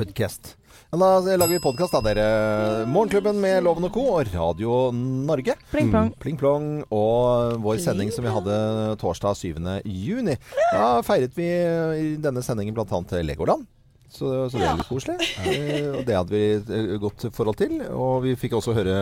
podcast. 0.00 0.56
Da 0.90 1.20
lager 1.20 1.52
vi 1.54 1.58
podkast, 1.62 1.92
da, 1.94 2.00
dere. 2.02 2.86
Morgenklubben 2.90 3.36
med 3.40 3.62
Loven 3.62 3.84
og 3.86 3.92
Co. 3.94 4.04
og 4.16 4.30
Radio 4.32 4.78
Norge. 4.96 5.54
Pling 5.70 5.90
plong. 5.92 6.08
Pling 6.22 6.38
plong. 6.40 6.64
Og 6.90 7.58
vår 7.62 7.78
sending 7.84 8.08
som 8.14 8.24
vi 8.26 8.32
hadde 8.32 8.56
torsdag 9.02 9.36
7. 9.38 9.52
juni. 9.86 10.38
Da 10.72 11.02
feiret 11.06 11.36
vi 11.36 11.46
i 11.50 12.08
denne 12.22 12.42
sendingen 12.46 12.74
bl.a. 12.74 13.02
Legoland. 13.22 13.66
Så, 14.10 14.26
så 14.50 14.58
det 14.58 14.64
var 14.66 14.80
litt 14.80 14.88
koselig. 14.90 15.28
Eh, 15.46 15.84
og 15.92 16.00
det 16.08 16.16
hadde 16.18 16.34
vi 16.34 16.42
et 16.58 16.96
godt 17.04 17.28
forhold 17.36 17.60
til. 17.60 17.76
Og 17.94 18.24
vi 18.24 18.32
fikk 18.40 18.56
også 18.58 18.74
høre 18.74 18.96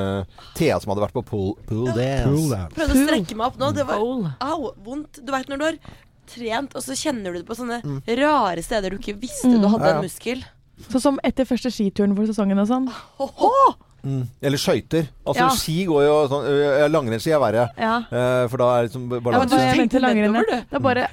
Thea 0.58 0.76
som 0.82 0.92
hadde 0.92 1.06
vært 1.06 1.16
på 1.16 1.24
pool, 1.30 1.54
pool 1.70 1.88
dance. 1.94 2.26
Pool 2.28 2.52
dance. 2.52 2.74
Prøvde 2.76 2.98
å 2.98 3.06
strekke 3.06 3.38
meg 3.38 3.46
opp 3.48 3.56
nå. 3.62 3.70
Det 3.78 3.86
var 3.88 4.04
au, 4.04 4.74
vondt. 4.84 5.22
Du 5.24 5.32
veit 5.32 5.48
når 5.48 5.62
du 5.62 5.66
har 5.70 5.80
trent, 6.28 6.74
og 6.76 6.84
så 6.84 6.92
kjenner 7.00 7.32
du 7.32 7.40
det 7.40 7.48
på 7.48 7.56
sånne 7.56 7.80
Mm. 7.86 8.02
rare 8.20 8.60
steder 8.60 8.92
du 8.92 8.98
ikke 9.00 9.14
visste 9.16 9.48
du 9.48 9.64
hadde 9.64 9.86
Ja, 9.86 9.94
ja. 9.94 9.96
en 9.96 10.04
muskel. 10.04 10.44
Sånn 10.86 11.02
som 11.02 11.20
etter 11.26 11.44
første 11.48 11.70
skituren 11.74 12.14
for 12.16 12.28
sesongen 12.30 12.58
og 12.62 12.68
sånn. 12.70 12.88
Mm. 14.06 14.28
Eller 14.40 14.58
skøyter. 14.62 15.08
Altså 15.26 15.42
Ja. 15.42 15.48
ski 15.58 15.84
går 15.88 16.02
jo 16.06 16.28
sånn 16.30 16.44
Langrennsski 16.92 17.32
er 17.34 17.40
verre. 17.42 17.64
Ja. 17.76 17.96
Eh, 18.06 18.46
for 18.48 18.56
da 18.56 18.68
er 18.78 18.82
det 18.82 18.90
liksom 18.92 19.02
Ja, 19.02 19.08
men 19.18 19.22
balanse. 19.24 19.58
tenkte 19.74 20.00
nedover, 20.00 20.44
du. 20.46 20.56
Det 20.56 20.72
er 20.72 20.78
bare 20.78 21.08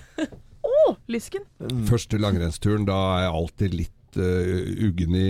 Å, 0.65 0.95
lysken! 1.09 1.41
Første 1.89 2.17
langrennsturen, 2.21 2.85
da 2.85 3.17
er 3.17 3.21
jeg 3.25 3.33
alltid 3.33 3.73
litt 3.73 3.91
uh, 4.17 4.21
uggen 4.87 5.15
i 5.17 5.29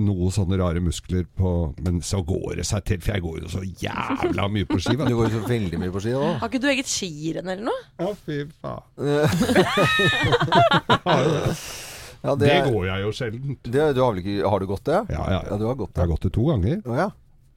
noe 0.00 0.30
sånne 0.32 0.56
rare 0.58 0.80
muskler 0.80 1.24
på 1.38 1.74
Men 1.84 2.00
så 2.00 2.22
går 2.24 2.56
det 2.56 2.66
seg 2.66 2.84
til, 2.84 2.98
for 3.00 3.12
jeg 3.12 3.22
går 3.22 3.40
jo 3.42 3.48
så 3.52 3.62
jævla 3.82 4.48
mye 4.50 4.64
på 4.66 4.80
ski. 4.80 4.96
Du 4.96 5.14
går 5.14 5.28
jo 5.28 5.34
så 5.40 5.48
veldig 5.48 5.78
mye 5.78 5.92
på 5.92 6.00
ski 6.00 6.14
òg. 6.18 6.38
Har 6.40 6.48
ikke 6.48 6.62
du 6.62 6.68
eget 6.72 6.86
skirenn 6.90 7.48
eller 7.48 7.64
noe? 7.68 7.80
Å, 8.00 8.16
fy 8.26 8.46
faen. 8.62 8.82
Ja, 12.22 12.34
Det, 12.38 12.48
det, 12.48 12.72
går 12.72 12.86
jeg 12.86 13.02
jo 13.02 13.12
sjelden. 13.18 13.56
Det, 13.66 13.86
du 13.96 14.00
har, 14.04 14.18
ikke, 14.22 14.38
har 14.48 14.60
du 14.62 14.66
gått 14.70 14.84
det? 14.86 15.00
Ja, 15.10 15.20
ja, 15.20 15.28
Ja, 15.36 15.42
ja. 15.50 15.56
du 15.58 15.64
har 15.66 15.74
gått 15.80 15.94
Jeg 15.96 16.04
har 16.06 16.10
gått 16.14 16.26
det 16.28 16.32
to 16.38 16.44
ganger. 16.48 16.82
Oh, 16.86 16.96
ja. 16.96 17.10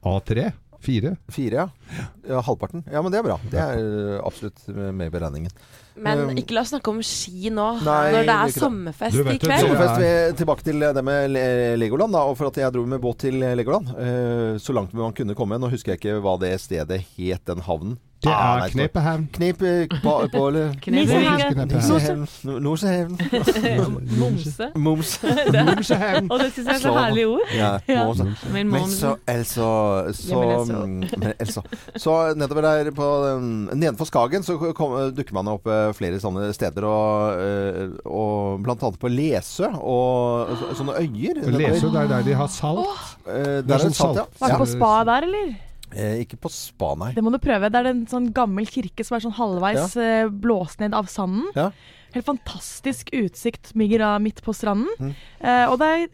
A3. 0.06 0.52
Fire. 0.86 1.16
Fire, 1.32 1.54
ja. 1.64 2.02
ja. 2.28 2.40
Halvparten. 2.46 2.84
Ja, 2.92 3.00
men 3.02 3.10
det 3.10 3.18
er 3.18 3.24
bra. 3.26 3.38
Det 3.50 3.58
er 3.58 3.78
øh, 3.80 4.20
absolutt 4.26 4.66
med 4.68 5.06
i 5.08 5.10
beregningen. 5.14 5.50
Men 5.96 6.20
Um, 6.28 6.36
ikke 6.36 6.52
la 6.52 6.60
oss 6.60 6.68
snakke 6.74 6.92
om 6.92 6.98
ski 7.00 7.48
nå, 7.48 7.64
Nei, 7.80 8.10
når 8.12 8.18
det 8.18 8.26
det 8.28 8.34
er 8.34 8.42
er 8.42 8.50
det. 8.52 8.60
sommerfest 8.60 9.16
vet 9.16 9.30
i 9.32 9.40
kveld. 9.40 9.62
Sommerfest, 9.64 10.02
vi, 10.02 10.10
tilbake 10.42 10.66
til 10.66 10.84
det 10.98 11.04
med 11.08 11.38
Legoland. 11.80 12.12
Da, 12.12 12.20
og 12.28 12.36
for 12.36 12.50
at 12.52 12.60
jeg 12.60 12.74
dro 12.74 12.82
med 12.84 13.00
båt 13.00 13.22
til 13.24 13.40
Legoland. 13.40 13.88
eh, 13.96 14.58
så 14.60 14.76
langt 14.76 14.92
man 14.92 15.16
kunne 15.16 15.34
komme. 15.34 15.56
Nå 15.58 15.70
husker 15.72 15.94
jeg 15.94 16.02
ikke 16.02 16.20
hva 16.20 16.36
det 16.42 16.52
stedet 16.60 17.00
het, 17.16 17.42
den 17.48 17.64
havnen. 17.64 17.96
Det 18.24 18.32
Ah, 18.32 18.62
er 18.64 18.70
Knepehevn 18.72 19.26
Knepehavn. 19.28 19.28
Knep 19.32 19.62
eh, 19.62 20.00
på, 20.02 20.12
på 20.32 20.44
eller 20.48 20.72
Knepehavn. 20.80 21.68
Norsehavn. 21.68 22.22
Norsehavn. 22.64 24.06
Momse. 24.18 24.70
Mums. 24.74 25.10
Og 25.22 26.38
det 26.40 26.48
syns 26.54 26.66
jeg 26.66 26.74
er 26.74 26.80
så 26.80 26.94
herlig 26.96 27.26
ord. 27.28 27.52
Ja, 27.54 27.74
Ja. 27.92 28.06
Men, 28.52 28.70
Men 28.72 28.88
så, 28.90 29.12
altså 29.28 29.68
så, 30.16 30.40
Ja, 30.42 30.64
men 30.64 30.96
men 31.20 31.32
altså. 31.38 31.62
så 31.96 32.16
nedover 32.40 32.62
der 32.66 32.90
på 32.96 33.04
um, 33.36 33.68
Nedenfor 33.74 34.08
Skagen 34.08 34.42
så 34.46 34.56
kom, 34.74 34.96
dukker 35.16 35.36
man 35.36 35.52
opp 35.52 35.68
eh, 35.70 35.92
flere 35.96 36.18
sånne 36.22 36.48
steder, 36.56 36.88
og, 36.88 37.44
eh, 37.44 37.94
og 38.08 38.64
blant 38.64 38.82
annet 38.82 38.98
på 39.02 39.12
Lesø 39.12 39.68
og 39.76 40.56
så, 40.56 40.72
sånne 40.80 40.96
øyer. 41.04 41.44
Lesø, 41.52 41.92
det 41.92 42.02
er 42.06 42.10
der 42.16 42.26
de 42.26 42.34
har 42.40 42.50
salt. 42.52 42.80
Oh, 42.80 43.06
der 43.26 43.36
er 43.36 43.60
er 43.60 43.62
det 43.68 43.80
sånn 43.86 43.96
salt, 44.00 44.22
ja. 44.24 44.26
Var 44.40 44.56
det 44.56 44.60
på 44.64 44.70
spa 44.72 44.92
der, 45.12 45.28
eller? 45.30 45.54
Eh, 45.94 46.22
ikke 46.24 46.38
på 46.42 46.50
spa, 46.52 46.94
nei. 46.98 47.12
Det 47.16 47.22
må 47.24 47.30
du 47.34 47.38
prøve. 47.42 47.70
Det 47.70 47.80
er 47.80 47.90
en 47.92 48.04
sånn 48.10 48.30
gammel 48.34 48.66
kirke 48.70 49.06
som 49.06 49.16
er 49.16 49.24
sånn 49.24 49.36
halvveis 49.38 49.96
eh, 50.00 50.26
blåst 50.30 50.82
ned 50.82 50.96
av 50.96 51.10
sanden. 51.10 51.46
Ja. 51.56 51.70
Helt 52.16 52.26
fantastisk 52.26 53.12
utsikt 53.14 53.74
Migra 53.78 54.16
midt 54.22 54.42
på 54.44 54.54
stranden. 54.56 54.90
Mm. 54.98 55.12
Eh, 55.40 55.64
og 55.70 55.78
det 55.82 55.90
er, 55.92 56.06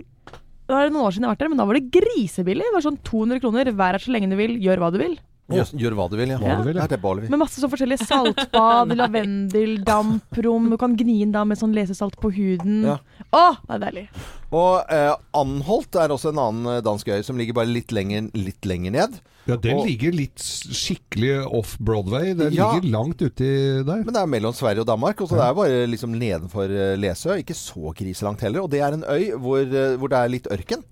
det 0.69 0.79
er 0.79 0.93
noen 0.93 1.07
år 1.07 1.15
siden 1.15 1.27
jeg 1.27 1.31
har 1.31 1.37
vært 1.37 1.45
der, 1.45 1.53
men 1.55 1.63
da 1.63 1.69
var 1.69 1.79
det 1.79 1.91
grisebillig. 1.95 2.69
Det 2.69 2.77
var 2.77 2.87
sånn 2.89 3.01
200 3.07 3.43
kroner. 3.45 3.73
Vær 3.79 3.97
her 3.97 4.05
så 4.05 4.15
lenge 4.15 4.31
du 4.33 4.39
vil, 4.41 4.59
gjør 4.63 4.83
hva 4.83 4.93
du 4.95 5.01
vil. 5.03 5.17
Gjør, 5.57 5.73
gjør 5.85 5.97
hva 5.99 6.07
du 6.13 6.17
vil, 6.21 6.33
ja. 6.35 6.39
Hva 6.43 6.57
du 6.61 6.69
vil, 6.69 6.77
ja. 6.81 6.87
Det 6.91 6.99
er 6.99 7.21
det 7.23 7.31
Med 7.33 7.41
masse 7.43 7.61
sånn 7.63 7.73
forskjellige 7.73 8.07
saltbad, 8.09 8.95
lavendel, 9.01 9.79
damprom. 9.87 10.71
Du 10.73 10.77
kan 10.81 10.97
gni 10.99 11.21
inn 11.23 11.33
da 11.35 11.45
med 11.49 11.61
sånn 11.61 11.75
lesesalt 11.77 12.17
på 12.21 12.31
huden. 12.35 12.83
Ja. 12.89 12.99
Å, 13.33 13.45
det 13.69 13.77
er 13.79 13.85
deilig. 13.87 14.07
Og 14.53 14.91
eh, 14.93 15.15
Anholt 15.39 15.97
er 15.97 16.13
også 16.13 16.33
en 16.35 16.41
annen 16.43 16.67
eh, 16.77 16.81
dansk 16.85 17.09
øy 17.09 17.23
som 17.25 17.39
ligger 17.41 17.57
bare 17.57 17.71
litt 17.73 17.93
lenger, 17.97 18.27
litt 18.37 18.67
lenger 18.69 18.93
ned. 18.99 19.21
Ja, 19.49 19.57
den 19.57 19.79
Og- 19.81 19.87
ligger 19.89 20.13
litt 20.15 20.39
skikkelig 20.43 21.47
off 21.49 21.77
Broadway. 21.81 22.35
Den 22.39 22.53
Ja. 22.55 22.73
ligger 22.75 22.91
langt 22.93 23.23
uti 23.25 23.49
der. 23.83 24.03
Men 24.05 24.13
det 24.15 24.21
er 24.23 24.27
mellom 24.31 24.53
Sverige 24.55 24.85
og 24.85 24.87
Danmark, 24.93 25.21
og 25.25 25.29
så 25.33 25.39
det 25.41 25.47
er 25.49 25.57
bare 25.59 25.87
liksom 25.91 26.13
nedenfor 26.19 26.71
eh, 26.71 26.97
Lesø. 27.01 27.35
Ikke 27.41 27.57
så 27.59 27.95
kriselangt 27.97 28.41
heller. 28.45 28.63
Og 28.63 28.71
det 28.71 28.81
er 28.85 28.93
en 28.99 29.05
øy 29.09 29.33
hvor, 29.41 29.61
eh, 29.65 29.97
hvor 29.97 30.13
det 30.13 30.19
er 30.21 30.29
litt 30.37 30.47
ørken. 30.53 30.85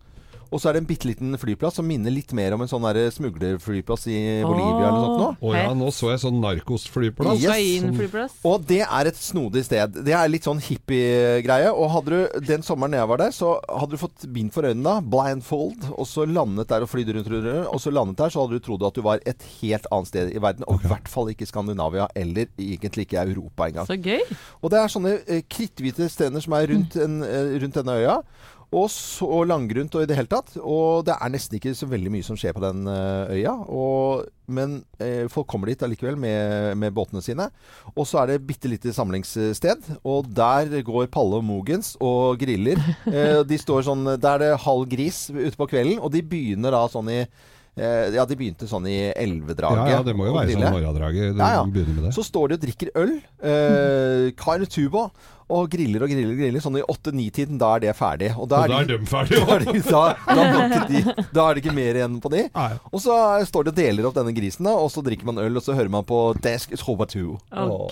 Og 0.50 0.58
så 0.58 0.70
er 0.70 0.76
det 0.76 0.82
en 0.82 0.88
bitte 0.88 1.06
liten 1.06 1.36
flyplass 1.38 1.76
som 1.78 1.86
minner 1.86 2.12
litt 2.12 2.32
mer 2.36 2.56
om 2.56 2.64
en 2.64 2.70
sånn 2.70 2.84
der 2.88 3.10
smuglerflyplass 3.14 4.06
i 4.10 4.18
Bolivia 4.42 4.88
eller 4.88 4.96
noe 4.98 5.10
sånt. 5.10 5.20
nå. 5.40 5.48
oh, 5.50 5.54
ja, 5.54 5.74
nå 5.78 5.90
så 5.94 6.10
jeg 6.10 6.22
sånn 6.24 6.40
narkosflyplass. 6.42 7.44
Yes. 7.44 8.34
Og 8.46 8.64
det 8.66 8.82
er 8.82 9.10
et 9.10 9.20
snodig 9.20 9.62
sted. 9.68 10.00
Det 10.06 10.14
er 10.16 10.32
litt 10.32 10.48
sånn 10.48 10.62
hippie-greie. 10.64 11.70
Og 11.70 11.92
hadde 11.94 12.18
du 12.18 12.46
den 12.50 12.66
sommeren 12.66 12.98
jeg 12.98 13.10
var 13.12 13.22
der, 13.22 13.34
så 13.36 13.54
hadde 13.68 13.94
du 13.94 14.02
fått 14.02 14.26
bind 14.34 14.50
for 14.54 14.66
øynene, 14.66 14.82
da, 14.86 14.96
blindfold, 15.14 15.90
og 15.94 16.08
så 16.08 16.26
landet 16.26 16.70
der 16.72 16.86
og 16.86 16.90
flydde 16.90 17.14
rundt, 17.16 17.30
rundt, 17.30 17.46
rundt, 17.46 17.70
og 17.70 17.82
så 17.82 17.94
landet 17.94 18.18
der, 18.18 18.34
så 18.34 18.42
hadde 18.42 18.58
du 18.58 18.66
trodd 18.66 18.86
at 18.88 18.98
du 18.98 19.04
var 19.06 19.22
et 19.30 19.46
helt 19.60 19.86
annet 19.94 20.10
sted 20.10 20.34
i 20.34 20.42
verden. 20.42 20.66
Og 20.70 20.82
i 20.82 20.90
hvert 20.90 21.10
fall 21.10 21.30
ikke 21.30 21.48
Skandinavia, 21.48 22.10
eller 22.18 22.50
egentlig 22.58 23.06
ikke 23.06 23.22
Europa 23.22 23.70
engang. 23.70 23.86
Så 23.86 23.98
gøy. 24.00 24.24
Og 24.60 24.72
det 24.72 24.82
er 24.82 24.92
sånne 24.92 25.18
eh, 25.26 25.44
kritthvite 25.46 26.10
stener 26.10 26.42
som 26.42 26.58
er 26.58 26.72
rundt, 26.74 26.98
en, 26.98 27.20
eh, 27.26 27.54
rundt 27.62 27.78
denne 27.78 28.00
øya. 28.02 28.22
Og 28.70 28.86
så 28.92 29.26
og 29.26 29.48
langgrunt 29.50 29.94
og 29.98 30.04
i 30.04 30.06
det 30.06 30.14
hele 30.14 30.30
tatt. 30.30 30.52
Og 30.62 31.02
det 31.06 31.16
er 31.16 31.32
nesten 31.32 31.58
ikke 31.58 31.72
så 31.74 31.88
veldig 31.90 32.12
mye 32.14 32.26
som 32.26 32.38
skjer 32.38 32.54
på 32.54 32.62
den 32.62 32.84
eh, 32.86 33.32
øya. 33.40 33.54
Og, 33.66 34.28
men 34.46 34.76
eh, 35.02 35.24
folk 35.32 35.48
kommer 35.50 35.72
dit 35.72 35.82
allikevel 35.82 36.18
med, 36.20 36.76
med 36.78 36.94
båtene 36.94 37.22
sine. 37.24 37.48
Og 37.96 38.06
så 38.06 38.22
er 38.22 38.32
det 38.32 38.44
bitte 38.46 38.70
lite 38.70 38.94
samlingssted. 38.94 39.90
Og 40.06 40.30
der 40.36 40.70
går 40.86 41.10
Palle 41.10 41.40
og 41.40 41.46
Mogens 41.46 41.96
og 42.00 42.38
griller. 42.42 42.78
Eh, 43.10 43.40
de 43.48 43.56
står 43.58 43.82
sånn 43.86 44.04
Der 44.22 44.36
er 44.36 44.40
det 44.42 44.60
halv 44.62 44.84
gris 44.90 45.24
ute 45.32 45.56
på 45.58 45.66
kvelden, 45.72 45.98
og 46.04 46.12
de 46.14 46.20
begynner 46.26 46.74
da 46.74 46.82
sånn 46.92 47.08
i 47.10 47.16
eh, 47.18 48.06
Ja, 48.14 48.22
de 48.28 48.36
begynte 48.38 48.68
sånn 48.70 48.86
i 48.86 49.10
elvedraget. 49.10 49.90
ja, 49.96 50.00
det 50.06 50.14
må 50.16 50.28
jo 50.28 50.36
være 50.36 50.54
sånn 50.54 50.66
morgendraget. 50.76 51.34
Ja, 51.34 51.50
ja. 51.58 51.64
begynner 51.66 51.96
med 51.96 52.06
det. 52.06 52.14
Så 52.14 52.24
står 52.26 52.52
de 52.52 52.58
og 52.58 52.64
drikker 52.66 52.92
øl. 53.02 53.16
Eh, 53.50 54.30
Kar 54.38 54.62
tuba. 54.70 55.08
Og 55.50 55.70
griller 55.72 56.04
og 56.04 56.12
griller 56.12 56.32
og 56.34 56.40
griller. 56.40 56.62
Sånn 56.62 56.78
i 56.78 56.84
åtte-ni-tiden, 56.94 57.58
da 57.60 57.72
er 57.76 57.84
det 57.84 57.94
ferdig. 57.98 58.30
Og 58.38 58.48
da 58.50 58.62
Og 58.62 58.68
er, 58.68 58.72
da 58.72 58.80
er 58.80 58.90
de, 58.90 58.98
de 59.02 59.10
ferdige. 59.10 59.40
da, 59.46 59.56
er 59.56 59.64
de, 59.66 59.82
da, 59.90 60.04
da, 60.30 60.44
er 60.78 60.86
de, 60.90 61.02
da 61.34 61.46
er 61.46 61.58
det 61.58 61.64
ikke 61.64 61.74
mer 61.76 61.98
igjen 62.00 62.18
på 62.22 62.32
de. 62.32 62.44
Nei. 62.54 62.68
Og 62.90 63.02
så 63.04 63.16
står 63.48 63.66
det 63.66 63.74
og 63.74 63.80
deler 63.80 64.08
opp 64.08 64.16
denne 64.18 64.34
grisen, 64.36 64.68
da, 64.68 64.74
og 64.78 64.90
så 64.94 65.02
drikker 65.06 65.28
man 65.30 65.40
øl, 65.42 65.58
og 65.58 65.64
så 65.66 65.76
hører 65.76 65.92
man 65.92 66.06
på 66.08 66.20
Desk 66.44 66.74
2. 66.80 66.96
Å, 67.00 67.08
Det 67.10 67.34
oh, 67.60 67.84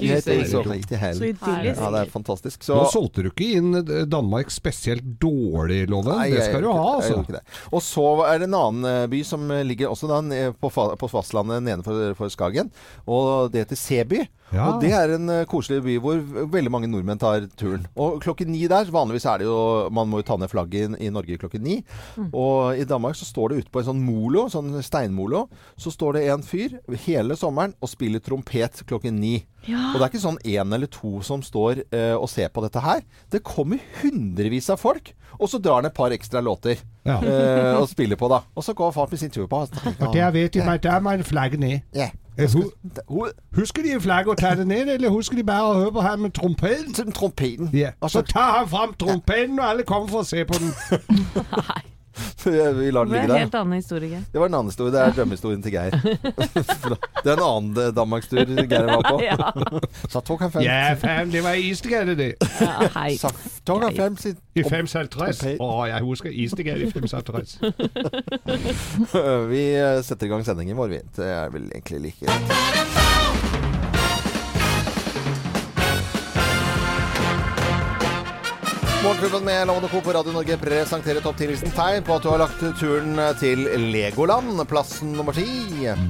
idyllisk. 1.35 1.83
Ja, 1.83 1.91
det 1.95 2.03
er 2.05 2.13
fantastisk. 2.13 2.63
Så 2.67 2.79
Nå 2.79 2.87
solgte 2.93 3.25
du 3.27 3.31
ikke 3.33 3.51
inn 3.59 3.83
Danmark 4.11 4.53
spesielt 4.55 5.05
dårlig, 5.23 5.85
Loven. 5.91 6.15
Nei, 6.19 6.31
Det 6.33 6.41
jeg 6.43 6.51
skal 6.53 6.67
du 6.67 6.71
ha, 6.73 6.89
altså. 6.99 7.43
Og 7.73 7.85
så 7.85 8.07
er 8.29 8.43
det 8.43 8.49
en 8.51 8.59
annen 8.59 8.89
eh, 8.91 9.05
by 9.11 9.23
som 9.27 9.47
ligger 9.67 9.93
også 9.93 10.11
da, 10.11 10.21
på, 10.61 10.71
på 10.73 11.11
fastlandet 11.11 11.65
nedenfor 11.67 12.15
for 12.19 12.33
Skagen. 12.33 12.71
Og 13.09 13.51
det 13.53 13.67
heter 13.67 13.79
Seby. 13.79 14.25
Ja. 14.55 14.71
Og 14.71 14.81
det 14.81 14.93
er 14.97 15.11
en 15.17 15.29
eh, 15.29 15.43
koselig 15.51 15.83
by 15.85 15.97
hvor 16.01 16.21
veldig 16.55 16.71
mange 16.73 16.89
nordmenn 16.89 17.21
tar 17.21 17.45
turen. 17.61 17.83
Og 18.01 18.21
klokken 18.25 18.49
ni 18.53 18.63
der, 18.71 18.89
vanligvis 18.95 19.27
er 19.29 19.43
det 19.43 19.49
jo 19.49 19.89
Man 19.93 20.09
må 20.09 20.23
jo 20.23 20.27
ta 20.31 20.39
ned 20.41 20.49
flagget 20.49 20.95
i, 20.97 21.07
i 21.09 21.11
Norge 21.13 21.37
klokken 21.41 21.63
ni. 21.67 21.79
Og 22.33 22.79
i 22.81 22.87
Danmark 22.89 23.19
så 23.19 23.29
står 23.29 23.53
det 23.53 23.59
ute 23.65 23.73
på 23.75 23.83
en 23.83 23.89
sånn 23.91 24.01
molo, 24.05 24.47
sånn 24.53 24.73
steinmolo, 24.85 25.47
så 25.77 25.93
står 25.93 26.17
det 26.19 26.25
en 26.33 26.43
fyr 26.47 26.79
hele 27.05 27.37
sommeren 27.37 27.75
og 27.83 27.91
spiller 27.93 28.23
trompet 28.25 28.83
klokken 28.89 29.19
ni. 29.21 29.35
Ja. 29.69 29.91
Og 29.93 29.99
det 29.99 30.07
er 30.07 30.11
ikke 30.13 30.23
sånn 30.23 30.41
én 30.47 30.73
eller 30.75 30.89
to 30.93 31.19
som 31.27 31.43
står 31.45 31.83
eh, 31.93 32.15
og 32.17 32.29
ser 32.33 32.49
på 32.55 32.63
dette 32.65 32.81
her. 32.85 33.03
Det 33.33 33.43
kommer 33.45 33.83
hundrevis 34.01 34.71
av 34.73 34.81
folk, 34.81 35.13
og 35.39 35.51
så 35.51 35.61
drar 35.63 35.83
han 35.83 35.91
et 35.91 35.97
par 35.99 36.15
ekstra 36.15 36.41
låter 36.45 36.79
Ja. 37.05 37.19
eh, 37.21 37.75
og 37.79 37.89
spiller 37.91 38.17
på, 38.17 38.29
da. 38.33 38.41
Og 38.57 38.65
så 38.65 38.73
går 38.77 38.95
far 38.97 39.09
med 39.11 39.21
sin 39.21 39.31
tur 39.35 39.47
på. 39.51 39.61
Og 39.67 40.15
det 40.15 40.33
vet 40.35 40.57
jeg, 40.57 40.81
der 40.83 41.01
må 41.05 41.13
en 41.17 41.27
flagge 41.27 41.61
ned. 41.61 41.81
Ja. 41.97 42.09
Husker 42.39 43.83
de 43.83 43.93
en 43.93 44.01
flagge 44.01 44.31
og 44.31 44.39
ta 44.39 44.55
det 44.55 44.67
ned, 44.67 44.89
eller 44.95 45.09
husker 45.11 45.37
de 45.37 45.45
bare 45.45 45.71
å 45.73 45.75
høre 45.75 45.93
på 45.93 46.01
ham 46.01 46.19
med 46.27 46.31
trompeten? 46.39 46.95
Til 46.95 47.13
Trompeten. 47.13 47.71
Ja. 47.75 47.91
Så 48.09 48.23
tar 48.23 48.59
han 48.59 48.69
fram 48.69 48.95
trompeten, 48.95 49.59
og 49.59 49.71
alle 49.71 49.83
kommer 49.83 50.09
for 50.09 50.23
å 50.23 50.29
se 50.29 50.45
på 50.45 50.55
den. 50.59 50.73
Vi 52.79 52.91
lar 52.91 53.05
den 53.05 53.13
Det 53.13 53.19
var 53.19 53.23
ligge 53.23 53.23
en 53.23 53.29
der. 53.29 53.39
helt 53.39 53.55
annen 53.55 53.73
historie. 53.79 54.23
Det 54.33 54.39
var 54.41 54.47
en 54.47 54.55
annen 54.55 54.71
historie. 54.73 54.93
Det 54.95 55.01
er 55.01 55.13
drømmehistorien 55.17 55.63
til 55.63 55.73
Geir. 55.73 55.91
det 57.25 57.33
er 57.33 57.37
en 57.37 57.45
annen 57.45 57.77
eh, 57.83 57.91
danmarkstur 57.97 58.45
Geir 58.47 58.87
var 58.91 59.03
på. 59.09 59.17
Ja. 59.29 59.53
Så 60.09 60.21
fem. 60.53 60.63
Ja, 60.63 60.95
fem, 61.01 61.31
det 61.31 61.43
var 61.45 61.55
Istegade, 61.55 62.15
det. 62.17 62.33
ja, 62.61 62.89
hei. 62.95 63.17
så 63.21 63.29
tok 63.67 63.83
han 63.83 64.17
I 64.55 64.63
550. 64.63 65.09
Trompet. 65.13 65.61
Å, 65.61 65.87
jeg 65.91 66.03
husker 66.07 66.31
Istegade 66.33 66.87
i 66.87 66.91
550. 66.91 67.59
Vi 69.53 69.63
eh, 69.77 70.01
setter 70.07 70.27
i 70.27 70.33
gang 70.33 70.45
sendingen 70.47 70.79
vår, 70.79 70.89
vi. 70.97 71.03
Det 71.19 71.29
er 71.29 71.53
vel 71.55 71.69
egentlig 71.75 72.01
like 72.09 72.27
greit. 72.27 73.28
Morgenklubben 79.05 79.45
med 79.45 79.67
Lovende 79.67 79.89
Co. 79.89 80.01
på 80.01 80.13
Radio 80.13 80.33
Norge 80.33 80.57
presenterer 80.59 81.21
topp 81.23 81.37
10-listen 81.39 81.71
tegn 81.71 82.03
på 82.03 82.17
at 82.19 82.25
du 82.25 82.29
har 82.33 82.41
lagt 82.43 82.59
turen 82.81 83.15
til 83.39 83.61
Legoland, 83.93 84.59
plassen 84.69 85.13
nummer 85.15 85.33
ti. 85.37 85.47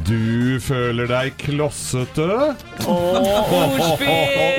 Du 0.08 0.56
føler 0.64 1.04
deg 1.10 1.34
klossete? 1.38 2.24
Ordspill! 2.88 4.08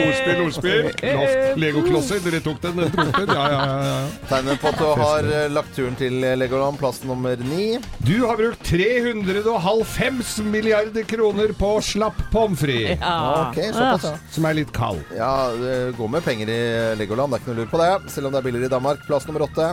Ordspill, 0.05 0.43
ordspill. 0.45 0.91
Kloss, 0.99 1.33
Legoklosser. 1.63 2.21
Dere 2.27 2.41
tok 2.45 2.59
den, 2.67 2.77
dere 2.83 2.91
tok 2.93 3.17
den. 3.17 3.33
Ja, 3.33 3.47
ja, 3.49 3.63
ja, 3.65 3.87
ja. 3.87 3.97
Tegnet 4.29 4.61
på 4.61 4.69
at 4.69 4.77
du 4.77 4.85
har 5.01 5.31
eh, 5.39 5.47
lagt 5.55 5.73
turen 5.79 5.97
til 5.99 6.21
Legoland, 6.37 6.77
plass 6.79 7.01
nummer 7.09 7.41
ni. 7.49 7.79
Du 8.05 8.13
har 8.29 8.37
brukt 8.39 8.61
350 8.69 10.45
milliarder 10.53 11.09
kroner 11.09 11.55
på 11.57 11.73
slapp 11.89 12.21
pommes 12.33 12.61
frites. 12.61 13.01
Ja. 13.01 13.49
Okay, 13.49 13.73
såpass, 13.73 14.05
ja. 14.05 14.13
Som 14.37 14.45
er 14.51 14.59
litt 14.61 14.71
kald. 14.75 15.01
Ja, 15.17 15.33
det 15.57 15.75
går 15.97 16.13
med 16.19 16.23
penger 16.29 16.53
i 16.53 16.61
Legoland, 17.01 17.33
det 17.33 17.41
er 17.41 17.45
ikke 17.47 17.53
noe 17.55 17.61
lur 17.65 17.73
på 17.73 17.81
det. 17.81 17.91
Selv 18.19 18.27
om 18.27 18.33
det 18.35 18.39
er 18.41 18.43
billigere 18.49 18.67
i 18.67 18.71
Danmark. 18.73 18.99
Plass 19.07 19.23
nummer 19.29 19.45
åtte. 19.47 19.69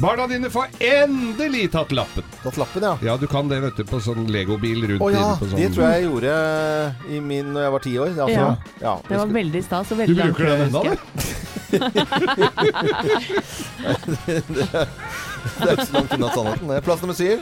Barna 0.00 0.26
dine 0.28 0.50
får 0.52 0.66
endelig 0.84 1.70
tatt 1.72 1.92
lappen. 1.96 2.24
Tatt 2.42 2.58
lappen, 2.60 2.84
ja. 2.84 2.90
Ja, 3.04 3.14
du 3.16 3.24
kan 3.28 3.48
det, 3.48 3.56
vet 3.64 3.76
du, 3.80 3.84
på 3.88 4.00
sånn 4.04 4.26
legobil 4.32 4.84
rundt 4.84 5.00
Å 5.04 5.08
ja, 5.12 5.22
inne 5.32 5.38
sånn 5.40 5.56
det 5.56 5.70
tror 5.72 5.84
jeg 5.86 5.94
jeg 5.96 6.04
gjorde 6.10 6.34
i 7.08 7.20
min 7.24 7.50
når 7.54 7.64
jeg 7.66 7.72
var 7.74 7.84
ti 7.86 7.94
år. 8.04 8.12
Altså, 8.12 8.36
Ja. 8.36 8.52
ja, 8.84 8.94
Det 9.08 9.16
var 9.22 9.32
veldig 9.40 9.62
stas 9.64 9.92
og 9.92 10.00
veldig 10.02 10.16
Du 10.16 10.22
bruker 10.28 10.44
den 10.44 10.60
ennå, 10.68 10.80
du? 10.84 10.88
jeg. 10.90 10.98
det 15.60 15.68
er 15.68 15.74
ikke 15.74 15.88
så 15.88 15.94
langt 15.96 16.12
unna 16.16 16.28
sannheten. 16.36 16.68
det. 16.68 16.80
Plass 16.84 17.00
nummer 17.04 17.16
syv. 17.16 17.38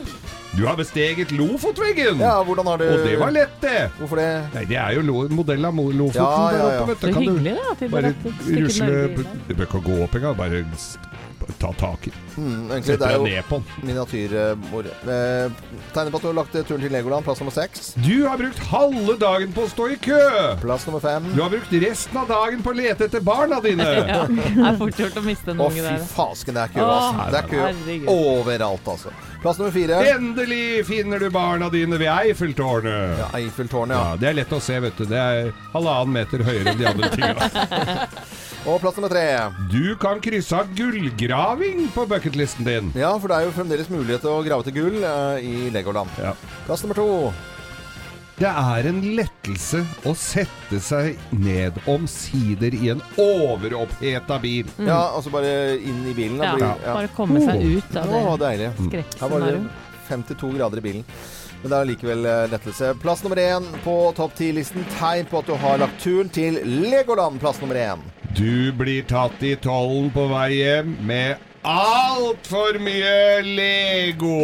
Du 0.57 0.65
har 0.67 0.77
besteget 0.79 1.33
Lofotveggen! 1.37 2.23
Ja, 2.25 2.39
hvordan 2.45 2.67
har 2.67 2.81
du 2.81 2.87
Og 2.89 3.03
det 3.05 3.19
var 3.21 3.31
lett, 3.35 3.57
det! 3.61 3.91
Hvorfor 3.99 4.17
det? 4.21 4.29
Nei, 4.55 4.65
det 4.71 4.79
er 4.81 4.97
jo 4.97 5.03
lo 5.05 5.27
modell 5.37 5.69
av 5.69 5.77
Lofoten 5.77 6.23
Ja, 6.25 6.31
ja, 6.55 6.63
der 6.65 6.81
oppe, 6.81 6.95
vet 6.95 7.03
Så 7.03 7.07
du. 7.07 7.13
Kan 7.13 7.23
du 7.23 7.31
hyggelig 7.35 7.55
da, 7.59 7.67
at 7.75 7.83
de 7.85 7.89
bare 7.93 8.15
rusle. 8.65 8.89
Du 9.49 9.55
bør 9.55 9.69
ikke 9.69 9.83
gå 9.91 9.99
opp 10.07 10.17
engang, 10.19 10.39
bare 10.41 10.63
ta 11.59 11.71
tak 11.81 12.07
i. 12.07 12.13
Mm, 12.37 12.69
egentlig, 12.71 12.85
det 12.87 12.95
er 12.95 13.01
deg 13.03 13.15
jo 13.17 13.25
ned 13.25 13.47
på 13.49 13.57
den. 13.59 13.87
miniatyrmor. 13.89 14.87
Eh, 14.87 15.51
tegner 15.95 16.13
på 16.13 16.19
at 16.21 16.23
du 16.23 16.29
har 16.29 16.37
lagt 16.39 16.53
turen 16.55 16.83
til 16.85 16.93
Legoland, 16.93 17.25
plass 17.27 17.41
nummer 17.43 17.55
seks. 17.57 17.95
Du 18.05 18.27
har 18.29 18.37
brukt 18.39 18.59
halve 18.71 19.17
dagen 19.19 19.53
på 19.57 19.65
å 19.65 19.71
stå 19.73 19.89
i 19.95 19.97
kø! 20.05 20.21
Plass 20.63 20.85
nummer 20.87 21.01
fem. 21.03 21.27
Du 21.35 21.41
har 21.43 21.51
brukt 21.51 21.73
resten 21.83 22.21
av 22.21 22.29
dagen 22.31 22.63
på 22.63 22.71
å 22.75 22.77
lete 22.79 23.09
etter 23.09 23.25
barna 23.25 23.61
dine! 23.65 23.87
Ja, 24.09 24.25
det 24.29 24.67
er 24.69 24.77
fort 24.79 24.99
gjort 25.01 25.17
å 25.19 25.23
miste 25.25 25.51
en 25.55 25.61
Å, 25.65 25.71
fy 25.73 25.81
der. 25.83 25.99
fasken, 26.13 26.55
det 26.57 26.63
er 26.69 26.73
kø, 26.77 26.85
Åh, 26.85 26.93
altså. 26.93 27.31
Det 27.33 27.39
er 27.41 27.49
kø 27.51 27.61
herregud. 27.65 28.09
overalt, 28.13 28.89
altså. 28.95 29.13
Plass 29.43 29.59
nummer 29.61 29.73
fire. 29.75 29.99
Endelig 30.15 30.85
finner 30.89 31.19
du 31.23 31.29
barna 31.35 31.69
dine 31.73 31.99
ved 32.01 32.11
Eiffeltårnet! 32.13 33.19
Ja, 33.23 33.29
Eiffeltårnet, 33.39 33.95
ja. 33.97 34.05
Ja, 34.13 34.17
Det 34.21 34.29
er 34.33 34.39
lett 34.41 34.53
å 34.53 34.61
se, 34.63 34.79
vet 34.83 34.99
du. 34.99 35.05
Det 35.11 35.19
er 35.19 35.51
halvannen 35.75 36.15
meter 36.21 36.43
høyere 36.47 36.75
enn 36.75 36.81
de 36.83 36.89
andre 36.91 37.11
tinga. 37.15 38.09
Og 38.67 38.81
plass 38.83 38.97
nummer 38.99 39.09
tre. 39.13 39.27
Du 39.73 39.95
kan 40.03 40.19
krysse 40.21 40.57
av 40.59 40.73
gullgraving 40.77 41.87
på 41.95 42.05
bucketlisten 42.11 42.67
din. 42.67 42.91
Ja, 42.99 43.15
for 43.21 43.31
det 43.31 43.39
er 43.39 43.47
jo 43.47 43.55
fremdeles 43.57 43.89
mulighet 43.93 44.25
til 44.25 44.33
å 44.35 44.43
grave 44.45 44.67
til 44.67 44.75
gull 44.77 44.99
eh, 44.99 45.47
i 45.47 45.71
Legoland. 45.73 46.11
Ja. 46.21 46.35
Plass 46.67 46.83
nummer 46.85 46.99
to. 46.99 47.07
Det 48.39 48.47
er 48.51 48.87
en 48.87 49.01
lettelse 49.19 49.81
å 50.07 50.13
sette 50.15 50.79
seg 50.85 51.17
ned 51.35 51.79
omsider 51.91 52.75
i 52.77 52.93
en 52.93 53.01
overoppheta 53.19 54.37
bil. 54.43 54.69
Ja, 54.79 55.01
altså 55.17 55.33
bare 55.35 55.51
inn 55.81 56.05
i 56.07 56.15
bilen. 56.15 56.39
da 56.39 56.53
Ja, 56.53 56.55
blir- 56.55 56.85
ja. 56.87 56.95
bare 57.01 57.11
komme 57.17 57.41
seg 57.43 57.65
ut 57.65 57.97
av 57.99 58.13
Å, 58.15 58.37
det 58.37 58.45
deilig. 58.45 58.69
Her 58.69 58.79
var 58.79 58.93
det 58.93 58.93
skrekkscenarioet. 58.93 59.85
52 60.09 60.53
grader 60.55 60.79
i 60.79 60.87
bilen. 60.87 61.05
Men 61.63 61.73
det 61.73 61.79
er 61.81 61.89
likevel 61.91 62.27
eh, 62.31 62.45
lettelse. 62.53 62.93
Plass 63.03 63.25
nummer 63.25 63.41
én 63.43 63.65
på 63.83 63.97
topp 64.15 64.37
ti-listen. 64.39 64.85
Tegn 65.01 65.27
på 65.27 65.41
at 65.43 65.47
du 65.51 65.57
har 65.59 65.79
lagt 65.83 65.99
turen 66.05 66.31
til 66.31 66.61
Legoland. 66.63 67.41
Plass 67.43 67.59
nummer 67.65 67.75
én. 67.81 67.99
Du 68.37 68.73
blir 68.73 69.03
tatt 69.09 69.43
i 69.43 69.57
tollen 69.57 70.11
på 70.13 70.27
vei 70.31 70.51
hjem 70.61 70.97
med 71.09 71.41
altfor 71.69 72.77
mye 72.83 73.41
Lego. 73.43 74.37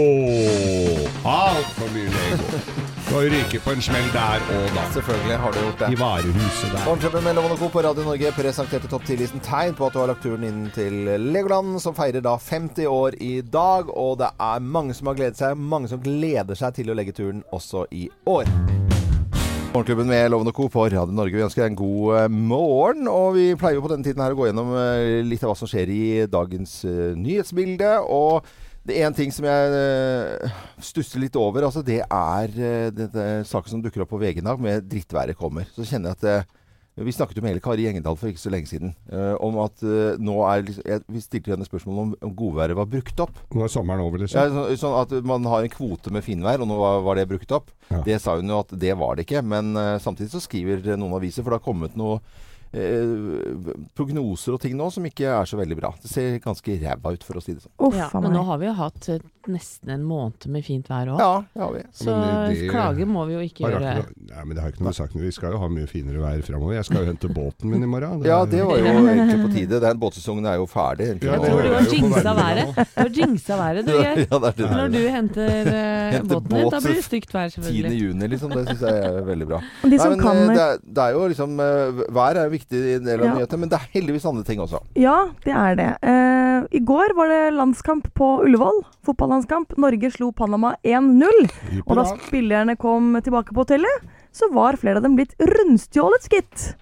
Altfor 1.24 1.92
mye 1.94 2.08
Lego. 2.08 2.64
Du 3.04 3.14
har 3.14 3.28
ryket 3.30 3.62
på 3.62 3.74
en 3.76 3.82
smell 3.84 4.06
der 4.14 4.42
og 4.56 4.70
da. 4.74 4.84
Selvfølgelig 4.96 5.36
har 5.42 5.52
du 5.52 5.58
gjort 5.60 5.82
det. 5.84 5.90
I 5.92 5.98
varehuset 6.00 6.72
der. 6.72 6.84
Morgenklubben 6.86 7.24
med 7.24 7.36
Lovende 7.38 7.58
Co. 7.60 7.68
på 7.68 7.82
Radio 7.84 8.06
Norge 8.08 8.32
presenterte 8.32 8.90
topp 8.90 9.04
10-listen 9.06 9.44
tegn 9.44 9.76
på 9.78 9.86
at 9.86 9.94
du 9.94 10.00
har 10.00 10.10
lagt 10.10 10.24
turen 10.24 10.48
inn 10.48 10.64
til 10.74 11.04
Legoland, 11.28 11.76
som 11.84 11.94
feirer 11.94 12.24
da 12.24 12.34
50 12.40 12.88
år 12.90 13.20
i 13.22 13.34
dag. 13.44 13.92
Og 13.92 14.18
det 14.24 14.32
er 14.40 14.64
mange 14.64 14.96
som 14.96 15.12
har 15.12 15.20
gledet 15.20 15.38
seg, 15.38 15.60
mange 15.60 15.92
som 15.92 16.02
gleder 16.02 16.58
seg 16.58 16.80
til 16.80 16.90
å 16.90 16.98
legge 16.98 17.14
turen 17.14 17.44
også 17.52 17.84
i 17.92 18.08
år. 18.26 18.48
Morgenklubben 19.74 20.06
med 20.06 20.28
Loven 20.30 20.46
og 20.46 20.54
Co. 20.54 20.68
på 20.70 20.84
Radio 20.86 21.10
Norge. 21.10 21.34
Vi 21.34 21.42
ønsker 21.42 21.64
deg 21.64 21.72
en 21.72 21.78
god 21.80 22.10
eh, 22.14 22.28
morgen. 22.30 23.08
Og 23.10 23.32
vi 23.34 23.46
pleier 23.58 23.74
jo 23.74 23.82
på 23.82 23.88
denne 23.90 24.06
tiden 24.06 24.22
her 24.22 24.30
å 24.30 24.36
gå 24.38 24.44
gjennom 24.46 24.68
eh, 24.78 25.16
litt 25.26 25.42
av 25.42 25.50
hva 25.50 25.56
som 25.58 25.66
skjer 25.66 25.90
i 25.90 26.04
dagens 26.30 26.76
eh, 26.86 27.16
nyhetsbilde. 27.18 27.88
Og 28.06 28.46
det 28.86 29.00
er 29.00 29.08
en 29.08 29.16
ting 29.18 29.34
som 29.34 29.48
jeg 29.48 30.52
stusser 30.78 31.24
litt 31.24 31.34
over. 31.40 31.66
Altså 31.66 31.82
det 31.82 32.04
er 32.06 32.54
denne 32.94 33.26
saken 33.50 33.72
som 33.72 33.82
dukker 33.82 34.04
opp 34.04 34.12
på 34.14 34.20
VG 34.22 34.44
i 34.44 34.46
dag, 34.46 34.62
med 34.62 34.86
'drittværet 34.86 35.40
kommer'. 35.40 35.66
Så 35.74 35.88
kjenner 35.88 36.14
jeg 36.14 36.22
at 36.22 36.54
Vi 36.94 37.12
snakket 37.12 37.40
jo 37.40 37.42
med 37.42 37.50
hele 37.50 37.62
Kari 37.62 37.82
Gjengedal 37.88 38.14
for 38.18 38.30
ikke 38.30 38.42
så 38.42 38.52
lenge 38.54 38.70
siden 38.70 38.92
uh, 39.10 39.34
om 39.42 39.56
at 39.64 39.82
uh, 39.82 40.14
nå 40.22 40.36
er 40.46 40.62
liksom, 40.62 40.84
jeg, 40.86 41.02
Vi 41.10 41.22
stilte 41.24 41.50
henne 41.50 41.66
spørsmål 41.66 41.98
om, 42.04 42.12
om 42.22 42.34
godværet 42.38 42.78
var 42.78 42.86
brukt 42.90 43.22
opp. 43.24 43.40
Nå 43.50 43.64
er 43.66 43.72
sommeren 43.72 44.04
over, 44.04 44.22
liksom. 44.22 44.38
Ja, 44.38 44.52
så, 44.54 44.78
sånn 44.78 44.94
at 45.00 45.14
man 45.26 45.48
har 45.50 45.66
en 45.66 45.74
kvote 45.74 46.14
med 46.14 46.22
finvær, 46.26 46.62
og 46.62 46.70
nå 46.70 46.78
var, 46.78 47.02
var 47.02 47.18
det 47.18 47.26
brukt 47.32 47.50
opp. 47.56 47.74
Ja. 47.90 48.04
Det 48.06 48.20
sa 48.22 48.36
hun 48.38 48.52
jo 48.52 48.62
at 48.62 48.70
det 48.78 48.94
var 49.00 49.18
det 49.18 49.26
ikke. 49.26 49.42
Men 49.42 49.74
uh, 49.74 49.96
samtidig 50.02 50.30
så 50.36 50.42
skriver 50.44 50.94
noen 50.94 51.18
aviser, 51.18 51.42
for 51.42 51.50
det 51.50 51.58
har 51.58 51.66
kommet 51.66 51.98
noe 51.98 52.20
eh, 52.74 53.74
prognoser 53.98 54.54
og 54.54 54.62
ting 54.62 54.76
nå 54.78 54.86
som 54.94 55.06
ikke 55.08 55.30
er 55.34 55.50
så 55.50 55.58
veldig 55.58 55.78
bra. 55.78 55.90
Det 56.02 56.10
ser 56.10 56.38
ganske 56.44 56.78
ræva 56.82 57.14
ut, 57.14 57.26
for 57.26 57.40
å 57.40 57.44
si 57.44 57.56
det 57.56 57.64
sånn. 57.64 57.74
Uff 57.88 57.98
Ja, 57.98 58.10
men 58.20 58.34
nå 58.34 58.44
har 58.46 58.62
vi 58.62 58.70
jo 58.70 58.76
hatt 58.78 59.10
nesten 59.52 59.90
en 59.94 60.02
måned 60.06 60.46
med 60.48 60.64
fint 60.64 60.86
vær 60.88 61.08
òg. 61.14 61.18
Ja, 61.20 61.44
det 61.54 61.68
vi. 61.74 61.82
Så 61.92 62.14
det- 62.48 62.70
klage 62.70 63.04
må 63.06 63.26
vi 63.26 63.34
jo 63.34 63.40
ikke 63.40 63.64
gjøre. 63.68 63.80
ikke 63.80 64.04
noe- 64.04 64.34
Nei, 64.34 64.44
men 64.44 64.54
det 64.56 64.62
har 64.62 64.70
ikke 64.72 64.82
noe 64.84 64.92
sagt. 64.92 65.14
Vi 65.14 65.30
skal 65.30 65.52
jo 65.52 65.58
ha 65.58 65.68
mye 65.68 65.86
finere 65.86 66.18
vær 66.22 66.42
framover. 66.42 66.74
Jeg 66.74 66.84
skal 66.84 67.04
jo 67.04 67.12
hente 67.12 67.28
båten 67.34 67.64
min 67.70 67.82
i 67.82 67.86
morgen. 67.86 68.22
Ja, 68.24 68.42
er- 68.42 68.46
det 68.46 68.64
var 68.64 68.76
jo 68.78 68.84
egentlig 69.14 69.40
på 69.44 69.52
tide. 69.54 69.80
Den 69.80 69.98
båtsesongen 69.98 70.46
er 70.46 70.56
jo 70.56 70.66
ferdig. 70.66 71.22
Ja, 71.22 71.32
Jeg 71.34 71.40
tror 71.44 71.62
du 71.62 71.72
har 71.74 71.88
jinxa 71.94 72.34
været. 72.34 72.74
Du 72.74 73.00
har 73.00 73.08
jinxa 73.08 73.56
været, 73.56 73.86
du. 73.86 73.92
Geir. 73.92 74.14
det 74.14 74.64
er. 74.64 74.74
Når 74.74 74.88
du 74.92 75.08
henter 75.08 75.48
eh, 75.48 76.12
Henter 76.14 76.40
båten 76.40 76.48
din, 76.54 76.70
da 76.70 76.80
blir 76.80 76.94
det 76.94 77.04
stygt 77.04 77.32
vær, 77.34 77.48
selvfølgelig. 77.54 77.90
10. 77.90 77.98
juni, 78.04 78.26
liksom. 78.28 78.50
Det 78.50 78.66
syns 78.68 78.80
jeg 78.80 79.04
er 79.04 79.22
veldig 79.24 79.46
bra. 79.48 79.60
De 79.82 79.88
Nei, 79.96 80.08
men, 80.08 80.18
kan 80.20 80.36
eh, 80.36 80.48
det, 80.54 80.60
er, 80.64 80.78
det 80.94 81.02
er 81.04 81.12
jo 81.12 81.28
liksom 81.28 81.60
eh, 81.60 82.04
Vær 82.14 82.34
er 82.36 82.44
en 82.46 82.50
viktig 82.52 82.80
del 83.04 83.20
av 83.20 83.24
Ja. 83.26 83.34
nyhetene, 83.34 83.58
men 83.60 83.68
det 83.68 83.78
er 83.80 83.88
heldigvis 83.94 84.24
andre 84.26 84.44
ting 84.44 84.58
også. 84.60 84.80
Ja, 84.96 85.28
det 85.44 85.52
er 85.54 85.74
det. 85.78 85.90
Uh, 86.02 86.66
I 86.72 86.80
går 86.80 87.14
var 87.16 87.28
det 87.28 87.54
landskamp 87.54 88.08
på 88.14 88.28
Ullevål. 88.44 88.82
Fotballandskamp. 89.34 89.76
Norge 89.76 90.10
slo 90.10 90.30
Panama 90.32 90.76
1-0. 90.82 91.48
Og 91.86 91.96
da 91.98 92.04
spillerne 92.22 92.76
kom 92.76 93.16
tilbake 93.22 93.54
på 93.54 93.64
hotellet, 93.64 94.06
så 94.32 94.50
var 94.52 94.78
flere 94.78 95.00
av 95.00 95.02
dem 95.02 95.16
blitt 95.16 95.34
rundstjålet, 95.38 96.28
gitt. 96.30 96.76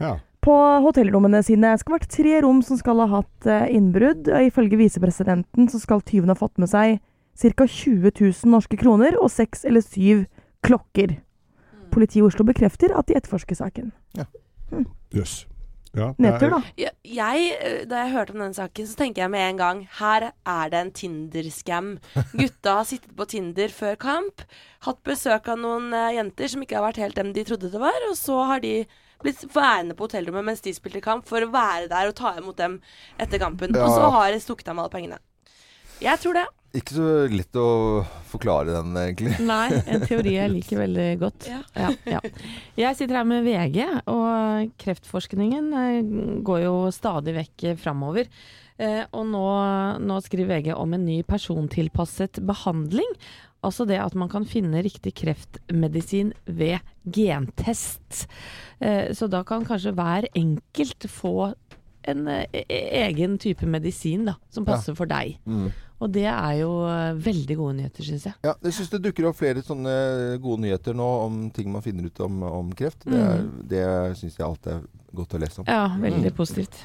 Ja. 0.00 0.18
På 0.44 0.56
hotellrommene 0.84 1.42
sine. 1.42 1.72
Det 1.72 1.80
skal 1.80 1.94
ha 1.94 1.98
vært 1.98 2.12
tre 2.12 2.40
rom 2.44 2.60
som 2.62 2.76
skal 2.76 3.00
ha 3.00 3.08
hatt 3.08 3.48
eh, 3.48 3.70
innbrudd. 3.72 4.28
Og 4.28 4.50
Ifølge 4.50 4.76
visepresidenten 4.80 5.70
så 5.72 5.80
skal 5.80 6.04
tyvene 6.04 6.34
ha 6.34 6.38
fått 6.38 6.60
med 6.60 6.68
seg 6.68 7.00
ca. 7.40 7.66
20 7.66 8.12
000 8.20 8.52
norske 8.52 8.76
kroner 8.76 9.16
og 9.20 9.32
seks 9.32 9.64
eller 9.64 9.84
syv 9.84 10.26
klokker. 10.64 11.16
Politiet 11.94 12.20
i 12.20 12.26
Oslo 12.26 12.44
bekrefter 12.44 12.92
at 12.92 13.08
de 13.08 13.16
etterforsker 13.16 13.56
saken. 13.56 13.92
Jøss. 15.14 15.40
Ja, 15.40 15.48
det 15.48 15.53
er- 16.02 16.14
Nedtur, 16.18 16.50
da. 16.50 16.60
Jeg, 16.76 16.90
jeg, 17.04 17.44
eh, 17.60 17.84
da 17.86 18.00
jeg 18.04 18.12
hørte 18.14 18.34
om 18.34 18.40
denne 18.42 18.54
saken, 18.56 18.86
så 18.90 18.96
tenker 18.98 19.22
jeg 19.22 19.30
med 19.30 19.44
en 19.50 19.56
gang 19.60 19.82
Her 20.00 20.32
er 20.46 20.68
det 20.70 20.80
en 20.80 20.90
Tinder-scam. 20.92 21.98
Gutta 22.34 22.74
har 22.80 22.84
sittet 22.84 23.14
på 23.16 23.26
Tinder 23.30 23.68
før 23.68 23.96
kamp, 23.96 24.42
hatt 24.88 25.02
besøk 25.06 25.48
av 25.48 25.58
noen 25.58 25.92
eh, 25.94 26.14
jenter 26.18 26.48
som 26.48 26.62
ikke 26.62 26.76
har 26.80 26.86
vært 26.88 27.02
helt 27.04 27.14
dem 27.16 27.32
de 27.32 27.44
trodde 27.44 27.70
det 27.70 27.80
var, 27.80 27.94
og 28.10 28.16
så 28.18 28.40
har 28.50 28.60
de 28.60 28.84
blitt 29.22 29.44
værende 29.54 29.94
på 29.96 30.04
hotellrommet 30.08 30.44
mens 30.44 30.60
de 30.60 30.72
spilte 30.76 31.00
kamp, 31.00 31.24
for 31.26 31.40
å 31.40 31.52
være 31.52 31.88
der 31.88 32.10
og 32.10 32.14
ta 32.18 32.34
imot 32.36 32.56
dem 32.58 32.80
etter 33.18 33.38
kampen. 33.40 33.72
Ja. 33.74 33.86
Og 33.86 33.94
så 33.94 34.10
har 34.12 34.32
de 34.34 34.40
stukket 34.42 34.68
av 34.68 34.76
med 34.76 34.84
alle 34.84 34.92
pengene. 34.92 35.18
Jeg 36.02 36.18
tror 36.20 36.34
det. 36.34 36.46
Ikke 36.74 36.96
så 36.96 37.04
lett 37.30 37.54
å 37.60 38.02
forklare 38.32 38.72
den, 38.74 38.96
egentlig. 38.98 39.36
Nei, 39.52 39.68
en 39.86 40.02
teori 40.08 40.32
jeg 40.34 40.50
liker 40.56 40.80
veldig 40.82 41.06
godt. 41.22 41.46
Ja. 41.52 41.60
Ja, 41.78 41.92
ja. 42.16 42.20
Jeg 42.80 42.98
sitter 42.98 43.20
her 43.20 43.28
med 43.30 43.46
VG, 43.46 43.78
og 44.10 44.72
kreftforskningen 44.82 45.70
eh, 45.78 45.98
går 46.42 46.64
jo 46.66 46.74
stadig 46.94 47.36
vekk 47.38 47.66
framover. 47.78 48.26
Eh, 48.74 49.04
og 49.14 49.28
nå, 49.30 49.44
nå 50.02 50.16
skriver 50.26 50.56
VG 50.56 50.72
om 50.74 50.96
en 50.98 51.04
ny 51.06 51.20
persontilpasset 51.30 52.42
behandling. 52.42 53.12
Altså 53.64 53.86
det 53.88 54.00
at 54.02 54.16
man 54.18 54.28
kan 54.28 54.44
finne 54.44 54.82
riktig 54.84 55.14
kreftmedisin 55.22 56.34
ved 56.50 56.82
gentest. 57.06 58.26
Eh, 58.82 59.12
så 59.16 59.30
da 59.30 59.44
kan 59.46 59.64
kanskje 59.64 59.94
hver 59.96 60.26
enkelt 60.36 61.06
få 61.08 61.52
en 62.10 62.26
eh, 62.28 62.44
e- 62.66 62.82
egen 63.06 63.38
type 63.40 63.64
medisin 63.64 64.26
da, 64.28 64.34
som 64.52 64.66
Ja. 64.66 64.74
passer 64.74 64.98
for 64.98 65.06
deg. 65.08 65.38
Mm. 65.46 65.70
Og 66.02 66.10
det 66.12 66.24
er 66.26 66.54
jo 66.58 66.70
eh, 66.90 67.12
veldig 67.22 67.56
gode 67.56 67.76
nyheter, 67.78 68.02
syns 68.04 68.24
jeg. 68.26 68.34
Ja, 68.44 68.54
jeg 68.66 68.72
syns 68.76 68.90
det 68.90 69.02
dukker 69.06 69.28
opp 69.30 69.36
flere 69.38 69.62
sånne 69.64 69.94
gode 70.42 70.64
nyheter 70.64 70.96
nå 70.98 71.06
om 71.28 71.36
ting 71.54 71.70
man 71.72 71.84
finner 71.84 72.08
ut 72.10 72.20
om, 72.26 72.42
om 72.42 72.72
kreft. 72.76 73.06
Det, 73.06 73.20
er- 73.20 73.46
det 73.70 73.84
syns 74.18 74.36
jeg 74.38 74.46
alltid 74.48 74.72
er 74.74 74.82
godt 75.14 75.36
å 75.38 75.40
lese 75.44 75.62
om. 75.62 75.68
Ja, 75.70 75.86
veldig 76.02 76.32
Mm. 76.32 76.36
positivt. 76.36 76.80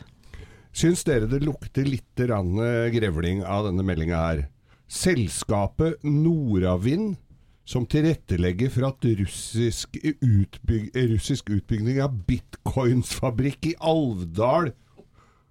Syns 0.72 1.02
dere 1.04 1.26
det 1.28 1.42
lukter 1.42 1.84
litt 1.90 2.22
rann 2.30 2.54
grevling 2.94 3.42
av 3.44 3.66
denne 3.66 3.84
meldinga 3.84 4.20
her? 4.28 4.44
Selskapet 4.88 6.04
Noravind, 6.06 7.18
som 7.66 7.86
tilrettelegger 7.90 8.70
for 8.74 8.88
at 8.88 9.04
russisk, 9.20 9.98
utbyg 10.02 10.92
russisk 11.12 11.50
utbygging 11.54 12.00
av 12.02 12.14
bitcoinsfabrikk 12.30 13.72
i 13.72 13.76
Alvdal 13.82 14.72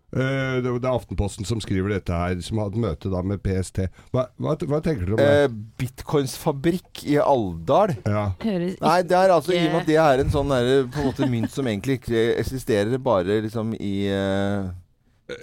Eh, 0.08 0.58
det 0.64 0.70
er 0.72 0.86
Aftenposten 0.88 1.44
som 1.44 1.60
skriver 1.60 1.92
dette 1.92 2.16
her, 2.16 2.38
som 2.44 2.62
hadde 2.62 2.80
møte 2.80 3.10
da 3.12 3.20
med 3.20 3.42
PST. 3.44 3.82
Hva, 4.14 4.24
hva, 4.40 4.54
hva 4.56 4.80
tenker 4.84 5.04
dere 5.04 5.16
om 5.16 5.20
det? 5.20 5.28
Eh, 5.44 5.58
Bitcoinsfabrikk 5.82 7.04
i 7.04 7.18
Alvdal. 7.20 7.92
Ja. 8.08 8.24
Nei, 8.40 8.98
det 9.04 9.18
er 9.18 9.34
altså 9.34 9.52
i 9.52 9.60
og 9.66 9.74
med 9.74 9.82
at 9.82 9.90
det 9.90 10.00
er 10.00 10.24
en 10.24 10.32
sånn 10.32 10.54
der, 10.54 10.72
på 10.88 11.02
en 11.02 11.10
måte 11.10 11.28
mynt 11.28 11.52
som 11.52 11.68
egentlig 11.68 12.00
ikke 12.00 12.24
eksisterer, 12.40 12.96
bare 13.04 13.42
liksom 13.44 13.76
i 13.76 13.94
uh, 14.08 14.72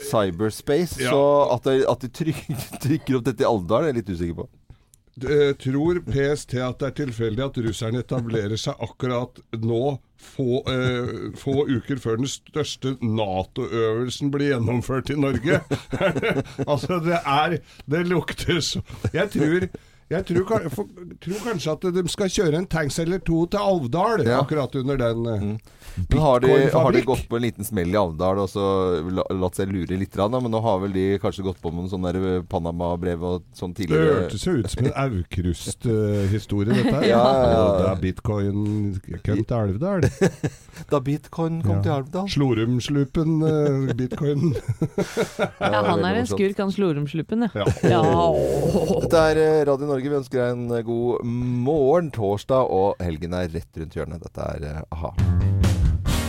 cyberspace. 0.10 0.98
Ja. 1.04 1.14
Så 1.14 1.24
at, 1.54 1.70
de, 1.70 1.86
at 1.94 2.06
de 2.08 2.14
trykker, 2.24 2.68
trykker 2.88 3.20
opp 3.20 3.30
dette 3.30 3.46
i 3.46 3.50
Alvdal, 3.52 3.86
er 3.86 3.94
jeg 3.94 4.02
litt 4.02 4.14
usikker 4.16 4.42
på. 4.42 4.50
Eh, 5.16 5.54
Tror 5.62 6.02
PST 6.04 6.58
at 6.60 6.82
det 6.82 6.90
er 6.90 6.96
tilfeldig 7.06 7.46
at 7.46 7.62
russerne 7.64 8.02
etablerer 8.02 8.60
seg 8.60 8.82
akkurat 8.84 9.40
nå, 9.62 9.96
få, 10.22 10.62
eh, 10.72 11.32
få 11.40 11.66
uker 11.70 12.00
før 12.02 12.20
den 12.22 12.30
største 12.30 12.96
Nato-øvelsen 13.02 14.32
blir 14.34 14.54
gjennomført 14.54 15.12
i 15.14 15.20
Norge? 15.20 15.62
altså, 16.72 17.00
det 17.04 17.20
er 17.22 17.58
Det 17.90 18.06
lukter 18.08 18.60
så 18.60 18.82
Jeg 19.14 19.30
tror 19.36 19.68
jeg 20.10 20.26
tror, 20.30 20.70
for- 20.70 20.90
tror 21.24 21.40
kanskje 21.48 21.72
at 21.74 21.86
de 21.96 22.04
skal 22.14 22.28
kjøre 22.30 22.60
en 22.60 22.68
tanks 22.70 23.00
eller 23.02 23.18
to 23.26 23.46
til 23.50 23.58
Alvdal 23.60 24.22
Ja. 24.28 24.42
akkurat 24.44 24.76
under 24.78 24.98
den 25.02 25.26
eh, 25.26 25.58
Men 26.12 26.20
har 26.22 26.40
de, 26.44 26.50
har 26.74 26.92
de 26.92 27.02
gått 27.08 27.24
på 27.30 27.38
en 27.38 27.42
liten 27.42 27.64
smell 27.66 27.90
i 27.90 27.98
Alvdal 27.98 28.38
og 28.44 28.50
så 28.52 28.66
la, 29.10 29.24
latt 29.34 29.56
seg 29.58 29.72
lure 29.72 29.98
litt? 29.98 30.12
Da, 30.14 30.28
men 30.30 30.52
nå 30.52 30.62
har 30.62 30.78
vel 30.84 30.92
de 30.94 31.06
kanskje 31.24 31.46
gått 31.48 31.58
på 31.64 31.72
med 31.74 31.86
noen 31.86 31.92
sånne 31.94 32.12
der 32.14 32.44
Panama-brev 32.52 33.24
og 33.24 33.44
sånn 33.56 33.74
Det 33.74 33.88
tidligere? 33.88 34.20
hørtes 34.28 34.46
jo 34.46 34.52
ut 34.60 34.70
som 34.70 34.86
en 34.86 34.94
Aukrust-historie, 35.06 36.74
dette 36.76 36.94
her. 36.94 37.08
Ja, 37.16 37.24
ja, 37.24 37.50
ja. 37.56 37.64
Da 37.86 37.96
bitcoin 38.02 39.00
kom 39.26 39.42
til 39.42 39.56
Alvdal. 39.58 40.06
Da 40.92 41.00
bitcoin 41.00 41.62
kom 41.64 41.78
Ja. 41.78 41.82
til 41.82 41.92
Alvdal? 41.96 42.28
Slorumslupen, 42.30 43.36
eh, 43.48 43.94
bitcoin. 43.96 44.54
Ja, 45.66 45.82
han 45.88 46.04
er 46.06 46.20
en 46.22 46.28
skurk, 46.30 46.58
han 46.60 46.72
Slorumslupen, 46.76 47.48
ja. 47.48 47.66
Ja. 47.88 48.04
ja. 48.04 48.04
Dette 49.02 49.24
er 49.32 49.40
eh, 49.46 49.64
Radio 49.72 49.88
Norge. 49.88 49.94
Vi 49.96 50.12
ønsker 50.12 50.42
deg 50.42 50.56
en 50.56 50.66
eh, 50.76 50.84
god 50.84 51.24
morgen, 51.26 52.12
torsdag, 52.12 52.68
og 52.68 53.00
helgen 53.04 53.36
er 53.38 53.48
rett 53.54 53.80
rundt 53.80 53.96
hjørnet. 53.96 54.26
Dette 54.28 54.50
er 54.58 54.68
eh, 54.74 54.84
a-ha. 54.92 55.65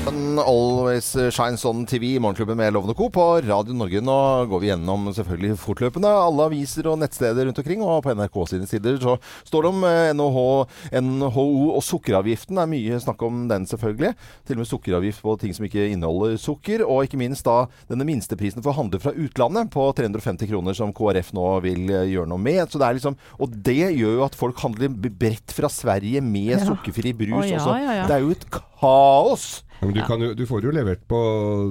Always 0.06 1.16
Shines 1.34 1.64
On 1.64 1.86
TV, 1.86 2.04
i 2.14 2.18
Morgenklubben 2.22 2.56
med 2.56 2.72
Lovende 2.72 2.94
Co. 2.94 3.08
på 3.10 3.40
Radio 3.42 3.74
Norge. 3.74 3.98
Nå 4.04 4.14
går 4.46 4.60
vi 4.62 4.68
gjennom 4.68 5.08
selvfølgelig 5.14 5.56
fortløpende 5.58 6.06
alle 6.06 6.44
aviser 6.46 6.86
og 6.86 7.00
nettsteder 7.00 7.48
rundt 7.48 7.58
omkring. 7.58 7.82
Og 7.82 8.04
på 8.04 8.14
NRK 8.14 8.36
sine 8.52 8.68
sider 8.70 9.00
så 9.02 9.16
står 9.48 9.66
det 9.66 9.72
om 9.72 9.86
eh, 9.88 11.00
NHO 11.02 11.46
og 11.74 11.82
sukkeravgiften. 11.82 12.54
Det 12.54 12.62
er 12.62 12.70
mye 12.70 13.00
snakk 13.02 13.24
om 13.26 13.42
den, 13.50 13.66
selvfølgelig. 13.66 14.12
Til 14.46 14.56
og 14.58 14.62
med 14.62 14.70
sukkeravgift 14.70 15.24
på 15.26 15.34
ting 15.42 15.56
som 15.58 15.66
ikke 15.66 15.88
inneholder 15.90 16.38
sukker. 16.38 16.86
Og 16.86 17.08
ikke 17.08 17.20
minst 17.24 17.48
da 17.48 17.64
denne 17.90 18.06
minsteprisen 18.06 18.62
for 18.62 18.74
å 18.74 18.78
handle 18.78 19.02
fra 19.02 19.10
utlandet 19.16 19.72
på 19.74 19.88
350 19.98 20.52
kroner, 20.52 20.78
som 20.78 20.94
KrF 20.94 21.34
nå 21.34 21.48
vil 21.66 21.82
eh, 21.90 22.06
gjøre 22.14 22.30
noe 22.30 22.42
med. 22.46 22.62
Så 22.70 22.78
det 22.78 22.86
er 22.92 23.00
liksom, 23.00 23.18
og 23.42 23.58
det 23.66 23.80
gjør 23.98 24.20
jo 24.20 24.26
at 24.30 24.38
folk 24.38 24.62
handler 24.62 24.94
bredt 24.94 25.56
fra 25.56 25.72
Sverige 25.72 26.22
med 26.22 26.54
Ja. 26.56 26.62
sukkerfri 26.62 27.10
brus 27.16 27.40
oh, 27.42 27.48
ja, 27.50 27.58
også. 27.58 27.74
ja. 27.82 28.06
Det 28.06 28.20
er 28.20 28.22
jo 28.22 28.34
et 28.36 28.46
kaos 28.54 29.64
Men 29.82 29.92
du, 29.92 30.02
kan 30.06 30.20
jo, 30.20 30.34
du 30.34 30.46
får 30.48 30.62
det 30.62 30.70
jo 30.70 30.76
levert 30.78 31.06
på 31.08 31.22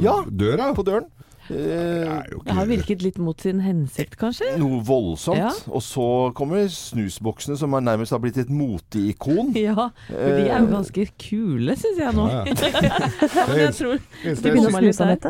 Ja. 0.04 0.22
døra. 0.30 0.74
på 0.76 0.84
døren. 0.86 1.06
Eh, 1.48 1.56
Det 1.56 2.08
er 2.10 2.24
Det 2.44 2.54
har 2.58 2.66
virket 2.66 3.02
litt 3.04 3.18
mot 3.20 3.40
sin 3.40 3.60
hensikt, 3.62 4.16
kanskje? 4.18 4.58
noe 4.58 4.80
voldsomt. 4.82 5.38
Ja. 5.38 5.52
Og 5.70 5.82
så 5.86 6.34
kommer 6.34 6.66
snusboksene, 6.68 7.56
som 7.58 7.72
er 7.78 7.82
nærmest 7.86 8.10
har 8.10 8.20
blitt 8.20 8.38
et 8.42 8.50
moteikon. 8.50 9.54
Ja, 9.56 9.92
for 10.08 10.16
de 10.40 10.50
er 10.50 10.60
jo 10.60 10.72
ganske 10.74 11.06
kule, 11.22 11.76
syns 11.78 11.98
jeg 12.02 12.14
nå. 12.18 12.26
Ja, 12.32 12.46
ja. 12.46 13.46
Men 13.48 13.60
jeg 13.60 13.74
tror 13.78 14.00
Jeg, 14.24 14.38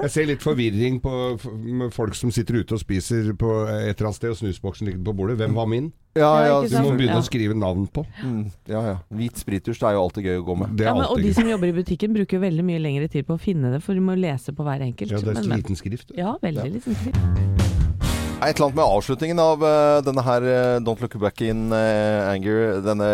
jeg 0.04 0.12
ser 0.12 0.26
litt 0.26 0.42
forvirring 0.42 1.02
på 1.04 1.92
folk 1.92 2.16
som 2.16 2.32
sitter 2.32 2.62
ute 2.64 2.74
og 2.74 2.80
spiser 2.80 3.34
på 3.36 3.52
et 3.68 4.00
eller 4.00 4.08
annet 4.08 4.16
sted, 4.16 4.30
og 4.32 4.38
snusboksen 4.40 4.88
ligger 4.88 5.04
på 5.04 5.16
bordet. 5.20 5.38
Hvem 5.38 5.54
var 5.54 5.68
min? 5.68 5.92
Ja, 6.16 6.46
Ja, 6.48 6.62
Du 6.64 6.76
må 6.80 6.92
begynne 6.96 7.18
Ja. 7.18 7.20
å 7.20 7.26
skrive 7.28 7.54
navn 7.54 7.88
på. 7.92 8.06
mm, 8.24 8.52
ja, 8.70 8.82
ja. 8.88 8.98
Hvit 9.12 9.36
sprittusj 9.36 9.84
er 9.84 9.94
jo 9.98 10.04
alltid 10.08 10.24
gøy 10.24 10.38
å 10.40 10.46
gå 10.48 10.58
med. 10.58 10.78
Det 10.78 10.86
Ja, 10.86 10.94
men, 10.94 11.04
og 11.12 11.18
de 11.22 11.34
som 11.34 11.44
jobber 11.48 11.68
i 11.68 11.74
butikken 11.74 12.14
bruker 12.16 12.40
veldig 12.40 12.64
mye 12.64 12.80
lengre 12.80 13.10
tid 13.12 13.26
på 13.28 13.36
å 13.36 13.40
finne 13.40 13.72
det, 13.74 13.84
for 13.84 13.94
de 13.94 14.00
må 14.00 14.16
lese 14.16 14.54
på 14.56 14.64
hver 14.64 14.80
enkelt. 14.80 15.12
Ja, 15.12 15.20
det 15.20 15.38
er 15.38 15.48
men. 15.48 15.60
liten 15.60 15.76
skrift. 15.76 16.12
Ja, 16.16 16.38
veldig 16.42 16.72
liten 16.72 16.96
skrift. 16.96 17.85
Et 18.46 18.54
eller 18.56 18.68
annet 18.68 18.78
med 18.78 18.86
avslutningen 18.86 19.40
av 19.42 19.64
uh, 19.64 20.00
denne 20.06 20.22
her 20.26 20.44
uh, 20.46 20.78
Don't 20.86 21.02
Look 21.02 21.16
Back 21.22 21.42
In 21.42 21.72
uh, 21.74 22.30
Anger. 22.30 22.80
Denne 22.86 23.08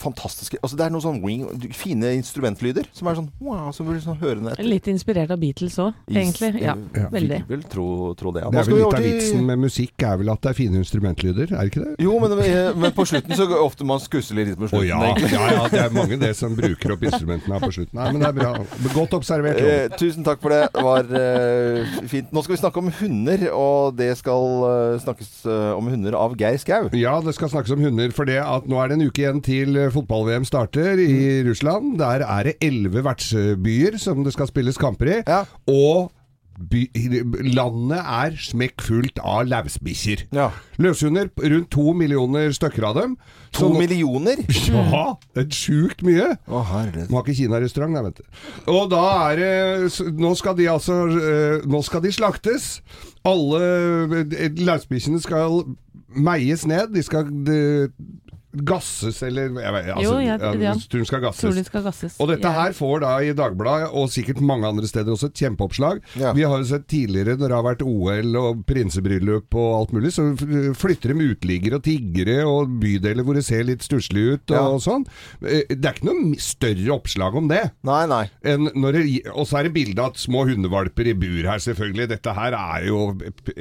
fantastiske 0.00 0.56
Altså 0.62 0.78
Det 0.78 0.86
er 0.86 0.92
noen 0.94 1.04
sånn 1.04 1.18
wing, 1.24 1.44
fine 1.76 2.14
instrumentlyder 2.16 2.86
som 2.96 3.10
er 3.10 3.18
sånn 3.18 3.28
wow, 3.42 3.68
som 3.74 3.88
blir 3.88 4.00
sånn 4.02 4.18
hørende 4.22 4.54
etter. 4.54 4.66
Litt 4.66 4.88
inspirert 4.88 5.32
av 5.34 5.40
Beatles 5.42 5.76
òg, 5.82 5.96
egentlig. 6.08 6.52
Ja, 6.62 6.76
Ja. 6.96 7.08
veldig. 7.12 7.42
Fikk 7.42 7.50
vel 7.52 7.64
tro, 7.74 7.86
tro 8.18 8.32
det. 8.34 8.44
Ja. 8.44 8.52
Det 8.52 8.62
er 8.62 8.70
vel 8.70 8.80
litt 8.80 8.96
av 8.96 9.06
vitsen 9.06 9.44
med 9.48 9.62
musikk 9.62 10.06
er 10.08 10.18
vel 10.20 10.32
at 10.32 10.42
det 10.44 10.52
er 10.52 10.58
fine 10.58 10.80
instrumentlyder, 10.80 11.52
er 11.52 11.60
det 11.60 11.72
ikke 11.72 11.84
det? 11.84 11.94
Jo, 12.06 12.16
men, 12.22 12.36
men 12.80 12.94
på 12.96 13.06
slutten 13.08 13.36
så 13.38 13.48
ofte 13.60 13.86
man 13.88 14.00
skusselig 14.02 14.46
litt 14.52 14.60
på 14.60 14.70
slutten. 14.70 14.88
slutten. 14.88 14.88
ja, 14.88 15.12
egentlig. 15.12 15.32
ja, 15.36 15.46
ja, 15.56 15.68
det 15.72 15.82
er 15.84 15.94
mange 15.96 16.18
det 16.22 16.32
som 16.38 16.56
bruker 16.56 16.96
opp 16.96 17.06
instrumentene 17.10 17.58
her 17.58 17.66
på 17.66 17.72
slutten. 17.76 17.98
Nei, 18.00 18.08
men 18.14 18.24
det 18.24 18.30
er 18.30 18.38
bra. 18.40 18.52
Godt 18.96 19.18
observert. 19.20 19.98
Tusen 20.00 20.26
takk 20.26 20.42
for 20.44 20.54
det. 20.54 20.62
Det 20.72 20.86
var 20.86 22.08
fint. 22.08 22.32
Nå 22.32 22.44
skal 22.44 22.56
vi 22.56 22.62
snakke 22.62 22.82
om 22.82 22.92
hunder, 23.02 23.46
og 23.52 23.98
det 23.98 24.12
skal 24.20 24.61
eh, 24.68 25.00
snakkes 25.02 25.30
eh, 25.48 25.72
om 25.76 25.90
hunder 25.90 26.16
av 26.18 26.36
Geir 26.40 26.58
Skau. 26.60 26.88
Ja, 26.98 27.18
det 27.24 27.34
skal 27.36 27.52
snakkes 27.52 27.74
om 27.74 27.82
hunder, 27.84 28.14
for 28.14 28.28
det 28.28 28.38
at 28.42 28.66
nå 28.70 28.80
er 28.80 28.90
det 28.90 28.98
en 28.98 29.06
uke 29.08 29.24
igjen 29.24 29.42
til 29.44 29.78
eh, 29.78 29.92
fotball-VM 29.92 30.46
starter 30.48 31.00
i 31.02 31.42
Russland. 31.46 31.96
Der 32.00 32.24
er 32.26 32.50
det 32.50 32.56
elleve 32.64 33.04
vertsbyer 33.06 34.00
som 34.02 34.26
det 34.26 34.34
skal 34.36 34.50
spilles 34.50 34.80
kamper 34.80 35.16
i. 35.18 35.20
Ja. 35.26 35.44
Og 35.70 36.12
by, 36.70 36.82
landet 37.54 38.00
er 38.00 38.36
smekkfullt 38.38 39.20
av 39.24 39.46
lausbikkjer. 39.50 40.26
Ja. 40.36 40.50
Løshunder, 40.82 41.30
rundt 41.42 41.70
to 41.72 41.94
millioner 41.96 42.52
stykker 42.54 42.90
av 42.90 43.00
dem. 43.00 43.16
To 43.52 43.68
Så 43.68 43.72
millioner? 43.76 44.40
Ja, 44.72 45.04
det 45.36 45.42
er 45.44 45.56
sjukt 45.56 46.00
mye. 46.06 46.30
Å, 46.48 46.62
herlighet. 46.70 47.10
De 47.10 47.16
har 47.16 47.24
ikke 47.26 47.36
kinarestaurant, 47.36 47.92
nei, 47.92 48.02
vet 48.06 48.22
du. 48.22 48.40
Og 48.72 48.86
da 48.92 49.02
er 49.30 49.40
det 49.42 50.12
Nå 50.16 50.32
skal 50.40 50.56
de 50.56 50.68
altså 50.72 50.96
eh, 51.12 51.66
Nå 51.68 51.82
skal 51.84 52.04
de 52.04 52.12
slaktes. 52.16 52.70
Alle 53.28 54.24
lausbikkjene 54.56 55.20
skal 55.22 55.62
meies 56.12 56.64
ned. 56.68 56.92
De 56.96 57.04
skal 57.04 57.28
de, 57.46 57.58
gasses, 58.52 59.22
eller 59.22 59.48
jeg 59.62 59.72
vet, 59.72 59.86
altså, 59.94 60.02
Jo, 60.02 60.18
jeg- 60.20 60.60
ja. 60.60 60.74
tror 60.90 61.04
skal 61.06 61.20
gasses. 61.20 61.40
Tror 61.40 61.54
de 61.54 61.64
skal 61.64 61.82
gasses. 61.82 62.16
Og 62.20 62.28
dette 62.28 62.42
Ja. 62.44 62.52
her 62.52 62.72
får 62.72 63.00
da 63.00 63.16
i 63.18 63.32
Dagbladet, 63.32 63.88
og 63.94 64.08
sikkert 64.10 64.40
mange 64.40 64.66
andre 64.66 64.86
steder 64.86 65.12
også, 65.12 65.26
et 65.26 65.34
kjempeoppslag. 65.34 66.00
Ja. 66.16 66.32
Vi 66.32 66.42
har 66.42 66.58
jo 66.58 66.64
sett 66.64 66.86
tidligere, 66.86 67.36
når 67.38 67.48
det 67.48 67.56
har 67.56 67.62
vært 67.62 67.82
OL 67.82 68.36
og 68.36 68.66
prinsebryllup 68.66 69.54
og 69.54 69.80
alt 69.80 69.92
mulig, 69.92 70.12
så 70.12 70.36
flytter 70.76 71.14
de 71.14 71.34
uteliggere 71.34 71.74
og 71.76 71.82
tiggere 71.82 72.44
og 72.46 72.68
bydeler 72.80 73.22
hvor 73.24 73.34
det 73.34 73.44
ser 73.44 73.64
litt 73.64 73.80
stusslig 73.80 74.34
ut 74.34 74.50
og 74.50 74.56
Ja. 74.56 74.78
sånn. 74.78 75.06
Eh, 75.44 75.62
Det 75.72 75.84
er 75.86 75.94
ikke 75.94 76.04
noe 76.12 76.34
større 76.36 76.92
oppslag 77.00 77.34
om 77.34 77.48
det. 77.48 77.72
Nei, 77.82 78.06
nei. 78.06 78.30
enn 78.44 78.68
når 78.74 78.92
det, 78.92 79.26
og 79.34 79.46
så 79.46 79.58
er 79.60 79.62
det 79.64 79.74
bilde 79.74 79.98
av 79.98 80.12
små 80.14 80.44
hundevalper 80.46 81.06
i 81.08 81.12
bur 81.14 81.42
her, 81.48 81.58
selvfølgelig. 81.58 82.08
Dette 82.08 82.32
her 82.34 82.52
er 82.52 82.86
jo 82.86 83.16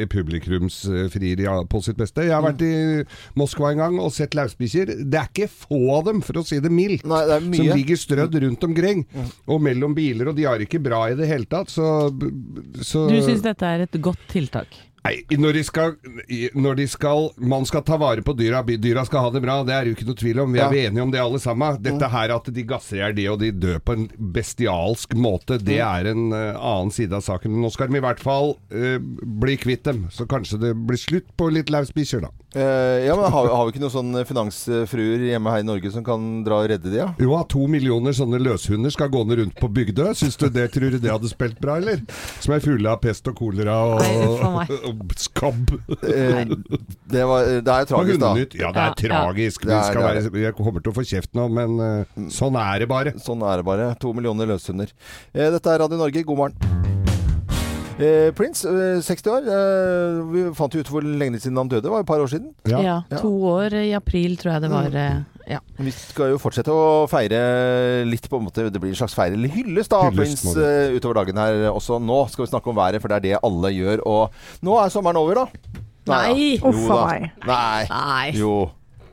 publikumsfrieri 0.10 1.48
på 1.70 1.82
sitt 1.84 1.98
beste. 1.98 2.24
Jeg 2.26 2.32
har 2.36 2.42
vært 2.46 2.62
i 2.62 3.04
Moskva 3.40 3.72
en 3.72 3.78
gang 3.82 4.00
og 4.00 4.12
sett 4.12 4.32
lauvsbikkjer. 4.82 5.10
Det 5.12 5.20
er 5.20 5.30
ikke 5.32 5.50
få 5.50 5.82
av 5.98 6.06
dem, 6.06 6.22
for 6.22 6.42
å 6.42 6.46
si 6.46 6.60
det 6.60 6.72
mildt. 6.72 7.06
Nei, 7.06 7.24
det 7.28 7.42
Som 7.58 7.72
ligger 7.78 7.96
strødd 7.98 8.40
rundt 8.44 8.64
omkring. 8.64 9.06
Og 9.48 9.62
mellom 9.62 9.96
biler, 9.96 10.30
og 10.30 10.36
de 10.36 10.44
har 10.46 10.60
ikke 10.60 10.82
bra 10.82 11.10
i 11.12 11.16
det 11.16 11.28
hele 11.28 11.46
tatt. 11.46 11.70
Så, 11.70 12.10
så 12.82 13.08
Du 13.10 13.20
syns 13.22 13.42
dette 13.44 13.66
er 13.66 13.82
et 13.88 14.02
godt 14.02 14.20
tiltak? 14.32 14.68
Nei, 15.02 15.24
når 15.34 15.54
de, 15.58 15.62
skal, 15.66 15.96
når 16.54 16.76
de 16.78 16.84
skal 16.86 17.32
Man 17.42 17.66
skal 17.66 17.82
ta 17.82 17.96
vare 17.98 18.22
på 18.22 18.36
dyra, 18.38 18.60
dyra 18.62 19.02
skal 19.08 19.24
ha 19.26 19.32
det 19.34 19.42
bra, 19.42 19.56
det 19.66 19.74
er 19.74 19.88
jo 19.90 19.96
ikke 19.96 20.06
noe 20.06 20.20
tvil 20.20 20.42
om. 20.44 20.52
Vi 20.54 20.60
er 20.62 20.76
Ja. 20.76 20.90
enige 20.92 21.02
om 21.02 21.10
det 21.10 21.20
alle 21.20 21.40
sammen. 21.42 21.80
Dette 21.82 22.06
her 22.08 22.30
at 22.36 22.46
de 22.54 22.64
gasser 22.70 22.98
i 22.98 23.02
hjel 23.02 23.16
de, 23.18 23.26
og 23.32 23.40
de 23.42 23.50
dør 23.52 23.80
på 23.82 23.96
en 23.98 24.06
bestialsk 24.36 25.16
måte, 25.18 25.58
det 25.58 25.80
er 25.82 26.12
en 26.12 26.30
uh, 26.30 26.54
annen 26.54 26.94
side 26.94 27.18
av 27.18 27.26
saken. 27.26 27.50
Nå 27.50 27.72
skal 27.74 27.90
de 27.90 27.98
i 27.98 28.06
hvert 28.06 28.22
fall 28.22 28.54
uh, 28.70 29.00
bli 29.42 29.58
kvitt 29.58 29.84
dem. 29.90 30.06
Så 30.14 30.30
kanskje 30.30 30.62
det 30.62 30.76
blir 30.78 31.02
slutt 31.02 31.34
på 31.36 31.50
litt 31.50 31.74
lauvsbikkjer, 31.74 32.22
da. 32.22 32.30
Eh, 32.54 33.06
ja, 33.06 33.14
men 33.16 33.32
har, 33.32 33.48
har 33.48 33.64
vi 33.68 33.72
ikke 33.72 33.80
noen 33.80 33.94
sånne 33.94 34.22
finansfruer 34.28 35.22
hjemme 35.30 35.54
her 35.54 35.62
i 35.64 35.68
Norge 35.68 35.92
som 35.94 36.04
kan 36.04 36.26
dra 36.44 36.58
og 36.60 36.68
redde 36.68 36.90
de, 36.92 36.98
ja? 37.00 37.06
Jo, 37.22 37.32
at 37.38 37.48
to 37.54 37.64
millioner 37.72 38.12
sånne 38.18 38.42
løshunder 38.44 38.92
skal 38.92 39.08
gående 39.14 39.38
rundt 39.40 39.56
på 39.62 39.70
Bygdø. 39.72 40.10
Syns 40.20 40.36
du 40.42 40.50
det, 40.52 40.66
tror 40.74 40.92
du 40.92 40.98
det 41.00 41.14
hadde 41.14 41.32
spilt 41.32 41.62
bra, 41.64 41.78
eller? 41.80 42.02
Som 42.44 42.56
er 42.58 42.66
fulle 42.66 42.92
av 42.92 43.00
pest 43.06 43.30
og 43.32 43.38
kolera 43.40 43.78
og, 43.94 44.44
Nei, 44.58 44.68
og 44.92 45.16
skabb. 45.22 45.72
Eh, 46.04 46.44
det, 47.08 47.24
var, 47.32 47.48
det 47.64 47.72
er 47.78 47.86
jo 47.86 47.92
tragisk, 47.94 48.22
da. 48.26 48.34
Ja, 48.36 48.44
det 48.44 48.60
er 48.60 48.60
Ja, 48.60 48.72
ja. 48.84 48.94
tragisk. 49.00 49.68
Det 49.68 49.78
er- 49.78 49.92
Det 49.92 50.04
er 50.04 50.30
være, 50.30 50.42
jeg 50.44 50.56
kommer 50.60 50.84
til 50.84 50.92
å 50.92 50.96
få 51.00 51.08
kjeft 51.08 51.32
nå, 51.38 51.48
men 51.56 51.80
uh, 51.80 52.28
sånn 52.36 52.60
er 52.60 52.84
det 52.84 52.92
bare. 52.92 53.16
Sånn 53.24 53.42
er 53.48 53.62
det 53.64 53.68
bare. 53.72 53.94
To 54.04 54.12
millioner 54.18 54.52
løshunder. 54.52 54.92
Eh, 55.34 55.48
dette 55.56 55.72
er 55.72 55.86
Radio 55.86 56.04
Norge, 56.04 56.24
god 56.28 56.44
morgen. 56.44 57.01
Eh, 58.02 58.32
Prince, 58.38 58.66
eh, 58.68 59.02
60 59.06 59.30
år. 59.32 59.48
Eh, 59.48 60.22
vi 60.34 60.44
fant 60.58 60.74
jo 60.74 60.82
ut 60.84 60.90
hvor 60.92 61.02
lenge 61.06 61.40
siden 61.42 61.58
han 61.58 61.70
døde. 61.72 61.84
Det 61.86 61.92
var 61.94 62.02
et 62.04 62.10
par 62.10 62.20
år 62.24 62.30
siden. 62.32 62.52
Ja. 62.70 62.80
Ja. 62.82 63.18
To 63.22 63.32
år 63.54 63.74
i 63.82 63.92
april, 63.98 64.36
tror 64.42 64.54
jeg 64.56 64.62
det 64.66 64.72
var. 64.72 64.96
eh, 64.96 65.22
Ja. 65.52 65.58
Vi 65.82 65.92
skal 65.92 66.30
jo 66.32 66.38
fortsette 66.38 66.70
å 66.72 67.08
feire 67.10 68.06
litt 68.08 68.28
på 68.30 68.38
en 68.38 68.46
måte 68.46 68.70
Det 68.72 68.80
blir 68.80 68.92
en 68.94 68.96
slags 68.96 69.16
feire 69.18 69.34
eller 69.34 69.50
hyllest 69.50 69.90
da, 69.90 70.10
Prince, 70.12 70.46
eh, 70.56 70.94
utover 70.96 71.16
dagen 71.16 71.36
her 71.42 71.72
også. 71.74 71.98
Nå 72.00 72.30
skal 72.30 72.46
vi 72.46 72.52
snakke 72.52 72.70
om 72.70 72.76
været, 72.78 73.02
for 73.02 73.08
det 73.10 73.18
er 73.18 73.26
det 73.26 73.40
alle 73.44 73.72
gjør. 73.74 74.04
Og 74.06 74.32
nå 74.64 74.78
er 74.86 74.90
sommeren 74.94 75.18
over, 75.18 75.34
da. 75.36 75.48
Nei. 76.08 76.60
Uff 76.64 76.76
Jo 76.76 76.92
a 76.94 76.96
da. 76.96 77.06
meg. 77.08 77.32
Nei. 77.46 77.88
Nei. 77.90 78.32
Jo. 78.38 78.72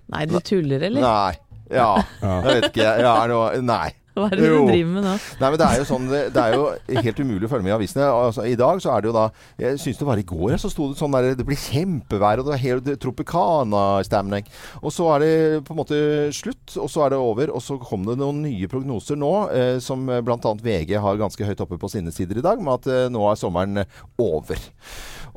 Nei, 0.09 0.25
du 0.27 0.39
tuller, 0.41 0.83
eller? 0.83 1.01
Nei. 1.01 1.35
Ja. 1.71 1.89
Ja. 2.23 2.41
Jeg 2.43 2.63
vet 2.63 2.71
ikke. 2.73 3.01
Ja, 3.01 3.27
nå, 3.27 3.63
Nei. 3.63 3.91
Hva 4.19 4.29
er 4.33 4.41
det 4.41 4.49
du 4.51 4.69
driver 4.69 4.93
med 4.97 5.07
nå? 5.07 5.15
Nei, 5.41 5.51
men 5.51 5.59
det 5.61 5.69
er 5.69 5.81
jo 5.81 5.87
sånn 5.89 6.09
Det, 6.11 6.23
det 6.35 6.43
er 6.45 6.57
jo 6.57 6.67
helt 7.07 7.23
umulig 7.23 7.49
å 7.49 7.53
følge 7.53 7.67
med 7.67 7.73
i 7.73 7.77
avisene. 7.77 8.07
Altså, 8.09 8.47
I 8.49 8.57
dag 8.59 8.83
så 8.83 8.93
er 8.95 9.05
det 9.05 9.11
jo 9.11 9.17
da 9.17 9.27
Jeg 9.61 9.81
syns 9.83 10.01
det 10.01 10.09
var 10.09 10.23
i 10.23 10.27
går 10.29 10.57
så 10.59 10.71
sto 10.73 10.91
det 10.91 10.99
sånn 11.01 11.15
der 11.17 11.31
Det 11.39 11.47
blir 11.49 11.61
kjempevær, 11.61 12.41
og 12.41 12.49
det 12.49 12.55
var 12.55 12.63
helt 12.63 12.91
Tropicana-stemning. 13.03 14.49
Og 14.83 14.95
så 14.95 15.07
er 15.15 15.25
det 15.25 15.33
på 15.67 15.75
en 15.75 15.81
måte 15.81 15.99
slutt, 16.35 16.77
og 16.81 16.89
så 16.91 17.05
er 17.05 17.15
det 17.15 17.21
over. 17.23 17.53
Og 17.55 17.63
så 17.63 17.79
kom 17.83 18.07
det 18.09 18.19
noen 18.21 18.43
nye 18.45 18.69
prognoser 18.71 19.19
nå, 19.21 19.33
eh, 19.55 19.77
som 19.85 20.07
bl.a. 20.09 20.55
VG 20.65 20.97
har 21.03 21.21
ganske 21.21 21.47
høyt 21.47 21.63
oppe 21.65 21.79
på 21.81 21.91
sine 21.93 22.13
sider 22.15 22.41
i 22.41 22.45
dag, 22.45 22.61
med 22.63 22.81
at 22.81 22.91
eh, 22.91 23.07
nå 23.13 23.23
er 23.31 23.39
sommeren 23.41 23.85
over. 24.23 24.63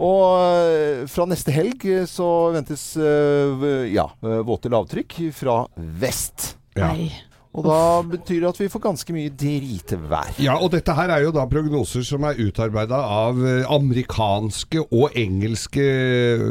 Og 0.02 0.24
eh, 0.40 1.04
fra 1.12 1.28
neste 1.30 1.54
helg 1.56 1.84
eh, 1.90 2.08
så 2.10 2.28
ventes 2.56 2.86
eh, 2.98 3.92
ja, 3.94 4.08
våte 4.48 4.72
lavtrykk 4.72 5.20
fra 5.36 5.64
vest. 5.76 6.56
Ja. 6.78 6.94
Nei. 6.94 7.12
Og 7.52 7.66
da 7.68 7.80
betyr 8.08 8.40
det 8.40 8.50
at 8.54 8.60
vi 8.62 8.70
får 8.72 8.84
ganske 8.86 9.14
mye 9.16 9.32
dritvær. 9.36 10.36
Ja, 10.40 10.56
og 10.56 10.72
dette 10.72 10.96
her 10.96 11.12
er 11.12 11.26
jo 11.26 11.34
da 11.36 11.44
prognoser 11.52 12.06
som 12.08 12.24
er 12.28 12.40
utarbeida 12.40 12.96
av 12.96 13.42
eh, 13.44 13.66
amerikanske 13.68 14.86
og 14.88 15.18
engelske 15.20 15.84
eh, 15.84 16.46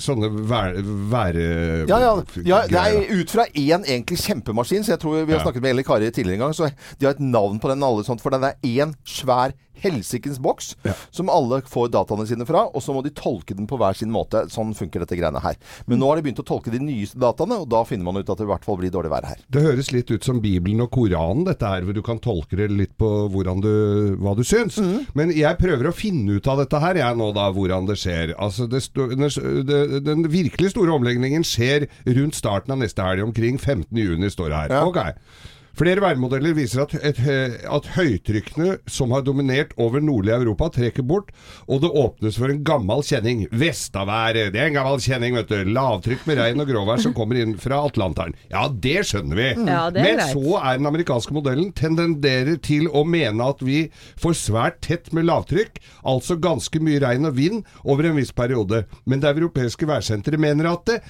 sånne 0.00 0.30
være... 0.48 0.80
vær 1.12 1.36
Ja, 1.90 1.98
ja, 2.00 2.12
ja, 2.40 2.62
det 2.70 2.80
er 2.80 3.12
ut 3.12 3.34
fra 3.34 3.44
én 3.52 3.84
egentlig 3.84 4.20
kjempemaskin. 4.22 4.84
Så 4.86 4.94
jeg 4.94 5.02
tror 5.02 5.26
Vi 5.26 5.34
har 5.34 5.44
snakket 5.44 5.64
med 5.64 5.74
Eli 5.74 5.84
Kari 5.84 6.10
tidligere 6.10 6.40
en 6.40 6.46
gang, 6.46 6.56
så 6.56 6.70
de 6.72 7.06
har 7.06 7.16
et 7.16 7.20
navn 7.20 7.60
på 7.60 7.68
den. 7.68 7.84
alle 7.84 8.04
sånt, 8.06 8.24
For 8.24 8.32
den 8.32 8.48
er 8.48 8.56
én 8.64 8.96
svær 9.04 9.52
helsikens 9.82 10.38
boks 10.42 10.74
Ja. 10.84 10.92
som 11.10 11.30
alle 11.30 11.62
får 11.62 11.90
dataene 11.90 12.26
sine 12.28 12.46
fra. 12.46 12.66
Og 12.74 12.82
så 12.82 12.94
må 12.94 13.02
de 13.02 13.10
tolke 13.10 13.56
den 13.56 13.66
på 13.66 13.78
hver 13.80 13.96
sin 13.96 14.10
måte. 14.10 14.44
Sånn 14.52 14.74
funker 14.76 15.00
dette 15.00 15.16
greiene 15.18 15.40
her. 15.42 15.56
Men 15.86 15.98
nå 15.98 16.08
har 16.08 16.16
de 16.16 16.22
begynt 16.26 16.42
å 16.42 16.46
tolke 16.46 16.70
de 16.70 16.78
nyeste 16.78 17.18
dataene, 17.18 17.60
og 17.62 17.68
da 17.68 17.82
finner 17.84 18.04
man 18.04 18.16
ut 18.16 18.28
at 18.28 18.38
det 18.38 18.46
i 18.46 18.50
hvert 18.50 18.64
fall 18.64 18.78
blir 18.80 18.90
dårlig 18.90 19.10
vær 19.10 19.26
her. 19.26 19.40
Det 19.50 19.62
høres 19.62 19.92
litt 19.92 20.10
ut 20.10 20.24
som 20.24 20.40
Bibelen 20.40 20.82
og 20.84 20.90
Koranen, 20.90 21.44
dette 21.48 21.66
her, 21.66 21.82
hvor 21.82 21.94
du 21.96 22.02
kan 22.02 22.18
tolke 22.22 22.56
det 22.56 22.70
litt 22.70 22.96
på 22.98 23.28
du, 23.62 24.16
hva 24.20 24.34
du 24.36 24.42
syns. 24.44 24.78
Mm. 24.78 25.06
Men 25.14 25.32
jeg 25.34 25.58
prøver 25.58 25.88
å 25.88 25.94
finne 25.94 26.38
ut 26.38 26.46
av 26.48 26.58
dette 26.62 26.80
her, 26.80 26.94
jeg 27.00 27.16
nå 27.16 27.32
da, 27.34 27.50
hvordan 27.52 27.86
det 27.86 27.98
skjer. 28.00 28.34
Altså, 28.38 28.68
det 28.70 28.82
det, 29.66 30.04
den 30.04 30.26
virkelig 30.30 30.72
store 30.74 30.94
omleggingen 30.94 31.44
skjer 31.46 31.88
rundt 32.06 32.34
starten 32.38 32.74
av 32.74 32.78
neste 32.82 33.02
helg, 33.04 33.22
omkring 33.24 33.58
15. 33.58 33.86
juni, 33.96 34.30
står 34.32 34.48
det 34.52 34.60
her. 34.62 34.76
Ja. 34.76 34.84
Ok. 34.86 35.00
Flere 35.78 36.02
værmodeller 36.04 36.52
viser 36.56 36.82
at, 36.84 36.92
et, 37.00 37.18
at 37.64 37.86
høytrykkene 37.94 38.74
som 38.90 39.12
har 39.14 39.24
dominert 39.24 39.72
over 39.80 40.02
nordlig 40.04 40.34
Europa, 40.34 40.68
trekker 40.74 41.04
bort, 41.08 41.30
og 41.64 41.80
det 41.84 41.90
åpnes 41.96 42.36
for 42.36 42.52
en 42.52 42.60
gammel 42.66 43.00
kjenning. 43.06 43.46
Vestaværet, 43.50 44.52
det 44.52 44.60
er 44.60 44.68
en 44.68 44.76
gammel 44.76 45.00
kjenning, 45.00 45.36
vet 45.38 45.48
du. 45.48 45.70
Lavtrykk 45.72 46.26
med 46.28 46.40
regn 46.42 46.60
og 46.62 46.68
gråvær 46.68 47.00
som 47.02 47.14
kommer 47.16 47.40
inn 47.40 47.54
fra 47.60 47.80
Atlanteren. 47.86 48.36
Ja, 48.52 48.66
det 48.68 49.06
skjønner 49.08 49.38
vi. 49.38 49.48
Ja, 49.64 49.86
det 49.94 50.04
Men 50.04 50.20
greit. 50.20 50.34
så 50.34 50.58
er 50.60 50.80
den 50.80 50.90
amerikanske 50.90 51.36
modellen 51.36 51.72
tendenderer 51.78 52.60
til 52.62 52.88
å 52.92 53.04
mene 53.08 53.48
at 53.54 53.64
vi 53.64 53.86
får 54.20 54.36
svært 54.42 54.80
tett 54.84 55.12
med 55.16 55.26
lavtrykk, 55.30 55.80
altså 56.04 56.36
ganske 56.42 56.82
mye 56.84 57.00
regn 57.02 57.30
og 57.30 57.36
vind 57.38 57.62
over 57.86 58.10
en 58.10 58.18
viss 58.20 58.34
periode. 58.36 58.84
Men 59.08 59.24
det 59.24 59.32
europeiske 59.32 59.88
værsenteret 59.88 60.40
mener 60.42 60.68
at 60.74 60.84
det 60.88 61.00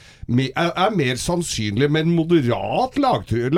er 0.55 0.73
er 0.73 0.95
mer 0.95 1.19
sannsynlig 1.21 1.89
med 1.91 2.07
en 2.07 2.15
moderat 2.17 2.97
lavtry- 3.01 3.51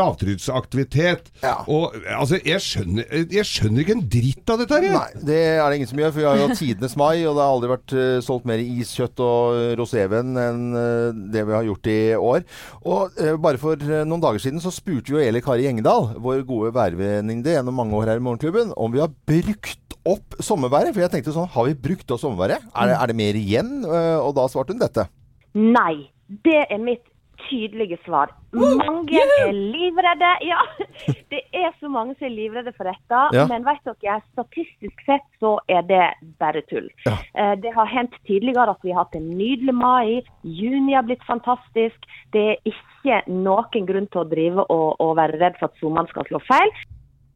lavtrykksaktivitet. 0.95 1.31
Ja. 1.43 1.55
Og 1.69 1.95
altså, 2.09 2.39
jeg 2.45 2.61
skjønner, 2.63 3.05
jeg 3.33 3.47
skjønner 3.49 3.83
ikke 3.85 3.97
en 3.97 4.05
dritt 4.11 4.51
av 4.51 4.61
dette 4.61 4.75
her. 4.79 4.87
jeg. 4.87 4.95
Nei, 4.95 5.25
det 5.27 5.39
er 5.59 5.69
det 5.71 5.79
ingen 5.79 5.91
som 5.91 5.99
gjør. 5.99 6.13
For 6.15 6.21
vi 6.21 6.29
har 6.29 6.41
jo 6.41 6.49
tidenes 6.59 6.97
mai, 6.97 7.25
og 7.27 7.37
det 7.37 7.45
har 7.45 7.55
aldri 7.55 7.71
vært 7.73 7.95
uh, 7.97 8.21
solgt 8.25 8.49
mer 8.49 8.63
iskjøtt 8.63 9.23
og 9.25 9.79
roséven 9.81 10.35
enn 10.41 10.63
uh, 10.75 11.23
det 11.35 11.45
vi 11.49 11.57
har 11.57 11.69
gjort 11.69 11.91
i 11.93 11.99
år. 12.19 12.45
Og 12.85 13.19
uh, 13.21 13.35
bare 13.45 13.61
for 13.61 13.81
eh, 13.81 14.05
noen 14.07 14.23
dager 14.23 14.43
siden 14.43 14.63
så 14.63 14.73
spurte 14.75 15.15
jo 15.15 15.21
Eli 15.23 15.43
Kari 15.45 15.67
Engedal, 15.71 16.13
vår 16.23 16.45
gode 16.49 16.73
værvenninne 16.75 17.57
gjennom 17.57 17.77
mange 17.77 17.97
år 17.99 18.13
her 18.13 18.21
i 18.21 18.25
Morgenklubben, 18.25 18.73
om 18.77 18.93
vi 18.95 19.03
har 19.03 19.13
brukt 19.29 19.99
opp 20.05 20.37
sommerværet. 20.45 20.93
For 20.95 21.05
jeg 21.05 21.13
tenkte 21.15 21.35
sånn, 21.35 21.51
har 21.55 21.69
vi 21.69 21.77
brukt 21.87 22.11
opp 22.15 22.23
sommerværet? 22.23 22.65
Er 22.75 22.91
det, 22.91 22.99
er 23.01 23.13
det 23.13 23.19
mer 23.19 23.39
igjen? 23.41 23.77
Eh, 23.85 24.19
Og 24.25 24.35
da 24.37 24.47
svarte 24.53 24.75
hun 24.75 24.83
dette. 24.83 25.09
Nei. 25.55 26.11
Det 26.45 26.63
er 26.73 26.81
mitt 26.81 27.05
tydelige 27.49 27.99
svar. 28.05 28.33
Mange 28.55 29.21
er 29.41 29.53
livredde. 29.53 30.31
Ja, 30.51 30.61
det 31.31 31.41
er 31.55 31.73
så 31.81 31.89
mange 31.89 32.15
som 32.19 32.29
er 32.29 32.35
livredde 32.35 32.73
for 32.77 32.87
dette. 32.89 33.21
Ja. 33.35 33.47
Men 33.51 33.65
vet 33.67 33.83
dere, 34.03 34.21
statistisk 34.33 35.05
sett 35.07 35.27
så 35.43 35.57
er 35.69 35.83
det 35.89 36.03
bare 36.41 36.63
tull. 36.71 36.89
Ja. 37.07 37.17
Eh, 37.35 37.55
Det 37.65 37.73
har 37.75 37.91
hendt 37.91 38.15
tidligere 38.29 38.71
at 38.75 38.83
vi 38.85 38.93
har 38.93 39.05
hatt 39.05 39.17
en 39.19 39.31
nydelig 39.39 39.75
mai. 39.75 40.23
Juni 40.45 40.95
har 40.95 41.07
blitt 41.07 41.25
fantastisk. 41.27 42.09
Det 42.33 42.45
er 42.55 42.73
ikke 42.73 43.23
noen 43.31 43.87
grunn 43.89 44.09
til 44.13 44.23
å 44.23 44.29
drive 44.29 44.67
og, 44.71 44.97
og 45.01 45.17
være 45.21 45.41
redd 45.41 45.59
for 45.61 45.71
at 45.71 45.81
sommeren 45.83 46.11
skal 46.13 46.29
slå 46.31 46.41
feil. 46.49 46.73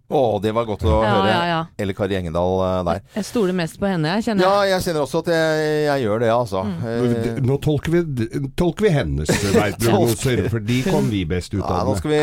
Å, 0.08 0.20
det 0.40 0.54
var 0.56 0.64
godt 0.64 0.86
å 0.88 0.92
Ja, 1.04 1.08
høre 1.18 1.28
ja, 1.28 1.40
ja. 1.44 1.56
Eller 1.76 1.92
Kari 1.92 2.16
Engedal 2.16 2.54
eh, 2.64 2.76
der. 2.88 3.00
Jeg 3.18 3.26
stoler 3.28 3.52
mest 3.58 3.76
på 3.76 3.84
henne, 3.90 4.14
jeg 4.16 4.24
kjenner. 4.24 4.46
Ja, 4.46 4.62
jeg 4.70 4.84
kjenner 4.86 5.02
også 5.04 5.20
at 5.20 5.28
jeg, 5.34 5.66
jeg 5.84 6.04
gjør 6.06 6.22
det, 6.22 6.30
altså. 6.32 6.62
Mm. 6.64 7.42
Nå 7.44 7.58
tolker 7.60 7.92
vi, 7.92 8.28
tolker 8.56 8.86
vi 8.86 8.92
hennes 8.94 9.32
værprognoser, 9.52 10.46
for 10.54 10.64
de 10.64 10.78
kom 10.86 11.10
vi 11.12 11.20
best 11.28 11.52
ut 11.52 11.60
Ja, 11.60 11.82
av. 11.82 11.90
nå 11.90 11.98
skal 12.00 12.14
vi, 12.14 12.22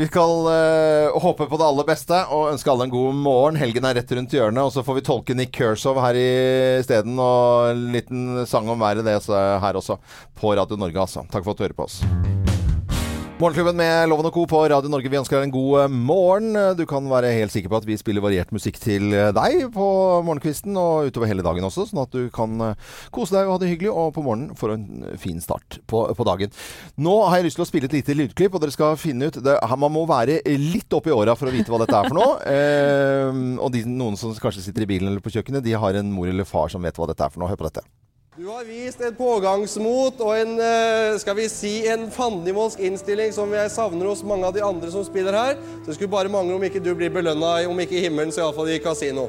vi 0.00 0.08
skal 0.08 0.32
uh, 0.48 1.20
håpe 1.26 1.44
på 1.50 1.60
det 1.60 1.68
aller 1.68 1.88
beste 1.92 2.22
og 2.32 2.54
ønske 2.54 2.72
alle 2.72 2.88
en 2.88 2.94
god 2.96 3.20
morgen. 3.20 3.60
Helgen 3.60 3.90
er 3.90 4.00
rett 4.00 4.16
rundt 4.16 4.32
hjørnet, 4.38 4.62
og 4.64 4.72
så 4.72 4.86
får 4.86 5.02
vi 5.02 5.06
tolke 5.10 5.36
Nick 5.36 5.52
Kershaw 5.60 6.00
her 6.00 6.16
isteden. 6.80 7.20
Og 7.20 7.74
en 7.74 7.84
liten 7.92 8.46
sang 8.48 8.72
om 8.72 8.80
været 8.80 9.04
det 9.04 9.18
så 9.28 9.36
her 9.60 9.76
også, 9.76 10.00
på 10.40 10.56
Radio 10.56 10.80
Norge, 10.80 10.96
altså. 11.04 11.28
Takk 11.28 11.44
for 11.44 11.52
at 11.52 11.60
du 11.60 11.68
hører 11.68 11.76
på 11.84 11.90
oss. 11.90 12.00
Morgenklubben 13.40 13.78
med 13.78 14.10
Loven 14.10 14.26
og 14.28 14.34
Co. 14.36 14.42
på 14.44 14.58
Radio 14.68 14.90
Norge. 14.92 15.08
Vi 15.08 15.16
ønsker 15.16 15.38
deg 15.38 15.46
en 15.46 15.52
god 15.54 15.76
eh, 15.80 15.92
morgen. 15.96 16.58
Du 16.76 16.82
kan 16.84 17.06
være 17.08 17.30
helt 17.32 17.54
sikker 17.54 17.70
på 17.72 17.78
at 17.78 17.86
vi 17.88 17.94
spiller 17.96 18.20
variert 18.20 18.50
musikk 18.52 18.76
til 18.82 19.14
eh, 19.16 19.30
deg 19.32 19.62
på 19.72 19.86
morgenkvisten 20.26 20.76
og 20.76 21.08
utover 21.08 21.30
hele 21.30 21.44
dagen 21.46 21.64
også, 21.64 21.86
sånn 21.88 22.02
at 22.02 22.12
du 22.12 22.26
kan 22.34 22.60
eh, 22.66 22.90
kose 23.16 23.32
deg 23.32 23.48
og 23.48 23.54
ha 23.54 23.62
det 23.62 23.70
hyggelig, 23.70 23.94
og 23.94 24.10
på 24.12 24.26
morgenen 24.26 24.58
får 24.60 24.74
en 24.74 24.84
fin 25.22 25.40
start 25.40 25.78
på, 25.88 26.02
på 26.18 26.26
dagen. 26.28 26.52
Nå 27.00 27.14
har 27.30 27.40
jeg 27.40 27.46
lyst 27.48 27.60
til 27.62 27.64
å 27.64 27.68
spille 27.70 27.88
et 27.88 27.96
lite 27.96 28.18
lydklipp, 28.18 28.58
og 28.58 28.60
dere 28.60 28.76
skal 28.76 29.00
finne 29.00 29.30
ut 29.30 29.40
det, 29.40 29.56
Man 29.86 29.96
må 29.96 30.04
være 30.10 30.42
litt 30.60 30.98
oppi 31.00 31.16
åra 31.16 31.32
for 31.32 31.48
å 31.48 31.56
vite 31.56 31.72
hva 31.72 31.80
dette 31.80 31.96
er 31.96 32.12
for 32.12 32.20
noe. 32.20 32.36
Eh, 32.50 33.32
og 33.62 33.70
de, 33.72 33.86
noen 33.88 34.18
som 34.20 34.34
kanskje 34.36 34.66
sitter 34.66 34.84
i 34.84 34.90
bilen 34.90 35.08
eller 35.08 35.24
på 35.24 35.32
kjøkkenet, 35.32 35.64
de 35.64 35.78
har 35.80 35.96
en 35.96 36.12
mor 36.12 36.28
eller 36.28 36.44
far 36.44 36.68
som 36.68 36.84
vet 36.84 37.00
hva 37.00 37.08
dette 37.08 37.24
er 37.24 37.32
for 37.32 37.40
noe. 37.40 37.48
Hør 37.48 37.62
på 37.62 37.70
dette. 37.70 37.86
Du 38.40 38.46
har 38.48 38.64
vist 38.64 39.02
et 39.04 39.16
pågangsmot 39.18 40.22
og 40.24 40.30
en, 40.32 40.54
eh, 40.64 41.18
skal 41.20 41.34
vi 41.36 41.44
si, 41.52 41.72
en 41.92 42.06
fandenivoldsk 42.08 42.80
innstilling 42.88 43.34
som 43.36 43.52
jeg 43.52 43.68
savner 43.68 44.08
hos 44.08 44.22
mange 44.24 44.48
av 44.48 44.54
de 44.56 44.62
andre 44.64 44.88
som 44.88 45.04
spiller 45.04 45.36
her. 45.36 45.58
Så 45.82 45.90
det 45.90 45.96
skulle 45.98 46.14
bare 46.14 46.32
mangle 46.32 46.56
om 46.56 46.64
ikke 46.64 46.80
du 46.80 46.94
blir 46.96 47.12
belønna, 47.12 47.68
om 47.68 47.82
ikke 47.84 47.98
i 47.98 48.06
himmelen, 48.06 48.32
så 48.32 48.46
iallfall 48.46 48.72
i 48.72 48.78
kasino. 48.80 49.26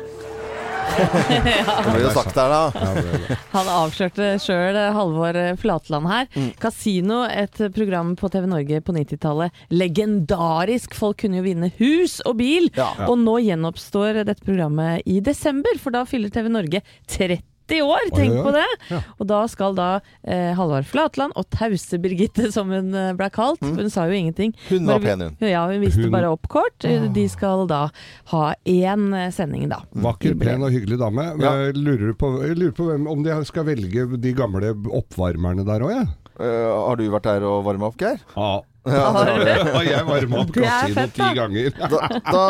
Det 1.01 1.91
blir 1.91 2.05
jo 2.05 2.13
sagt 2.15 2.35
der, 2.35 2.55
da. 2.55 3.35
Han 3.51 3.73
avslørte 3.73 4.31
sjøl 4.43 4.79
Halvor 4.95 5.37
Flatland 5.59 6.07
her. 6.07 6.31
Mm. 6.31 6.49
Casino, 6.63 7.21
et 7.27 7.59
program 7.75 8.15
på 8.15 8.31
TV 8.31 8.47
Norge 8.47 8.79
på 8.79 8.95
90-tallet. 8.95 9.61
Legendarisk! 9.75 10.95
Folk 10.95 11.19
kunne 11.25 11.41
jo 11.41 11.47
vinne 11.51 11.73
hus 11.83 12.21
og 12.23 12.39
bil. 12.39 12.71
Ja. 12.79 12.93
Og 13.11 13.19
nå 13.19 13.41
gjenoppstår 13.43 14.23
dette 14.23 14.47
programmet 14.47 15.03
i 15.03 15.19
desember, 15.19 15.79
for 15.83 15.95
da 15.95 16.07
fyller 16.07 16.31
TV 16.31 16.51
Norge 16.51 16.85
30 17.11 17.43
år, 17.81 18.09
tenk 18.15 18.33
på 18.43 18.51
det! 18.55 19.01
Og 19.19 19.27
da 19.29 19.41
skal 19.47 19.75
da 19.77 19.89
eh, 20.23 20.51
Halvard 20.57 20.87
Flatland 20.89 21.35
og 21.39 21.47
Tause 21.53 21.99
Birgitte, 22.01 22.49
som 22.51 22.71
hun 22.73 22.93
eh, 22.97 23.11
ble 23.17 23.29
kalt, 23.31 23.61
for 23.61 23.79
hun 23.79 23.91
sa 23.93 24.07
jo 24.09 24.17
ingenting. 24.17 24.51
Mm. 24.57 24.71
Hun 24.71 24.89
var 24.89 24.99
pen, 25.05 25.21
hun. 25.27 25.37
Ja, 25.45 25.65
hun 25.69 25.79
viste 25.85 26.03
Hun- 26.07 26.11
bare 26.11 26.31
opp 26.33 26.47
kort. 26.51 26.79
De 26.81 27.27
skal 27.31 27.67
da 27.71 27.89
ha 28.33 28.53
én 28.65 29.13
eh, 29.13 29.29
sending, 29.31 29.69
da. 29.71 29.81
Vakker, 29.93 30.35
pen 30.39 30.65
og 30.65 30.71
hyggelig 30.73 30.99
dame. 30.99 31.29
Ja. 31.39 31.53
Jeg 31.67 31.77
lurer 31.79 32.13
på, 32.17 32.33
jeg 32.47 32.57
lurer 32.57 32.75
på 32.75 32.89
hvem, 32.89 33.07
om 33.11 33.23
de 33.23 33.37
skal 33.45 33.67
velge 33.69 34.07
de 34.21 34.33
gamle 34.37 34.73
oppvarmerne 34.91 35.65
der 35.67 35.85
òg, 35.85 35.95
jeg. 35.99 36.09
Eh, 36.41 36.67
har 36.87 36.97
du 36.97 37.05
vært 37.13 37.27
der 37.29 37.43
og 37.45 37.63
varma 37.67 37.91
opp, 37.91 37.97
Geir? 38.01 38.19
Ja. 38.35 38.51
Ja, 38.89 39.11
det 39.13 39.33
du. 39.61 39.67
Og 39.77 39.83
jeg 39.85 40.05
varma 40.07 40.39
opp 40.41 40.51
Det 40.55 40.63
kasino 40.65 41.03
ti 41.13 41.27
ganger. 41.37 41.67
Da, 41.77 41.99
da 42.31 42.45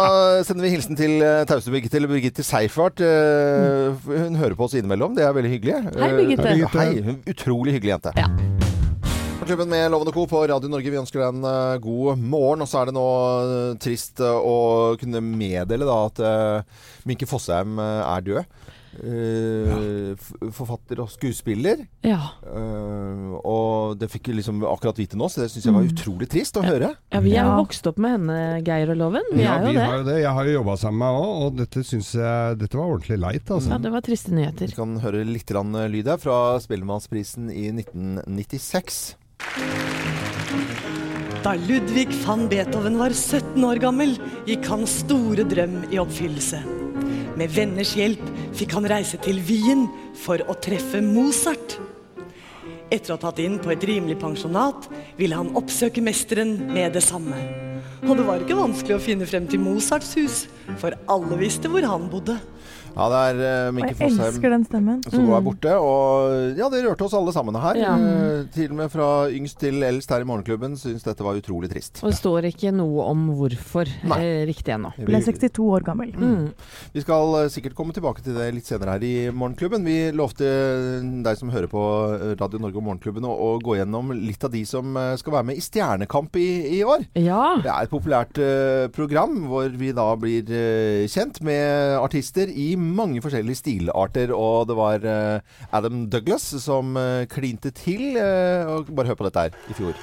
sender 0.47 0.63
vi 0.63 0.71
hilsen 0.77 0.95
til 0.99 1.17
uh, 1.19 1.41
Tause 1.49 1.73
Birgitte, 1.73 1.97
eller 1.99 2.11
Birgitte 2.13 2.45
Seifert. 2.47 3.01
Eh, 3.03 4.07
hun 4.07 4.39
hører 4.39 4.55
på 4.55 4.69
oss 4.69 4.77
innimellom. 4.79 5.17
Det 5.17 5.25
er 5.27 5.35
veldig 5.35 5.51
hyggelig. 5.57 5.75
Hei, 5.99 6.11
Birgitte. 6.21 6.53
Eh, 6.55 6.77
Hei, 6.77 7.03
hun, 7.09 7.19
utrolig 7.35 7.75
hyggelig 7.75 7.97
jente. 7.97 8.15
Ja. 8.15 8.29
Klubben 9.41 9.71
med 9.73 9.89
Lovende 9.91 10.13
Co. 10.15 10.23
på 10.29 10.43
Radio 10.47 10.69
Norge, 10.71 10.91
vi 10.93 10.99
ønsker 11.01 11.19
deg 11.25 11.33
en 11.33 11.43
uh, 11.43 11.75
god 11.83 12.19
morgen. 12.21 12.63
Og 12.63 12.69
så 12.71 12.83
er 12.83 12.91
det 12.91 12.95
nå 12.95 13.05
uh, 13.09 13.53
trist 13.81 14.21
uh, 14.23 14.37
å 14.37 14.57
kunne 15.01 15.19
meddele 15.25 15.87
da 15.89 15.97
at 16.07 16.21
uh, 16.23 16.83
Minke 17.09 17.27
Fossheim 17.27 17.75
er 17.81 18.21
død. 18.27 18.45
eh, 19.01 20.11
f- 20.13 20.51
forfatter 20.55 20.99
og 21.01 21.09
skuespiller. 21.13 21.81
Ja. 22.05 22.19
Eh, 22.45 23.35
og 23.41 23.60
det 23.97 24.09
fikk 24.11 24.27
vi 24.31 24.33
liksom 24.39 24.61
akkurat 24.67 24.97
vite 24.99 25.17
nå, 25.19 25.27
så 25.31 25.41
det 25.43 25.49
syns 25.51 25.65
jeg 25.67 25.73
var 25.75 25.87
utrolig 25.87 26.27
trist 26.31 26.57
å 26.57 26.63
høre. 26.65 26.93
ja, 27.11 27.19
vi 27.23 27.33
er 27.35 27.45
jo 27.49 27.57
vokst 27.61 27.87
opp 27.91 27.97
med 28.01 28.11
henne, 28.17 28.37
Geir 28.67 28.91
og 28.93 28.97
Loven. 28.97 29.23
Vi 29.33 29.43
Ja, 29.43 29.55
er 29.57 29.65
jo 29.65 29.71
vi 29.71 29.77
det. 29.77 29.85
har 29.85 29.97
jo 29.97 30.03
det. 30.09 30.17
Jeg 30.21 30.33
har 30.37 30.45
jo 30.45 30.55
jobba 30.59 30.77
sammen 30.77 30.99
med 30.99 31.07
henne 31.07 31.25
òg, 31.25 31.45
og 31.45 31.57
dette 31.57 31.83
syns 31.83 32.11
jeg 32.15 32.57
Dette 32.61 32.77
var 32.77 32.85
ordentlig 32.95 33.19
leit, 33.19 33.45
altså. 33.51 33.69
Ja, 33.69 33.77
det 33.77 33.91
var 33.91 34.01
triste 34.01 34.29
Vi 34.31 34.35
nyheter. 34.39 34.75
kan 34.75 34.97
høre 34.99 35.25
litt 35.25 35.45
grann 35.45 35.71
lyd 35.91 36.07
her 36.07 36.17
fra 36.17 36.59
Spellemannsprisen 36.59 37.49
i 37.51 37.69
1996. 37.71 39.15
Da 41.43 41.55
Ludvig 41.57 42.11
van 42.25 42.47
Beethoven 42.51 42.99
var 42.99 43.09
17 43.17 43.63
år 43.65 43.79
gammel, 43.81 44.11
gikk 44.45 44.67
hans 44.69 44.99
store 45.01 45.43
drøm 45.49 45.79
i 45.91 45.97
oppfyllelse. 45.97 46.59
Med 47.39 47.49
venners 47.55 47.95
hjelp 47.97 48.21
fikk 48.53 48.75
han 48.77 48.85
reise 48.91 49.17
til 49.23 49.39
Wien 49.47 49.87
for 50.21 50.37
å 50.51 50.53
treffe 50.61 51.01
Mozart. 51.01 51.79
Etter 52.91 53.13
å 53.13 53.15
ha 53.15 53.21
tatt 53.23 53.39
inn 53.39 53.55
på 53.61 53.71
et 53.71 53.83
rimelig 53.87 54.17
pensjonat, 54.19 54.89
ville 55.15 55.37
han 55.37 55.53
oppsøke 55.55 56.03
mesteren 56.03 56.57
med 56.75 56.91
det 56.97 57.03
samme. 57.05 57.37
Og 58.03 58.17
det 58.17 58.25
var 58.27 58.41
ikke 58.43 58.57
vanskelig 58.57 58.97
å 58.97 59.03
finne 59.03 59.27
frem 59.29 59.45
til 59.47 59.61
Mozarts 59.63 60.11
hus, 60.19 60.41
for 60.81 60.97
alle 61.11 61.37
visste 61.39 61.71
hvor 61.71 61.85
han 61.87 62.09
bodde. 62.11 62.35
Ja, 62.91 63.07
det 63.11 63.21
er 63.31 63.41
uh, 63.41 63.69
Og 63.71 63.77
Minke 63.77 63.95
jeg 63.95 64.13
elsker 64.17 64.55
den 64.55 64.65
stemmen. 64.67 65.01
som 65.07 65.31
er 65.31 65.45
borte. 65.45 65.75
Og 65.79 66.57
ja, 66.59 66.69
det 66.71 66.83
rørte 66.85 67.07
oss 67.07 67.17
alle 67.17 67.33
sammen 67.35 67.57
her. 67.61 67.79
Ja. 67.79 67.95
Uh, 67.95 68.47
til 68.53 68.71
og 68.71 68.79
med 68.81 68.91
fra 68.93 69.09
yngst 69.31 69.59
til 69.61 69.83
eldst 69.85 70.11
her 70.11 70.23
i 70.23 70.27
Morgenklubben 70.27 70.75
syns 70.79 71.05
dette 71.05 71.25
var 71.25 71.37
utrolig 71.39 71.69
trist. 71.71 72.01
Og 72.03 72.11
det 72.11 72.17
står 72.19 72.47
ikke 72.51 72.73
noe 72.75 73.05
om 73.11 73.27
hvorfor 73.37 73.89
Nei. 74.09 74.19
eh, 74.21 74.43
riktig 74.49 74.75
ennå. 74.75 74.93
Ble 74.97 75.21
62 75.23 75.61
år 75.65 75.85
gammel. 75.85 76.13
Mm. 76.15 76.49
Vi 76.95 77.03
skal 77.03 77.37
eh, 77.41 77.49
sikkert 77.53 77.75
komme 77.77 77.95
tilbake 77.95 78.23
til 78.25 78.37
det 78.37 78.49
litt 78.55 78.69
senere 78.69 78.97
her 78.97 79.05
i 79.05 79.13
Morgenklubben. 79.33 79.85
Vi 79.87 79.97
lovte 80.15 80.47
eh, 80.47 81.07
deg 81.25 81.39
som 81.39 81.51
hører 81.53 81.69
på 81.71 81.83
eh, 82.15 82.33
Radio 82.39 82.61
Norge 82.61 82.81
og 82.81 82.87
Morgenklubben 82.87 83.27
å, 83.27 83.33
å 83.33 83.51
gå 83.63 83.77
gjennom 83.79 84.13
litt 84.17 84.43
av 84.47 84.53
de 84.53 84.63
som 84.67 84.95
eh, 84.99 85.13
skal 85.21 85.37
være 85.37 85.49
med 85.51 85.61
i 85.61 85.65
Stjernekamp 85.65 86.39
i, 86.41 86.49
i 86.79 86.81
år. 86.87 87.05
Ja. 87.19 87.41
Det 87.61 87.71
er 87.71 87.85
et 87.85 87.91
populært 87.91 88.39
uh, 88.41 88.87
program 88.93 89.33
hvor 89.49 89.69
vi 89.77 89.91
da 89.95 90.07
blir 90.19 90.47
uh, 90.47 91.07
kjent 91.11 91.41
med 91.45 91.97
artister 92.01 92.49
i 92.49 92.71
mange 92.81 93.21
forskjellige 93.23 93.61
stilarter. 93.61 94.33
Og 94.35 94.67
det 94.69 94.77
var 94.77 95.05
eh, 95.05 95.39
Adam 95.71 96.05
Douglas 96.11 96.49
som 96.63 96.97
eh, 96.97 97.25
klinte 97.31 97.71
til. 97.71 98.17
eh, 98.17 98.65
og 98.67 98.91
bare 98.95 99.07
hør 99.11 99.19
på 99.21 99.29
dette 99.29 99.39
her 99.39 99.51
i 99.69 99.77
fjor. 99.77 99.95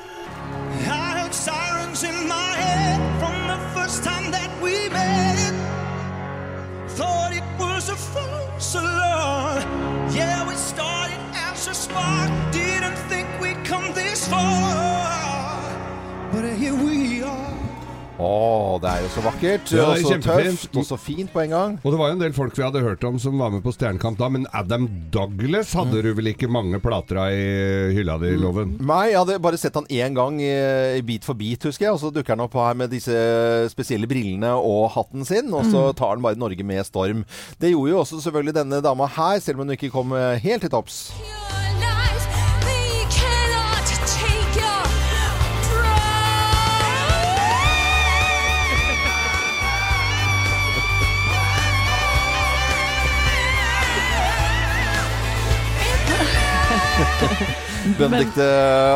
Thought 6.99 7.33
it 7.33 7.45
was 7.61 7.89
a 7.91 7.95
false 7.95 8.75
alarm. 8.75 9.63
Yeah, 10.11 10.49
we 10.49 10.55
started 10.55 11.21
as 11.33 11.69
a 11.69 11.75
spark. 11.75 12.38
Å, 18.19 18.79
det 18.83 18.91
er 18.91 19.05
jo 19.05 19.11
så 19.15 19.23
vakkert. 19.23 19.71
Ja, 19.71 19.85
og 19.93 20.01
så 20.03 20.17
tøft 20.23 20.75
og 20.81 20.87
så 20.89 20.97
fint 20.99 21.31
på 21.31 21.43
en 21.45 21.53
gang. 21.55 21.77
Og 21.85 21.95
det 21.95 22.01
var 22.01 22.11
jo 22.11 22.17
en 22.17 22.23
del 22.25 22.35
folk 22.35 22.57
vi 22.59 22.65
hadde 22.67 22.83
hørt 22.83 23.05
om 23.07 23.19
som 23.23 23.39
var 23.39 23.53
med 23.55 23.63
på 23.63 23.71
Stjernekamp 23.77 24.19
da, 24.19 24.27
men 24.35 24.49
Adam 24.59 24.89
Douglas 25.15 25.71
hadde 25.79 26.03
du 26.03 26.11
vel 26.19 26.33
ikke 26.33 26.51
mange 26.51 26.81
plater 26.83 27.21
av 27.23 27.31
i 27.31 27.95
hylla 27.95 28.19
di, 28.23 28.33
Loven? 28.41 28.75
Nei, 28.83 29.13
jeg 29.13 29.21
hadde 29.21 29.39
bare 29.45 29.61
sett 29.61 29.79
han 29.79 29.87
én 29.87 30.19
gang 30.19 30.41
i, 30.43 30.51
Beat 31.07 31.27
for 31.29 31.39
beat, 31.39 31.63
husker 31.71 31.87
jeg. 31.87 31.95
Og 31.95 32.03
så 32.03 32.11
dukker 32.15 32.35
han 32.35 32.43
opp 32.49 32.59
her 32.59 32.75
med 32.79 32.91
disse 32.93 33.15
spesielle 33.71 34.11
brillene 34.11 34.51
og 34.59 34.89
hatten 34.97 35.23
sin. 35.29 35.55
Og 35.55 35.71
så 35.71 35.89
tar 35.99 36.17
han 36.17 36.25
bare 36.25 36.41
Norge 36.41 36.67
med 36.67 36.83
storm. 36.89 37.23
Det 37.63 37.71
gjorde 37.71 37.95
jo 37.95 38.03
også 38.03 38.23
selvfølgelig 38.27 38.59
denne 38.59 38.83
dama 38.85 39.07
her, 39.15 39.39
selv 39.45 39.63
om 39.63 39.69
hun 39.69 39.79
ikke 39.79 39.95
kom 39.95 40.15
eh, 40.19 40.43
helt 40.43 40.67
til 40.67 40.75
topps. 40.75 41.05
Benedicte 57.99 58.45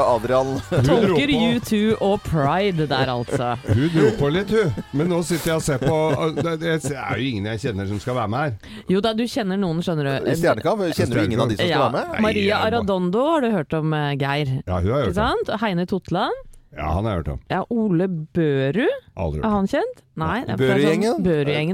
Adrian. 0.04 0.50
Tolker 0.84 1.30
U2 1.32 1.78
og 2.04 2.20
Pride 2.26 2.86
der, 2.90 3.10
altså. 3.12 3.52
Hun 3.68 3.88
dro 3.94 4.10
på 4.18 4.30
litt, 4.34 4.52
hun. 4.52 4.72
Men 4.98 5.10
nå 5.12 5.20
sitter 5.26 5.52
jeg 5.52 5.60
og 5.60 5.64
ser 5.64 5.82
på 5.82 5.98
Det 6.42 6.68
er 6.92 7.16
jo 7.18 7.28
ingen 7.30 7.48
jeg 7.52 7.62
kjenner 7.66 7.88
som 7.90 8.00
skal 8.02 8.18
være 8.20 8.32
med 8.34 8.44
her. 8.44 8.78
Jo 8.92 9.02
da, 9.04 9.14
du 9.16 9.24
kjenner 9.30 9.60
noen, 9.60 9.80
skjønner 9.84 10.10
du. 10.10 10.30
I 10.32 10.36
Stjernekamp 10.38 10.84
kjenner 10.92 11.18
du 11.18 11.24
ingen 11.24 11.44
av 11.44 11.52
de 11.52 11.58
som 11.58 11.64
skal 11.64 11.72
Ja, 11.72 11.84
være 11.88 12.12
med? 12.12 12.24
Maria 12.26 12.60
Aradondo 12.68 13.24
har 13.30 13.46
du 13.46 13.50
hørt 13.54 13.78
om, 13.78 13.94
eh, 13.96 14.10
Geir. 14.20 14.52
Ja, 14.66 14.80
hun 14.80 14.92
har 14.92 15.06
hørt 15.08 15.22
om. 15.22 15.58
Heine 15.64 15.86
Totland. 15.90 16.42
Ja, 16.76 16.92
han 16.94 17.04
har 17.04 17.16
jeg 17.16 17.22
hørt 17.24 17.32
om. 17.34 17.40
Ja, 17.52 17.64
Ole 17.70 18.08
Børud. 18.08 19.01
Aldri 19.16 19.40
Er 19.40 19.42
hørt 19.42 19.44
Er 19.44 19.56
han 19.58 19.66
kjent? 19.68 19.98
Nei. 20.16 20.44
det 20.44 20.54
er? 20.60 20.68
Sånn, 21.08 21.24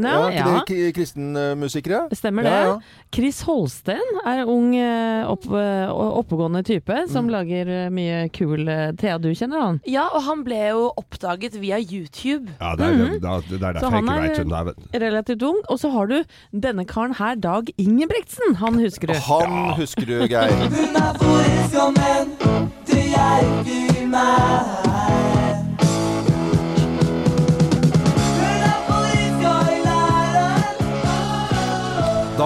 ja. 0.06 0.30
ja. 0.38 0.58
ikke 0.62 0.74
det 0.78 0.90
Kristenmusikere? 0.94 2.00
Stemmer 2.14 2.42
det. 2.46 2.50
Ja, 2.52 2.64
ja. 2.68 3.04
Chris 3.14 3.40
Holsten 3.46 4.18
er 4.26 4.42
ung, 4.46 4.68
eh, 4.78 5.22
opp, 5.26 5.46
eh, 5.50 5.90
oppegående 5.90 6.62
type 6.66 6.96
som 7.10 7.26
Mm. 7.26 7.30
lager 7.34 7.68
eh, 7.68 7.88
mye 7.90 8.28
kul 8.30 8.64
Thea, 8.98 9.18
du 9.18 9.30
kjenner 9.34 9.60
han? 9.60 9.80
Ja, 9.86 10.08
og 10.14 10.22
han 10.22 10.44
ble 10.46 10.60
jo 10.70 10.92
oppdaget 10.98 11.58
via 11.60 11.78
YouTube. 11.78 12.46
Ja, 12.60 12.74
det 12.78 12.86
er, 12.86 12.96
det, 12.96 13.20
det, 13.22 13.32
det 13.48 13.62
er 13.62 13.72
derfor 13.78 13.90
jeg 13.90 14.02
ikke 14.02 14.14
er- 14.14 14.22
veit 14.22 14.38
hvem 14.38 14.48
det 14.48 14.58
er. 14.58 14.64
vet 14.64 14.76
du. 14.78 14.98
Relativt 15.06 15.42
ung. 15.42 15.60
Og 15.68 15.78
så 15.82 15.90
har 15.90 16.06
du 16.06 16.22
denne 16.54 16.84
karen 16.86 17.14
her, 17.18 17.34
Dag 17.34 17.70
Ingebrigtsen. 17.78 18.54
Han 18.62 18.78
husker 18.78 19.06
du. 19.08 19.14
Han 19.14 19.74
husker 19.78 20.06
du, 20.06 20.26
Geir. 20.26 20.54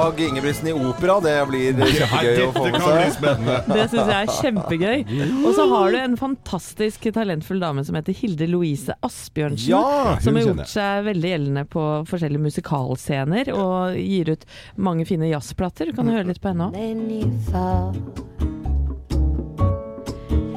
Dag 0.03 0.21
Ingebrigtsen 0.21 0.69
i 0.69 0.73
opera, 0.73 1.21
det 1.23 1.33
blir 1.47 1.77
kjempegøy 1.79 2.41
å 2.43 2.53
få 2.57 2.63
med 2.67 2.75
kan 2.75 2.97
bli 2.97 3.11
seg. 3.15 3.43
Det 3.77 3.85
syns 3.93 4.09
jeg 4.11 4.17
er 4.17 4.33
kjempegøy. 4.35 5.05
Og 5.45 5.53
så 5.55 5.67
har 5.71 5.95
du 5.95 5.99
en 6.01 6.17
fantastisk 6.19 7.07
talentfull 7.15 7.63
dame 7.63 7.85
som 7.87 7.95
heter 7.95 8.17
Hilde 8.19 8.49
Louise 8.51 8.97
Asbjørnsen. 9.07 9.71
Ja! 9.71 10.17
Som 10.25 10.35
har 10.41 10.49
gjort 10.49 10.73
seg 10.73 11.07
veldig 11.07 11.31
gjeldende 11.31 11.65
på 11.71 11.85
forskjellige 12.11 12.47
musikalscener 12.49 13.53
og 13.55 13.95
gir 14.01 14.33
ut 14.35 14.43
mange 14.75 15.07
fine 15.07 15.31
jazzplater. 15.31 15.93
Du 15.93 15.95
kan 16.01 16.11
høre 16.11 16.27
litt 16.33 16.43
på 16.43 16.51
henne 16.51 16.73
òg. 16.73 16.75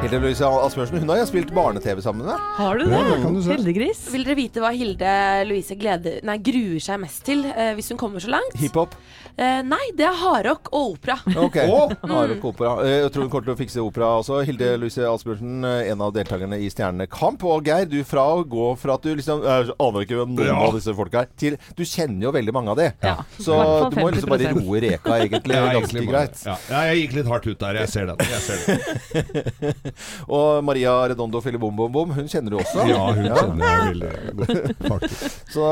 Hilde 0.00 0.16
Louise 0.22 0.40
Asbjørnsen, 0.48 1.02
hun 1.02 1.10
har 1.12 1.18
jeg 1.20 1.28
spilt 1.28 1.50
barne-TV 1.52 1.98
sammen 2.00 2.24
med. 2.24 2.38
Har 2.56 2.78
du 2.80 2.86
Ja, 2.88 3.02
det? 3.04 3.10
det 3.10 3.22
kan 3.22 3.34
du. 3.36 3.40
Hildegris? 3.44 3.98
Vil 4.14 4.22
dere 4.24 4.36
vite 4.38 4.60
hva 4.62 4.70
Hilde 4.72 5.10
Louise 5.44 5.76
gleder, 5.76 6.22
nei, 6.24 6.38
gruer 6.40 6.80
seg 6.80 7.02
mest 7.02 7.20
til 7.26 7.42
eh, 7.50 7.74
hvis 7.76 7.90
hun 7.92 7.98
kommer 8.00 8.18
så 8.24 8.30
langt? 8.32 8.54
Hiphop. 8.56 8.94
Eh, 9.36 9.60
nei, 9.62 9.82
det 9.96 10.06
er 10.08 10.16
hardrock 10.16 10.70
og 10.72 10.94
opera. 10.94 11.18
Ok. 11.36 11.58
Hardrock 12.14 12.46
opera. 12.48 12.72
Eh, 12.86 12.94
Jeg 13.04 13.12
tror 13.12 13.26
hun 13.26 13.30
kommer 13.34 13.50
til 13.50 13.54
å 13.54 13.58
fikse 13.60 13.84
opera 13.84 14.08
også. 14.22 14.40
Hilde 14.48 14.70
Louise 14.80 15.04
Asbjørnsen, 15.04 15.60
eh, 15.68 15.90
en 15.92 16.00
av 16.08 16.14
deltakerne 16.16 16.56
i 16.64 16.70
Stjernekamp. 16.72 17.44
Og 17.44 17.68
Geir, 17.68 17.84
du 17.92 17.98
fra 18.08 18.24
å 18.38 18.40
gå 18.48 18.70
fra 18.80 18.96
at 18.96 19.04
du 19.04 19.12
liksom 19.20 19.44
Jeg 19.44 19.68
aner 19.76 20.06
ikke 20.08 20.16
hvem 20.22 20.32
noen 20.38 20.48
Ja. 20.48 20.56
av 20.64 20.74
disse 20.80 20.96
folka 20.96 21.26
er, 21.26 21.30
til 21.36 21.58
du 21.76 21.84
kjenner 21.84 22.30
jo 22.30 22.32
veldig 22.38 22.56
mange 22.56 22.72
av 22.72 22.80
de. 22.80 22.88
Ja. 23.04 23.18
Så 23.36 23.52
du 23.92 24.00
må 24.00 24.08
liksom 24.16 24.32
bare 24.32 24.56
roe 24.56 24.80
reka, 24.80 25.20
egentlig. 25.20 25.60
Ja, 25.60 25.68
ganske 25.76 25.92
egentlig 25.92 26.08
bare- 26.08 26.24
greit. 26.24 26.42
Ja. 26.48 26.56
ja, 26.72 26.82
jeg 26.88 27.04
gikk 27.04 27.18
litt 27.20 27.30
hardt 27.36 27.46
ut 27.52 27.58
der. 27.66 27.80
Jeg 27.84 27.88
ser 27.92 28.06
den. 28.06 28.16
Jeg 28.24 28.42
ser 28.48 28.64
den. 28.64 29.88
Og 30.36 30.64
Maria 30.66 30.94
Redondo 31.10 31.40
hun 31.40 32.28
kjenner 32.28 32.54
du 32.54 32.58
også. 32.60 32.84
Ja, 32.88 33.00
hun 33.14 33.26
kjenner 33.26 33.64
jeg 33.64 33.90
veldig 33.90 34.10
godt, 34.40 34.84
faktisk. 34.86 35.40
Så 35.54 35.66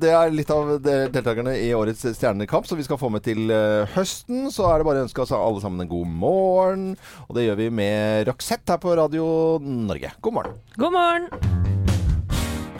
det 0.00 0.12
er 0.14 0.34
litt 0.34 0.52
av 0.54 0.74
deltakerne 0.84 1.56
i 1.58 1.70
årets 1.76 2.04
Stjernekamp 2.18 2.68
som 2.68 2.80
vi 2.80 2.86
skal 2.86 3.00
få 3.00 3.10
med 3.14 3.24
til 3.26 3.50
eh, 3.54 3.88
høsten. 3.96 4.48
Så 4.54 4.68
er 4.68 4.80
det 4.80 4.88
bare 4.88 5.02
å 5.02 5.08
ønske 5.08 5.24
oss 5.24 5.34
alle 5.34 5.62
sammen 5.64 5.84
en 5.84 5.92
god 5.92 6.14
morgen. 6.24 6.86
Og 7.28 7.38
det 7.38 7.48
gjør 7.48 7.60
vi 7.64 7.72
med 7.74 8.28
Roxette 8.30 8.76
her 8.76 8.82
på 8.82 8.96
Radio 8.98 9.26
Norge. 9.62 10.14
God 10.24 10.40
morgen. 10.40 10.62
God 10.78 10.98
morgen! 10.98 11.93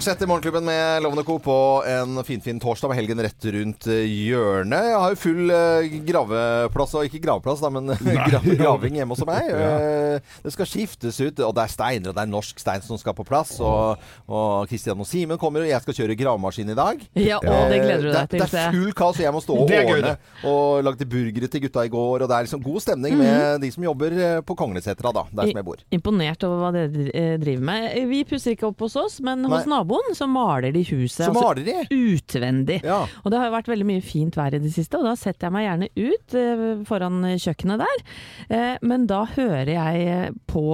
I 0.05 0.27
Morgenklubben 0.27 0.65
med 0.65 1.03
Lovende 1.03 1.25
Co. 1.25 1.39
på 1.39 1.85
en 1.87 2.25
finfin 2.25 2.59
torsdag 2.61 2.89
med 2.89 2.97
helgen 2.99 3.21
rett 3.25 3.45
rundt 3.55 3.87
eh, 3.89 4.05
hjørnet. 4.05 4.89
Jeg 4.91 4.99
har 5.01 5.13
jo 5.15 5.17
full 5.17 5.53
eh, 5.55 5.95
graveplass, 6.05 6.93
og 6.99 7.07
ikke 7.09 7.23
graveplass, 7.25 7.63
da, 7.65 7.71
men 7.73 7.89
graving 8.61 8.99
hjemme 8.99 9.17
hos 9.17 9.25
meg. 9.25 9.49
ja. 9.53 10.19
Det 10.45 10.53
skal 10.53 10.69
skiftes 10.69 11.21
ut, 11.23 11.41
og 11.41 11.55
det 11.57 11.65
er 11.65 11.73
steiner, 11.73 12.11
og 12.11 12.19
det 12.19 12.21
er 12.21 12.31
norsk 12.35 12.61
stein 12.61 12.85
som 12.85 13.01
skal 13.01 13.17
på 13.17 13.25
plass. 13.25 13.55
Og, 13.65 14.03
og 14.29 14.69
Kristian 14.69 15.01
og 15.01 15.09
Simen 15.09 15.41
kommer, 15.41 15.65
og 15.65 15.73
jeg 15.73 15.81
skal 15.87 15.97
kjøre 16.01 16.19
gravemaskin 16.21 16.75
i 16.75 16.77
dag. 16.77 17.07
Ja, 17.17 17.41
og 17.41 17.73
det 17.73 17.81
gleder 17.87 18.05
du 18.05 18.11
Eh, 18.15 18.19
deg 18.19 18.31
til, 18.35 18.45
Det, 18.45 18.51
det 18.53 18.61
er 18.61 18.77
full 18.77 18.93
kaos, 19.01 19.19
og 19.19 19.25
jeg 19.25 19.35
må 19.35 19.43
stå 19.45 19.57
og 19.63 19.73
ordne. 19.73 20.15
Og 20.53 20.85
lagde 20.85 21.09
burgere 21.15 21.49
til 21.51 21.65
gutta 21.65 21.87
i 21.89 21.93
går, 21.93 22.27
og 22.27 22.29
det 22.29 22.37
er 22.37 22.49
liksom 22.51 22.63
god 22.65 22.85
stemning 22.85 23.17
med 23.21 23.65
de 23.65 23.73
som 23.75 23.89
jobber 23.89 24.19
eh, 24.19 24.37
på 24.45 24.57
Konglesetra, 24.59 25.15
da, 25.17 25.25
der 25.33 25.51
som 25.51 25.63
jeg 25.63 25.69
bor. 25.73 25.81
Imponert 25.95 26.45
over 26.45 26.61
hva 26.67 26.75
dere 26.77 27.09
eh, 27.09 27.35
driver 27.41 27.67
med. 27.73 27.99
Vi 28.13 28.23
pusser 28.29 28.55
ikke 28.59 28.69
opp 28.69 28.85
hos 28.85 29.01
oss, 29.01 29.19
men 29.25 29.45
hos 29.49 29.65
Nei. 29.65 29.73
Naboen 29.95 30.15
så 30.15 30.27
maler 30.27 30.73
de 30.73 30.83
huset. 30.89 31.25
Så 31.25 31.31
altså 31.31 31.43
maler 31.43 31.65
de. 31.65 31.75
Utvendig. 31.95 32.81
Ja. 32.85 33.03
Og 33.23 33.31
det 33.31 33.39
har 33.39 33.49
jo 33.49 33.55
vært 33.55 33.71
veldig 33.71 33.87
mye 33.89 34.03
fint 34.05 34.37
vær 34.39 34.55
i 34.57 34.61
det 34.63 34.73
siste, 34.75 34.99
og 34.99 35.07
da 35.09 35.15
setter 35.19 35.49
jeg 35.49 35.55
meg 35.55 35.67
gjerne 35.67 35.89
ut 35.97 36.37
eh, 36.41 36.65
foran 36.89 37.21
kjøkkenet 37.41 37.83
der. 37.85 38.05
Eh, 38.49 38.77
men 38.83 39.07
da 39.11 39.23
hører 39.35 39.73
jeg 39.75 40.07
eh, 40.11 40.29
på, 40.51 40.65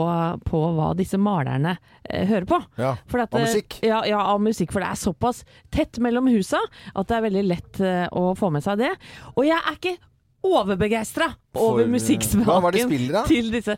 på 0.46 0.62
hva 0.76 0.92
disse 0.98 1.20
malerne 1.20 1.76
eh, 2.04 2.26
hører 2.28 2.48
på. 2.50 2.60
Ja, 2.80 2.94
For 3.10 3.24
at, 3.24 3.34
av 3.34 3.42
eh, 3.42 3.48
musikk. 3.48 3.80
Ja, 3.86 4.02
ja, 4.08 4.20
av 4.34 4.42
musikk, 4.44 4.72
for 4.74 4.84
det 4.84 4.92
er 4.92 5.00
såpass 5.00 5.44
tett 5.74 6.00
mellom 6.02 6.30
husa 6.30 6.60
at 6.94 7.10
det 7.10 7.18
er 7.18 7.26
veldig 7.28 7.48
lett 7.48 7.82
eh, 7.84 8.06
å 8.12 8.30
få 8.38 8.52
med 8.54 8.64
seg 8.66 8.80
det. 8.82 8.94
Og 9.36 9.44
jeg 9.48 9.58
er 9.60 9.76
ikke 9.76 9.98
overbegeistra 10.40 11.26
over 11.60 11.84
musikksmaken 11.92 12.94
til 13.28 13.50
disse. 13.52 13.76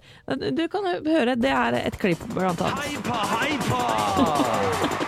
Du 0.54 0.62
kan 0.70 0.86
høre, 1.02 1.34
det 1.34 1.50
er 1.50 1.80
et 1.82 1.98
klipp 1.98 2.22
blant 2.30 2.62
annet. 2.62 2.86
Heipa, 2.86 3.22
hyper! 3.42 4.98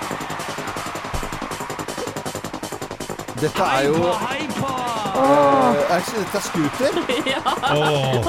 Dette 3.44 3.62
er 3.62 3.82
jo 3.90 3.94
Hyper! 4.24 4.78
eh, 5.20 5.92
er 5.92 5.98
ikke 5.98 6.16
dette 6.18 6.36
er 6.36 6.44
scooter? 6.48 6.92
Åh. 7.76 8.24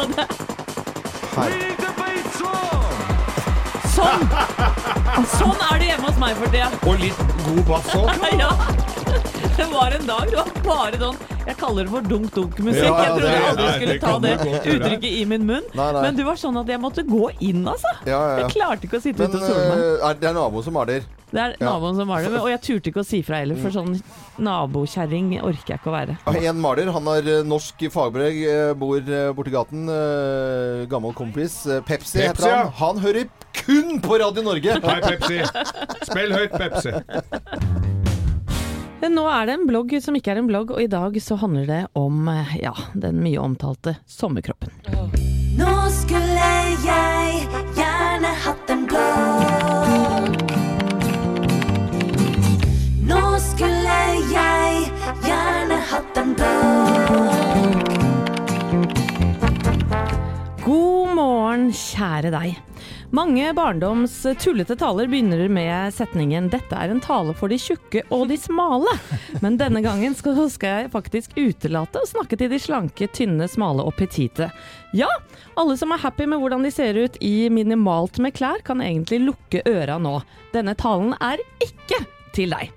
The! 1.35 1.75
Sånn! 3.95 4.25
Sånn 5.37 5.61
er 5.69 5.79
det 5.79 5.87
hjemme 5.87 6.09
hos 6.09 6.17
meg 6.19 6.35
for 6.39 6.51
tida. 6.51 6.67
Og 6.83 6.99
litt 6.99 7.21
god 7.45 7.61
bass 7.69 7.93
òg. 7.95 8.11
Ja. 8.41 8.51
Det 9.55 9.65
var 9.71 9.91
en 9.95 10.05
dag 10.07 10.25
det 10.31 10.35
var 10.35 10.49
bare 10.65 10.97
sånn 10.99 11.17
Jeg 11.47 11.55
kaller 11.61 11.85
det 11.85 11.91
for 11.93 12.05
dunk-dunk-musikk. 12.09 12.83
Ja, 12.83 12.91
ja, 12.91 13.03
jeg 13.05 13.11
trodde 13.13 13.31
jeg 13.31 13.43
aldri 13.49 13.67
skulle 13.75 13.95
ta 14.01 14.13
det 14.23 14.31
uttrykket 14.73 15.11
i 15.11 15.25
min 15.29 15.43
munn. 15.45 15.67
Nei, 15.77 15.85
nei. 15.93 16.01
Men 16.07 16.17
du 16.17 16.23
var 16.25 16.39
sånn 16.41 16.57
at 16.57 16.71
jeg 16.73 16.81
måtte 16.81 17.03
gå 17.05 17.27
inn, 17.45 17.61
altså. 17.69 17.91
Ja, 18.07 18.09
ja, 18.09 18.31
ja. 18.31 18.39
Jeg 18.41 18.55
klarte 18.55 18.87
ikke 18.89 18.97
å 18.97 19.03
sitte 19.03 19.27
ute 19.29 19.37
og 19.37 19.45
sole 19.45 19.67
meg. 19.69 19.83
eh, 19.85 20.07
er 20.09 20.17
det 20.23 20.29
er 20.31 20.35
naboen 20.39 20.65
som 20.65 20.73
maler? 20.75 21.05
Det 21.29 21.43
er 21.43 21.53
naboen 21.61 21.99
som 21.99 22.09
maler. 22.09 22.37
Og 22.41 22.49
jeg 22.49 22.61
turte 22.65 22.89
ikke 22.91 23.03
å 23.03 23.05
si 23.05 23.21
fra 23.27 23.43
heller, 23.43 23.59
for 23.61 23.75
sånn 23.77 23.93
nabokjerring 24.41 25.31
orker 25.45 25.75
jeg 25.75 25.81
ikke 25.83 25.91
å 25.93 25.95
være. 25.99 26.17
En 26.49 26.61
maler. 26.65 26.89
Han 26.97 27.09
har 27.13 27.29
eh, 27.35 27.43
norsk 27.45 27.85
fagbrev, 27.93 28.41
eh, 28.41 28.73
bor 28.81 29.13
borti 29.37 29.53
gaten. 29.53 29.85
Gammel 30.89 31.13
kompis. 31.13 31.61
Pepsi, 31.85 31.85
Pepsi, 31.93 32.23
heter 32.25 32.49
han. 32.57 32.73
Han 32.81 33.03
hører 33.05 33.29
kun 33.55 33.99
på 34.01 34.17
Radio 34.19 34.43
Norge! 34.49 34.79
Hei, 34.81 35.01
Pepsi. 35.13 35.43
Spill 36.09 36.33
høyt, 36.33 36.57
Pepsi. 36.57 36.97
Men 39.05 39.13
Nå 39.19 39.27
er 39.29 39.45
det 39.45 39.53
en 39.53 39.67
blogg 39.69 39.91
som 40.01 40.15
ikke 40.17 40.31
er 40.33 40.39
en 40.41 40.47
blogg, 40.49 40.71
og 40.73 40.81
i 40.81 40.87
dag 40.89 41.13
så 41.21 41.35
handler 41.37 41.67
det 41.69 41.81
om 41.93 42.25
eh, 42.31 42.55
ja, 42.57 42.71
den 42.97 43.19
mye 43.21 43.37
omtalte 43.37 43.91
sommerkroppen. 44.09 44.71
Nå 45.59 45.73
skulle 45.93 46.47
jeg 46.81 47.43
gjerne 47.77 48.31
hatt 48.47 48.73
en 48.73 48.87
blogg. 48.89 50.41
Nå 53.05 53.21
skulle 53.45 54.01
jeg 54.33 54.89
gjerne 55.27 55.77
hatt 55.93 56.21
en 56.23 56.33
blogg. 56.41 57.85
God 60.65 61.13
morgen, 61.21 61.69
kjære 61.69 62.33
deg. 62.33 62.74
Mange 63.15 63.53
barndoms 63.53 64.25
tullete 64.39 64.75
taler 64.75 65.07
begynner 65.07 65.47
med 65.47 65.93
setningen 65.93 66.49
'Dette 66.51 66.75
er 66.75 66.91
en 66.91 66.99
tale 66.99 67.31
for 67.37 67.47
de 67.47 67.55
tjukke 67.61 68.01
og 68.11 68.25
de 68.27 68.35
smale'. 68.35 68.91
Men 69.43 69.55
denne 69.61 69.79
gangen 69.85 70.17
skal, 70.19 70.41
jeg 70.59 70.91
faktisk 70.91 71.37
utelate 71.39 72.01
å 72.01 72.09
snakke 72.09 72.35
til 72.35 72.51
de 72.51 72.59
slanke, 72.59 73.07
tynne, 73.07 73.47
smale 73.47 73.85
og 73.87 73.95
petite. 73.95 74.49
Ja, 74.91 75.07
alle 75.55 75.77
som 75.79 75.95
er 75.95 76.03
happy 76.03 76.27
med 76.27 76.43
hvordan 76.43 76.67
de 76.67 76.73
ser 76.75 76.99
ut 76.99 77.15
i 77.23 77.47
minimalt 77.47 78.19
med 78.19 78.35
klær, 78.35 78.59
kan 78.67 78.83
egentlig 78.83 79.21
lukke 79.29 79.63
øra 79.63 79.95
nå. 79.95 80.17
Denne 80.51 80.75
talen 80.75 81.15
er 81.23 81.39
ikke 81.63 82.03
til 82.35 82.51
deg. 82.51 82.73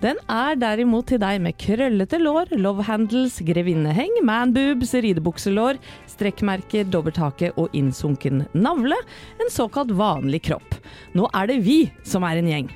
Den 0.00 0.16
er 0.32 0.56
derimot 0.56 1.10
til 1.10 1.20
deg 1.20 1.42
med 1.44 1.58
krøllete 1.60 2.16
lår, 2.22 2.54
love 2.56 2.86
handles, 2.88 3.34
grevinneheng, 3.44 4.14
manboobs, 4.24 4.94
ridebukselår, 4.96 5.76
strekkmerker, 6.08 6.86
dobbelthake 6.88 7.50
og 7.60 7.76
innsunken 7.76 8.46
navle. 8.56 8.96
En 9.36 9.52
såkalt 9.52 9.92
vanlig 9.92 10.46
kropp. 10.48 10.78
Nå 11.12 11.28
er 11.36 11.52
det 11.52 11.58
vi 11.66 11.82
som 12.00 12.24
er 12.24 12.40
en 12.40 12.48
gjeng. 12.48 12.72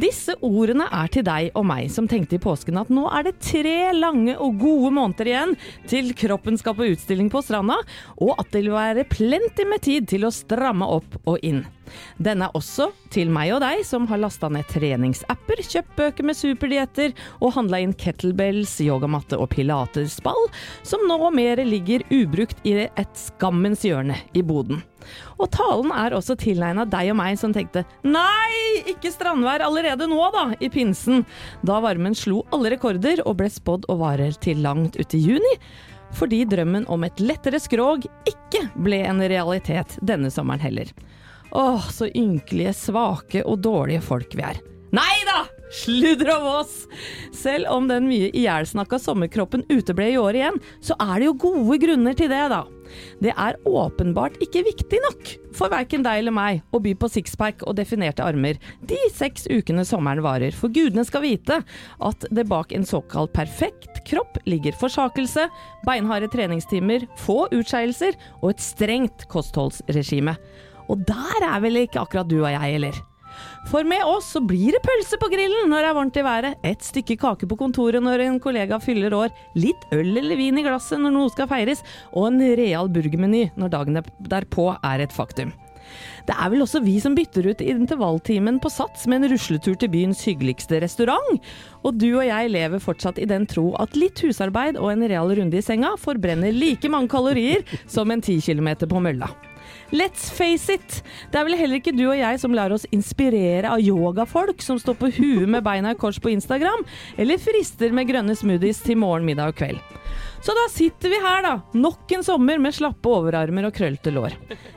Disse 0.00 0.38
ordene 0.44 0.88
er 0.88 1.12
til 1.12 1.24
deg 1.28 1.52
og 1.52 1.68
meg 1.68 1.92
som 1.92 2.08
tenkte 2.08 2.38
i 2.38 2.42
påsken 2.42 2.80
at 2.80 2.90
nå 2.92 3.04
er 3.12 3.28
det 3.28 3.36
tre 3.44 3.92
lange 3.96 4.34
og 4.40 4.56
gode 4.64 4.92
måneder 4.96 5.30
igjen 5.34 5.54
til 5.90 6.12
kroppen 6.16 6.56
skal 6.60 6.76
på 6.80 6.88
utstilling 6.94 7.28
på 7.32 7.44
stranda, 7.44 7.76
og 8.16 8.36
at 8.40 8.52
det 8.56 8.64
vil 8.64 8.76
være 8.76 9.08
plenty 9.12 9.68
med 9.68 9.84
tid 9.84 10.08
til 10.16 10.24
å 10.24 10.32
stramme 10.32 10.88
opp 10.96 11.20
og 11.28 11.44
inn. 11.44 11.64
Denne 12.22 12.48
er 12.48 12.56
også 12.58 12.90
til 13.14 13.30
meg 13.32 13.52
og 13.56 13.62
deg 13.64 13.82
som 13.86 14.08
har 14.10 14.20
lasta 14.22 14.50
ned 14.52 14.66
treningsapper, 14.72 15.62
kjøpt 15.64 15.94
bøker 15.98 16.28
med 16.28 16.38
superdietter 16.38 17.14
og 17.40 17.54
handla 17.58 17.82
inn 17.84 17.94
kettlebells, 17.98 18.76
yogamatte 18.84 19.38
og 19.40 19.50
pilatesball, 19.54 20.48
som 20.86 21.04
nå 21.08 21.18
mer 21.34 21.62
ligger 21.64 22.04
ubrukt 22.12 22.60
i 22.66 22.76
et 22.86 23.16
skammens 23.18 23.84
hjørne 23.86 24.18
i 24.34 24.42
boden. 24.44 24.82
Og 25.36 25.50
talen 25.52 25.90
er 25.92 26.14
også 26.16 26.36
tilegna 26.40 26.86
deg 26.88 27.10
og 27.12 27.18
meg 27.18 27.38
som 27.40 27.52
tenkte 27.54 27.84
nei, 28.06 28.84
ikke 28.94 29.12
strandvær 29.12 29.64
allerede 29.66 30.08
nå 30.10 30.20
da, 30.34 30.46
i 30.60 30.70
pinsen, 30.72 31.24
da 31.66 31.80
varmen 31.84 32.16
slo 32.16 32.44
alle 32.54 32.74
rekorder 32.74 33.24
og 33.26 33.38
ble 33.42 33.50
spådd 33.52 33.88
å 33.92 33.98
vare 34.00 34.30
til 34.44 34.62
langt 34.64 34.98
ut 35.00 35.16
i 35.16 35.20
juni, 35.20 35.56
fordi 36.14 36.44
drømmen 36.46 36.86
om 36.92 37.04
et 37.06 37.20
lettere 37.22 37.58
skrog 37.60 38.06
ikke 38.28 38.68
ble 38.78 39.02
en 39.08 39.22
realitet 39.24 39.98
denne 40.00 40.30
sommeren 40.32 40.62
heller. 40.62 40.92
Åh, 41.54 41.90
så 41.90 42.10
ynkelige, 42.10 42.74
svake 42.74 43.44
og 43.46 43.60
dårlige 43.62 44.02
folk 44.02 44.34
vi 44.34 44.42
er. 44.46 44.58
Nei 44.94 45.18
da! 45.26 45.44
Sludder 45.74 46.28
om 46.36 46.44
oss! 46.60 46.74
Selv 47.34 47.66
om 47.72 47.88
den 47.90 48.06
mye 48.06 48.28
ihjelsnakka 48.30 48.98
sommerkroppen 49.02 49.64
uteble 49.70 50.06
i 50.12 50.18
år 50.20 50.38
igjen, 50.38 50.58
så 50.84 50.94
er 51.02 51.18
det 51.18 51.28
jo 51.28 51.38
gode 51.46 51.78
grunner 51.82 52.14
til 52.18 52.30
det, 52.30 52.42
da. 52.52 52.60
Det 53.22 53.32
er 53.32 53.58
åpenbart 53.66 54.36
ikke 54.44 54.62
viktig 54.68 55.00
nok 55.02 55.30
for 55.56 55.72
verken 55.72 56.04
deg 56.04 56.20
eller 56.20 56.34
meg 56.34 56.60
å 56.74 56.80
by 56.82 56.92
på 56.98 57.08
sixpack 57.10 57.64
og 57.66 57.78
definerte 57.78 58.22
armer 58.22 58.60
de 58.86 58.98
seks 59.14 59.48
ukene 59.50 59.86
sommeren 59.88 60.22
varer, 60.22 60.54
for 60.54 60.70
gudene 60.74 61.06
skal 61.06 61.24
vite 61.24 61.60
at 61.64 62.28
det 62.34 62.46
bak 62.50 62.74
en 62.74 62.86
såkalt 62.86 63.34
perfekt 63.34 64.02
kropp 64.06 64.38
ligger 64.50 64.76
forsakelse, 64.78 65.48
beinharde 65.88 66.30
treningstimer, 66.30 67.08
få 67.24 67.44
utskeielser 67.54 68.18
og 68.42 68.52
et 68.52 68.62
strengt 68.62 69.26
kostholdsregime. 69.32 70.36
Og 70.92 71.02
der 71.08 71.48
er 71.48 71.58
vel 71.64 71.84
ikke 71.84 72.02
akkurat 72.02 72.30
du 72.30 72.40
og 72.42 72.50
jeg, 72.52 72.78
eller? 72.78 73.02
For 73.70 73.86
med 73.88 74.04
oss 74.06 74.28
så 74.34 74.42
blir 74.44 74.76
det 74.76 74.82
pølse 74.84 75.18
på 75.18 75.30
grillen 75.32 75.70
når 75.72 75.82
det 75.82 75.90
er 75.90 75.96
varmt 75.96 76.20
i 76.20 76.24
været, 76.26 76.60
et 76.62 76.84
stykke 76.84 77.16
kake 77.20 77.48
på 77.50 77.58
kontoret 77.58 78.04
når 78.04 78.22
en 78.26 78.38
kollega 78.42 78.78
fyller 78.82 79.16
år, 79.16 79.34
litt 79.58 79.88
øl 79.94 80.12
eller 80.20 80.38
vin 80.38 80.60
i 80.60 80.64
glasset 80.66 81.00
når 81.00 81.14
noe 81.16 81.32
skal 81.32 81.50
feires, 81.50 81.82
og 82.12 82.28
en 82.30 82.40
real 82.60 82.90
burgermeny 82.92 83.48
når 83.58 83.74
dagen 83.74 84.02
derpå 84.30 84.70
er 84.76 85.04
et 85.04 85.14
faktum. 85.14 85.54
Det 86.24 86.34
er 86.40 86.50
vel 86.52 86.64
også 86.64 86.80
vi 86.84 86.96
som 87.02 87.16
bytter 87.16 87.50
ut 87.50 87.62
intervalltimen 87.64 88.56
på 88.62 88.70
Sats 88.72 89.04
med 89.10 89.20
en 89.20 89.34
rusletur 89.34 89.76
til 89.76 89.90
byens 89.92 90.22
hyggeligste 90.24 90.80
restaurant. 90.82 91.40
Og 91.84 91.98
du 92.00 92.08
og 92.14 92.24
jeg 92.24 92.52
lever 92.54 92.82
fortsatt 92.82 93.20
i 93.20 93.28
den 93.28 93.44
tro 93.50 93.70
at 93.80 93.96
litt 93.98 94.24
husarbeid 94.24 94.80
og 94.80 94.94
en 94.94 95.04
real 95.04 95.34
runde 95.36 95.60
i 95.60 95.64
senga 95.64 95.94
forbrenner 96.00 96.56
like 96.56 96.88
mange 96.88 97.12
kalorier 97.12 97.66
som 97.84 98.10
en 98.10 98.24
10 98.24 98.40
km 98.48 98.72
på 98.88 99.04
mølla. 99.04 99.28
Let's 99.94 100.28
face 100.34 100.72
it! 100.72 101.00
Det 101.30 101.40
er 101.40 101.48
vel 101.48 101.58
heller 101.58 101.80
ikke 101.80 101.94
du 101.94 102.06
og 102.08 102.18
jeg 102.18 102.40
som 102.42 102.54
lar 102.56 102.74
oss 102.74 102.86
inspirere 102.94 103.70
av 103.70 103.82
yogafolk 103.82 104.62
som 104.64 104.80
står 104.80 104.98
på 105.00 105.10
huet 105.18 105.50
med 105.50 105.64
beina 105.66 105.94
i 105.94 105.98
kors 105.98 106.20
på 106.22 106.32
Instagram, 106.32 106.84
eller 107.20 107.42
frister 107.42 107.94
med 107.94 108.08
grønne 108.10 108.36
smoothies 108.38 108.82
til 108.84 108.98
morgen, 109.00 109.26
middag 109.28 109.54
og 109.54 109.58
kveld. 109.60 109.82
Så 110.44 110.52
da 110.52 110.66
sitter 110.68 111.08
vi 111.08 111.18
her, 111.24 111.40
da, 111.40 111.54
nok 111.72 112.10
en 112.12 112.24
sommer 112.26 112.58
med 112.60 112.74
slappe 112.76 113.08
overarmer 113.08 113.70
og 113.70 113.76
krøllete 113.76 114.12
lår. 114.12 114.34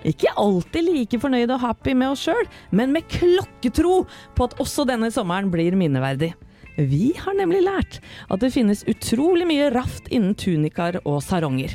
Ikke 0.07 0.31
alltid 0.39 0.85
like 0.87 1.19
fornøyd 1.19 1.51
og 1.51 1.59
happy 1.65 1.91
med 1.91 2.13
oss 2.13 2.23
sjøl, 2.23 2.47
men 2.71 2.93
med 2.95 3.09
klokketro 3.11 4.05
på 4.37 4.47
at 4.47 4.55
også 4.63 4.87
denne 4.87 5.11
sommeren 5.11 5.51
blir 5.51 5.75
minneverdig. 5.75 6.31
Vi 6.77 7.15
har 7.17 7.33
nemlig 7.33 7.63
lært 7.65 7.95
at 8.29 8.41
det 8.43 8.51
finnes 8.53 8.83
utrolig 8.85 9.47
mye 9.49 9.71
raft 9.73 10.05
innen 10.13 10.35
tunikaer 10.37 10.99
og 11.09 11.23
saronger. 11.25 11.73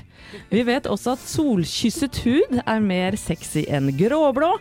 Vi 0.52 0.62
vet 0.62 0.86
også 0.86 1.16
at 1.16 1.24
solkysset 1.26 2.20
hud 2.22 2.60
er 2.62 2.84
mer 2.84 3.16
sexy 3.18 3.64
enn 3.66 3.90
gråblå, 3.98 4.52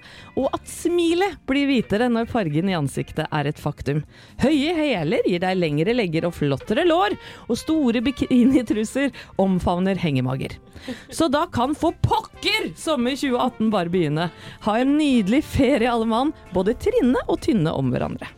og 0.41 0.47
at 0.58 0.65
smilet 0.65 1.38
blir 1.45 1.69
hvitere 1.69 2.10
når 2.10 2.32
fargen 2.32 2.71
i 2.71 2.77
ansiktet 2.77 3.30
er 3.30 3.51
et 3.51 3.62
faktum. 3.62 4.01
Høye 4.41 4.73
hæler 4.80 5.30
gir 5.30 5.45
deg 5.45 5.62
lengre 5.62 5.93
legger 5.93 6.25
og 6.25 6.34
flottere 6.39 6.88
lår, 6.89 7.13
og 7.45 7.62
store 7.62 8.01
bikinitruser 8.01 9.13
omfavner 9.41 10.01
hengemager. 10.01 10.58
Så 11.13 11.30
da 11.30 11.45
kan 11.54 11.77
for 11.77 11.93
pokker 12.01 12.71
sommer 12.73 13.13
2018 13.13 13.69
bare 13.69 13.93
begynne. 13.93 14.32
Ha 14.65 14.80
en 14.82 14.97
nydelig 14.97 15.45
ferie 15.45 15.91
alle 15.91 16.10
mann, 16.10 16.34
både 16.56 16.80
trinne 16.82 17.21
og 17.27 17.43
tynne 17.45 17.77
om 17.77 17.93
hverandre. 17.93 18.34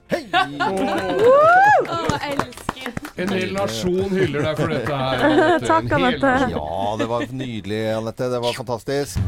En 3.14 3.30
hel 3.30 3.52
nasjon 3.54 4.10
hyller 4.10 4.42
deg 4.48 4.58
for 4.58 4.74
dette 4.74 4.98
her. 4.98 5.24
Anette. 5.28 5.68
Takk, 5.70 5.92
Anette. 6.00 6.34
Ja, 6.54 6.96
det 7.00 7.08
var 7.12 7.26
nydelig, 7.30 7.82
Anette. 7.94 8.30
Det 8.34 8.42
var 8.44 8.58
fantastisk. 8.58 9.22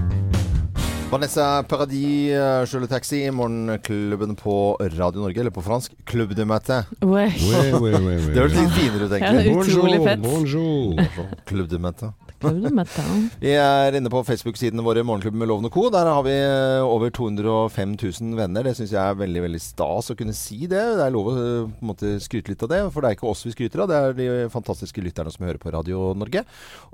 Vanessa 1.11 1.63
Paradis, 1.69 2.33
uh, 2.33 2.65
Sjøle 2.65 2.89
Taxi, 2.89 3.21
morgenklubben 3.31 4.33
på 4.39 4.55
Radio 4.97 5.21
Norge, 5.21 5.39
eller 5.39 5.53
på 5.53 5.61
fransk, 5.63 5.93
Club 6.09 6.33
de 6.35 6.45
Matin. 6.49 6.81
Oi. 7.05 7.27
Oui, 7.29 7.61
oui, 7.77 7.91
oui, 7.93 8.15
oui. 8.17 8.33
Det 8.33 8.41
høres 8.41 8.57
litt 8.57 8.73
finere 8.73 9.05
ut, 9.05 9.13
egentlig. 9.13 9.45
Ja, 9.45 9.53
Bonjour, 9.53 10.17
bonjour. 10.25 11.35
Club 11.45 11.69
de 11.71 11.79
Matin. 11.79 12.15
Vi 13.41 13.53
er 13.57 13.97
inne 13.97 14.11
på 14.11 14.21
Facebook-sidene 14.27 14.83
våre, 14.85 15.03
Morgenklubben 15.05 15.41
med 15.41 15.49
Loven 15.49 15.67
og 15.69 15.73
Co. 15.75 15.87
Der 15.93 16.09
har 16.09 16.23
vi 16.25 16.33
eh, 16.35 16.83
over 16.85 17.11
205 17.13 17.95
000 17.97 18.37
venner. 18.39 18.65
Det 18.67 18.75
syns 18.77 18.93
jeg 18.95 19.01
er 19.01 19.19
veldig 19.19 19.43
veldig 19.47 19.61
stas 19.63 20.11
å 20.11 20.17
kunne 20.17 20.35
si 20.37 20.61
det. 20.65 20.81
Det 20.97 21.05
er 21.05 21.13
lov 21.13 21.31
å 21.31 21.35
eh, 21.35 21.67
på 21.69 21.85
en 21.85 21.91
måte 21.91 22.13
skryte 22.23 22.53
litt 22.53 22.65
av 22.65 22.71
det, 22.71 22.81
for 22.93 23.01
det 23.03 23.11
er 23.11 23.17
ikke 23.17 23.29
oss 23.31 23.45
vi 23.47 23.53
skryter 23.55 23.83
av. 23.83 23.91
Det 23.91 23.99
er 23.99 24.17
de 24.17 24.27
fantastiske 24.53 25.03
lytterne 25.05 25.33
som 25.33 25.47
hører 25.47 25.61
på 25.61 25.73
Radio 25.75 26.11
Norge. 26.17 26.45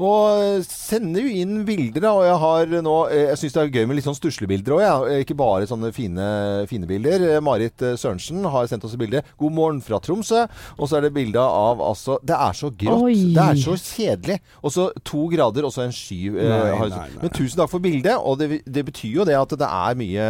Og 0.02 0.46
eh, 0.46 0.68
sender 0.68 1.28
jo 1.28 1.36
inn 1.44 1.62
bilder. 1.68 2.10
Og 2.12 2.26
jeg 2.28 2.40
har 2.46 2.76
nå 2.82 2.98
Jeg 3.12 3.40
syns 3.40 3.58
det 3.58 3.64
er 3.64 3.74
gøy 3.80 3.90
med 3.90 4.00
litt 4.00 4.08
sånn 4.08 4.18
stuslebilder 4.18 4.78
òg. 4.78 5.10
Ikke 5.26 5.38
bare 5.38 5.70
sånne 5.70 5.92
fine, 5.96 6.28
fine 6.72 6.90
bilder. 6.90 7.28
Marit 7.44 7.84
Sørensen 8.00 8.46
har 8.52 8.70
sendt 8.72 8.86
oss 8.88 8.96
et 8.98 9.02
bilde. 9.02 9.24
'God 9.38 9.56
morgen 9.56 9.82
fra 9.84 10.00
Tromsø'. 10.02 10.48
Og 10.78 10.90
så 10.90 10.98
er 10.98 11.08
det 11.08 11.14
bilde 11.16 11.42
av 11.42 11.82
altså 11.82 12.18
Det 12.24 12.36
er 12.38 12.58
så 12.58 12.72
grått. 12.72 13.06
Oi. 13.08 13.34
Det 13.36 13.44
er 13.44 13.60
så 13.60 13.76
kjedelig. 13.78 14.40
Og 14.62 14.74
så 14.74 14.88
to 15.08 15.26
grader, 15.32 15.40
og 15.67 15.73
så 15.73 15.82
en 15.88 15.91
sky. 15.95 16.27
eh, 16.27 16.49
Nei, 16.49 16.77
nei, 16.80 16.89
nei. 16.89 17.08
Men 17.21 17.30
tusen 17.30 17.58
takk 17.58 17.69
for 17.69 17.80
bildet. 17.80 18.15
Og 18.17 18.38
det, 18.39 18.62
det 18.65 18.86
betyr 18.86 19.13
jo 19.21 19.25
det 19.25 19.36
at 19.39 19.49
det 19.49 19.67
er 19.67 19.95
mye 19.95 20.27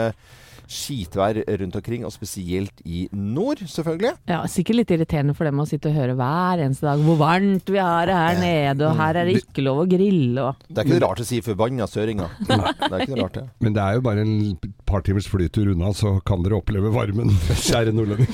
skitvær 0.71 1.41
rundt 1.61 1.77
omkring, 1.77 2.05
og 2.07 2.13
spesielt 2.15 2.81
i 2.87 3.05
nord, 3.11 3.61
selvfølgelig. 3.67 4.13
Ja, 4.31 4.41
Sikkert 4.51 4.77
litt 4.81 4.91
irriterende 4.95 5.35
for 5.37 5.47
dem 5.47 5.59
å 5.61 5.67
sitte 5.67 5.91
og 5.91 5.97
høre 5.97 6.15
hver 6.19 6.61
eneste 6.63 6.87
dag 6.87 7.01
hvor 7.05 7.17
varmt 7.19 7.69
vi 7.71 7.79
har 7.81 8.07
det 8.09 8.17
her 8.17 8.39
nede, 8.41 8.87
og 8.87 8.99
her 8.99 9.19
er 9.21 9.29
det 9.29 9.39
ikke 9.41 9.65
lov 9.65 9.83
å 9.83 9.87
grille 9.89 10.45
og 10.47 10.65
Det 10.67 10.83
er 10.83 10.87
ikke 10.89 11.01
rart 11.03 11.21
å 11.23 11.27
si 11.27 11.41
'forbanna 11.43 11.87
søringa'. 11.89 12.29
Det 12.91 12.91
er 12.91 13.03
ikke 13.05 13.19
rart, 13.19 13.37
det. 13.37 13.45
Men 13.63 13.75
det 13.75 13.81
er 13.83 13.97
jo 13.97 14.03
bare 14.05 14.23
en 14.25 14.57
par 14.87 15.03
timers 15.05 15.27
flytur 15.29 15.71
unna, 15.73 15.91
så 15.95 16.17
kan 16.27 16.43
dere 16.43 16.59
oppleve 16.59 16.91
varmen, 16.93 17.31
kjære 17.67 17.93
nordlending. 17.95 18.31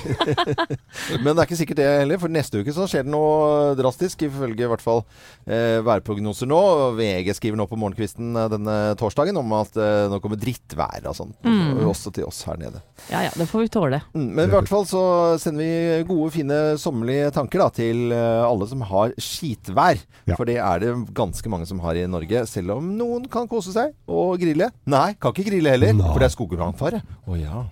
Men 1.23 1.34
det 1.34 1.41
er 1.41 1.45
ikke 1.45 1.60
sikkert 1.60 1.82
det 1.82 1.88
heller, 2.02 2.21
for 2.21 2.34
neste 2.34 2.62
uke 2.62 2.73
så 2.76 2.88
skjer 2.89 3.06
det 3.06 3.13
noe 3.13 3.73
drastisk, 3.78 4.26
ifølge 4.28 4.65
i 4.65 4.71
hvert 4.71 4.84
fall 4.84 5.04
eh, 5.45 5.78
værprognoser 5.86 6.50
nå. 6.50 6.62
VG 6.97 7.34
skriver 7.38 7.60
nå 7.60 7.67
på 7.69 7.80
morgenkvisten 7.80 8.34
eh, 8.36 8.50
denne 8.54 8.78
torsdagen 9.00 9.38
om 9.39 9.54
at 9.60 9.78
eh, 9.78 10.08
nå 10.12 10.19
kommer 10.23 10.39
drittvær 10.41 11.08
og 11.12 11.17
sånn. 11.17 11.36
Også 11.88 12.12
til 12.15 12.26
oss 12.29 12.43
her 12.47 12.57
nede. 12.61 12.81
Ja 13.11 13.21
ja, 13.27 13.31
det 13.37 13.47
får 13.49 13.65
vi 13.65 13.71
tåle. 13.73 13.99
Mm, 14.13 14.27
Men 14.37 14.49
i 14.49 14.53
hvert 14.53 14.69
fall 14.71 14.85
så 14.89 15.01
sender 15.41 15.63
vi 15.63 16.03
gode, 16.09 16.31
fine, 16.35 16.57
sommerlige 16.81 17.31
tanker 17.35 17.63
da, 17.63 17.69
til 17.73 18.11
eh, 18.15 18.43
alle 18.47 18.67
som 18.69 18.83
har 18.89 19.13
skitvær. 19.21 20.01
Ja. 20.27 20.35
For 20.35 20.49
det 20.49 20.57
er 20.63 20.83
det 20.83 20.93
ganske 21.17 21.51
mange 21.51 21.67
som 21.69 21.79
har 21.85 21.95
i 21.99 22.05
Norge. 22.09 22.45
Selv 22.49 22.75
om 22.77 22.89
noen 22.99 23.27
kan 23.31 23.47
kose 23.51 23.71
seg 23.75 23.93
og 24.11 24.37
grille. 24.41 24.71
Nei, 24.89 25.11
kan 25.21 25.35
ikke 25.35 25.49
grille 25.51 25.75
heller, 25.77 25.95
Nei. 25.95 26.09
for 26.11 26.21
det 26.23 26.29
er 26.29 26.35
skogbrannfare. 26.35 27.03
Å 27.27 27.39
ja. 27.39 27.63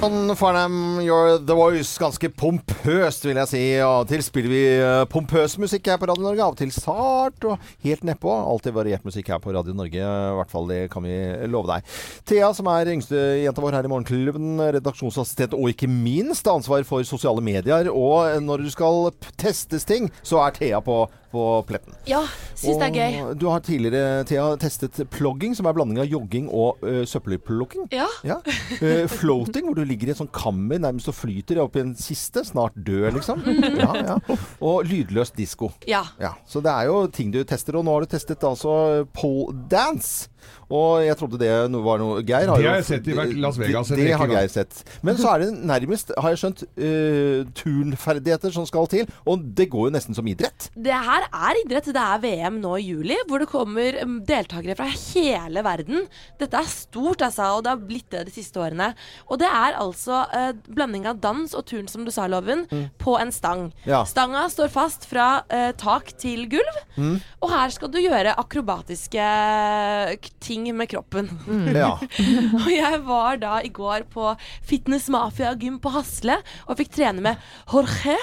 Sånn 0.00 0.32
Farnham, 0.32 0.96
You're 1.04 1.34
The 1.44 1.52
Voice. 1.52 1.98
Ganske 2.00 2.30
pompøst, 2.32 3.26
vil 3.28 3.36
jeg 3.36 3.48
si. 3.50 3.60
Av 3.84 3.98
og 3.98 4.06
til 4.08 4.22
spiller 4.24 4.48
vi 4.48 4.60
eh, 4.72 5.02
pompøs 5.12 5.58
musikk 5.60 5.90
her 5.92 5.98
på 6.00 6.08
Radio 6.08 6.24
Norge. 6.24 6.40
Av 6.40 6.54
og 6.54 6.56
til 6.56 6.70
sart 6.72 7.44
og 7.44 7.66
helt 7.84 8.06
nedpå. 8.08 8.32
Alltid 8.32 8.72
variert 8.78 9.04
musikk 9.04 9.28
her 9.28 9.42
på 9.44 9.52
Radio 9.52 9.74
Norge. 9.76 10.00
I 10.00 10.38
hvert 10.38 10.54
fall, 10.54 10.70
det 10.72 10.78
kan 10.94 11.04
vi 11.04 11.18
love 11.52 11.68
deg. 11.68 11.92
Thea, 12.32 12.48
som 12.56 12.70
er 12.72 12.94
yngste 12.94 13.20
jenta 13.42 13.60
vår 13.60 13.76
her 13.76 13.90
i 13.90 13.92
Morgenklubben, 13.92 14.64
redaksjonsassistent 14.78 15.58
og 15.58 15.68
ikke 15.74 15.90
minst 15.92 16.48
ansvar 16.48 16.88
for 16.88 17.04
sosiale 17.04 17.44
medier. 17.44 17.92
Og 17.92 18.40
når 18.40 18.64
du 18.64 18.72
skal 18.72 19.12
testes 19.36 19.84
ting, 19.84 20.08
så 20.24 20.40
er 20.46 20.56
Thea 20.56 20.80
på, 20.80 21.02
på 21.30 21.42
pletten. 21.68 21.94
Ja, 22.10 22.22
syns 22.58 22.80
det 22.80 22.88
er 22.88 22.96
gøy. 22.96 23.34
Du 23.38 23.46
har 23.50 23.62
tidligere, 23.64 24.24
Thea, 24.28 24.48
testet 24.60 24.98
plogging, 25.14 25.54
som 25.56 25.68
er 25.70 25.76
blanding 25.76 26.00
av 26.02 26.08
jogging 26.10 26.48
og 26.50 26.82
uh, 26.82 27.02
søppelplukking. 27.08 27.88
Ja. 27.94 28.08
Ja. 28.26 28.40
Uh, 28.80 29.04
floating, 29.10 29.66
hvor 29.66 29.76
du 29.76 29.82
ligger 29.84 30.08
i 30.08 30.12
et 30.14 30.18
sånt 30.20 30.32
kammer 30.32 30.78
nærmest 30.80 31.10
og 31.10 31.16
flyter 31.18 31.58
opp 31.60 31.74
i 31.76 31.82
en 31.82 31.92
kiste. 31.98 32.42
Snart 32.46 32.76
død, 32.76 33.10
liksom. 33.18 33.42
Ja, 33.76 33.90
ja. 33.98 34.16
Og 34.64 34.86
lydløs 34.88 35.34
disko. 35.36 35.72
ja. 35.88 36.04
Ja, 36.20 36.34
så 36.48 36.62
det 36.64 36.72
er 36.72 36.88
jo 36.88 37.04
ting 37.12 37.32
du 37.34 37.42
tester. 37.44 37.76
Og 37.78 37.84
nå 37.86 37.94
har 37.94 38.04
du 38.06 38.12
testet 38.14 38.44
altså 38.46 39.04
pole 39.16 39.54
dance. 39.70 40.30
Og 40.70 41.00
jeg 41.02 41.16
trodde 41.18 41.38
det 41.40 41.50
var 41.82 41.98
noe 41.98 42.20
Geir 42.22 42.46
Det 42.46 42.62
jo- 42.62 42.68
har 42.70 42.78
jeg 42.78 42.84
sett 42.86 43.08
i 43.10 43.14
Las 43.40 43.58
Vegas 43.58 43.88
Det, 43.88 43.96
det 43.96 44.12
har. 44.18 44.28
Geir 44.30 44.48
sett. 44.48 44.84
Men 45.02 45.16
så 45.18 45.32
er 45.34 45.38
det 45.44 45.48
nærmest, 45.66 46.12
har 46.16 46.30
jeg 46.30 46.38
skjønt, 46.44 46.62
uh, 46.78 47.50
turnferdigheter 47.58 48.52
som 48.54 48.66
skal 48.68 48.86
til. 48.90 49.08
Og 49.26 49.42
det 49.56 49.68
går 49.72 49.88
jo 49.88 49.94
nesten 49.96 50.14
som 50.14 50.26
idrett. 50.30 50.68
Det 50.76 50.94
her 50.94 51.26
er 51.30 51.60
idrett. 51.64 51.90
Det 51.90 52.04
er 52.04 52.22
VM 52.22 52.60
nå 52.62 52.76
i 52.78 52.84
juli, 52.92 53.16
hvor 53.28 53.42
det 53.42 53.48
kommer 53.50 53.98
um, 54.04 54.20
deltakere 54.26 54.76
fra 54.78 54.86
hele 54.90 55.64
verden. 55.66 56.06
Dette 56.38 56.60
er 56.60 56.70
stort, 56.70 57.24
altså, 57.26 57.50
og 57.56 57.64
det 57.66 57.72
har 57.74 57.82
blitt 57.90 58.10
det 58.14 58.24
de 58.28 58.34
siste 58.34 58.60
årene. 58.62 58.92
Og 59.28 59.40
det 59.42 59.48
er 59.50 59.78
altså 59.80 60.22
uh, 60.30 60.52
blanding 60.70 61.08
av 61.10 61.18
dans 61.22 61.54
og 61.58 61.66
turn, 61.66 61.88
som 61.90 62.04
du 62.06 62.12
sa, 62.14 62.28
Loven, 62.30 62.66
på 63.00 63.16
en 63.20 63.32
stang. 63.34 63.72
Ja. 63.88 64.04
Stanga 64.08 64.46
står 64.52 64.70
fast 64.72 65.08
fra 65.10 65.42
uh, 65.50 65.70
tak 65.80 66.12
til 66.20 66.46
gulv, 66.50 66.80
og 67.40 67.50
her 67.50 67.72
skal 67.74 67.90
du 67.90 67.98
gjøre 68.02 68.36
akrobatiske 68.38 69.24
ting 70.40 70.64
med 70.76 70.88
kroppen. 70.88 71.26
Ja. 71.76 71.90
Og 72.62 72.68
jeg 72.72 73.00
var 73.04 73.36
da 73.42 73.58
i 73.66 73.68
går 73.76 74.06
på 74.12 74.30
Fitness 74.64 75.08
Mafia 75.12 75.50
gym 75.60 75.76
på 75.82 75.92
Hasle 75.92 76.38
og 76.64 76.78
fikk 76.78 76.94
trene 76.96 77.20
med 77.26 77.36
Jorge 77.68 78.16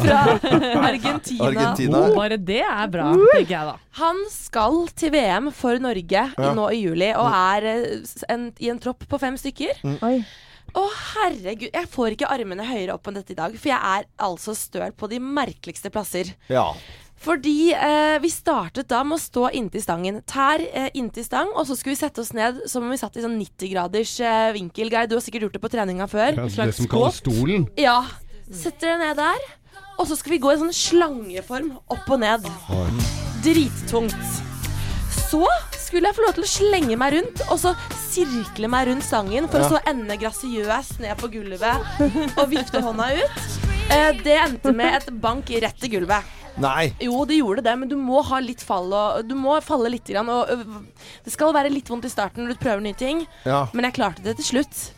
fra 0.00 0.20
Argentina. 0.90 1.46
Argentina. 1.46 2.02
Oh, 2.08 2.14
bare 2.16 2.36
det 2.40 2.60
er 2.66 2.90
bra, 2.92 3.12
tenker 3.36 3.54
jeg 3.54 3.70
da. 3.70 3.76
Han 4.00 4.20
skal 4.32 4.82
til 4.98 5.14
VM 5.14 5.50
for 5.54 5.78
Norge 5.82 6.26
Ja. 6.34 6.52
nå 6.56 6.68
i 6.74 6.82
juli, 6.82 7.10
og 7.14 7.30
er 7.30 7.66
eh, 7.76 8.14
en, 8.32 8.48
i 8.58 8.70
en 8.72 8.80
tropp 8.82 9.06
på 9.10 9.18
fem 9.22 9.36
stykker. 9.40 9.82
Oi. 10.06 10.16
Å 10.78 10.82
herregud, 11.16 11.70
jeg 11.74 11.88
får 11.90 12.14
ikke 12.14 12.28
armene 12.30 12.62
høyere 12.66 12.94
opp 12.94 13.08
enn 13.10 13.16
dette 13.18 13.34
i 13.34 13.38
dag, 13.38 13.54
for 13.58 13.72
jeg 13.72 13.80
er 13.98 14.04
altså 14.22 14.54
støl 14.54 14.92
på 14.94 15.08
de 15.10 15.18
merkeligste 15.22 15.90
plasser. 15.94 16.34
ja. 16.50 16.68
Fordi 17.20 17.72
eh, 17.76 18.16
vi 18.22 18.30
startet 18.32 18.88
da 18.88 19.02
med 19.04 19.18
å 19.18 19.20
stå 19.20 19.50
inntil 19.58 19.82
stangen. 19.84 20.22
Tær 20.24 20.62
eh, 20.64 20.88
inntil 20.96 21.26
stang, 21.26 21.50
og 21.52 21.66
så 21.68 21.76
skulle 21.76 21.92
vi 21.92 22.00
sette 22.00 22.22
oss 22.22 22.32
ned 22.36 22.62
som 22.70 22.86
om 22.86 22.92
vi 22.94 22.96
satt 23.00 23.18
i 23.20 23.24
sånn 23.24 23.36
90-graders 23.36 24.14
eh, 24.24 24.52
vinkel. 24.56 24.88
Geir, 24.88 25.10
du 25.10 25.18
har 25.18 25.24
sikkert 25.24 25.44
gjort 25.48 25.58
det 25.58 25.62
på 25.66 25.72
treninga 25.74 26.08
før. 26.08 26.38
Ja, 26.40 26.48
det 26.48 26.76
som 26.78 26.88
kalles 26.88 27.20
stolen. 27.20 27.68
Ja. 27.80 27.98
Setter 28.50 28.94
deg 28.94 29.02
ned 29.04 29.20
der, 29.20 29.44
og 30.00 30.08
så 30.08 30.16
skal 30.18 30.32
vi 30.34 30.40
gå 30.42 30.54
i 30.54 30.58
sånn 30.62 30.72
slangeform 30.74 31.74
opp 31.92 32.08
og 32.10 32.22
ned. 32.24 32.48
Drittungt. 33.44 34.16
Så 35.30 35.44
skulle 35.78 36.08
jeg 36.10 36.16
få 36.16 36.24
lov 36.24 36.34
til 36.40 36.46
å 36.48 36.50
slenge 36.50 36.96
meg 36.98 37.14
rundt, 37.18 37.44
og 37.52 37.60
så 37.62 37.76
sirkle 38.10 38.66
meg 38.72 38.88
rundt 38.88 39.04
stangen 39.06 39.46
for 39.52 39.60
Ja. 39.60 39.68
å 39.68 39.76
så 39.76 39.84
ende 39.92 40.16
grasiøst 40.18 40.98
ned 41.04 41.20
på 41.20 41.28
gulvet 41.36 42.34
og 42.40 42.48
vifte 42.50 42.80
hånda 42.82 43.12
ut. 43.20 43.46
Eh, 43.90 44.10
det 44.24 44.36
endte 44.40 44.72
med 44.74 44.96
et 45.02 45.12
bank 45.22 45.50
rett 45.62 45.84
i 45.86 45.92
gulvet. 45.92 46.26
Nei. 46.60 46.90
Jo, 47.00 47.24
det 47.24 47.38
gjorde 47.40 47.64
det, 47.64 47.74
men 47.80 47.88
du 47.88 47.96
må 47.96 48.20
ha 48.28 48.38
litt 48.44 48.60
fall 48.64 48.92
og 48.92 49.26
Du 49.28 49.34
må 49.38 49.56
falle 49.64 49.90
litt. 49.92 50.04
Grann, 50.10 50.28
og 50.28 50.48
det 51.24 51.32
skal 51.32 51.52
være 51.56 51.70
litt 51.72 51.88
vondt 51.88 52.04
i 52.08 52.12
starten 52.12 52.44
når 52.44 52.54
du 52.56 52.62
prøver 52.64 52.80
nye 52.84 52.96
ting, 52.98 53.26
Ja. 53.46 53.66
men 53.72 53.84
jeg 53.88 53.94
klarte 53.96 54.22
det 54.24 54.36
til 54.40 54.44
slutt. 54.54 54.88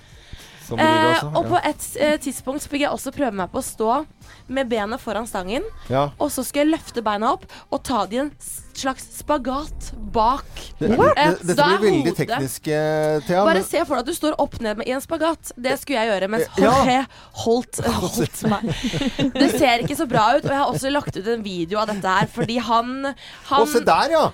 Blir 0.73 0.79
det 0.79 1.19
Eh, 1.19 1.25
og 1.27 1.37
og 1.37 1.49
på 1.51 1.59
et 1.69 1.83
eh, 2.01 2.15
tidspunkt 2.23 2.65
fikk 2.71 2.81
jeg 2.87 2.91
også 2.95 3.13
prøve 3.13 3.35
meg 3.37 3.51
på 3.53 3.59
å 3.61 3.65
stå 3.67 4.07
med 4.49 4.69
benet 4.69 5.01
foran 5.01 5.27
stangen. 5.27 5.63
ja. 5.89 6.11
Og 6.19 6.31
så 6.31 6.45
skulle 6.45 6.67
jeg 6.67 6.75
løfte 6.79 7.03
beina 7.03 7.33
opp 7.33 7.45
og 7.71 7.83
ta 7.85 8.05
det 8.07 8.17
i 8.19 8.21
en 8.27 8.33
slags 8.73 9.05
spagat 9.19 9.91
bak. 10.15 10.47
Det, 10.79 10.89
Eh, 10.93 11.35
det, 11.43 11.47
dette 11.53 11.61
er 11.63 11.79
blir 11.79 11.91
veldig 11.91 12.13
teknisk, 12.17 12.69
eh, 12.73 13.19
Thea. 13.27 13.43
Bare 13.45 13.63
se 13.63 13.83
for 13.85 13.97
deg 13.97 14.01
at 14.01 14.07
du 14.09 14.15
står 14.17 14.37
opp 14.41 14.57
ned 14.65 14.79
med, 14.81 14.89
i 14.89 14.93
en 14.97 15.01
spagat. 15.05 15.53
Det 15.61 15.75
skulle 15.81 16.01
jeg 16.01 16.09
gjøre, 16.13 16.29
mens 16.33 16.47
Ja. 16.57 16.65
Jorge 16.71 17.07
holdt, 17.45 17.81
holdt 17.85 18.43
meg. 18.49 18.65
Det 19.37 19.51
ser 19.59 19.85
ikke 19.85 19.97
så 19.99 20.07
bra 20.09 20.25
ut, 20.39 20.45
og 20.45 20.51
jeg 20.51 20.59
har 20.63 20.73
også 20.73 20.93
lagt 20.93 21.17
ut 21.21 21.29
en 21.35 21.45
video 21.45 21.79
av 21.83 21.93
dette 21.93 22.15
her, 22.17 22.31
fordi 22.33 22.57
han, 22.65 22.95
han 23.51 23.61
Å, 23.67 23.69
se 23.69 23.81
der, 23.85 24.17
ja! 24.17 24.25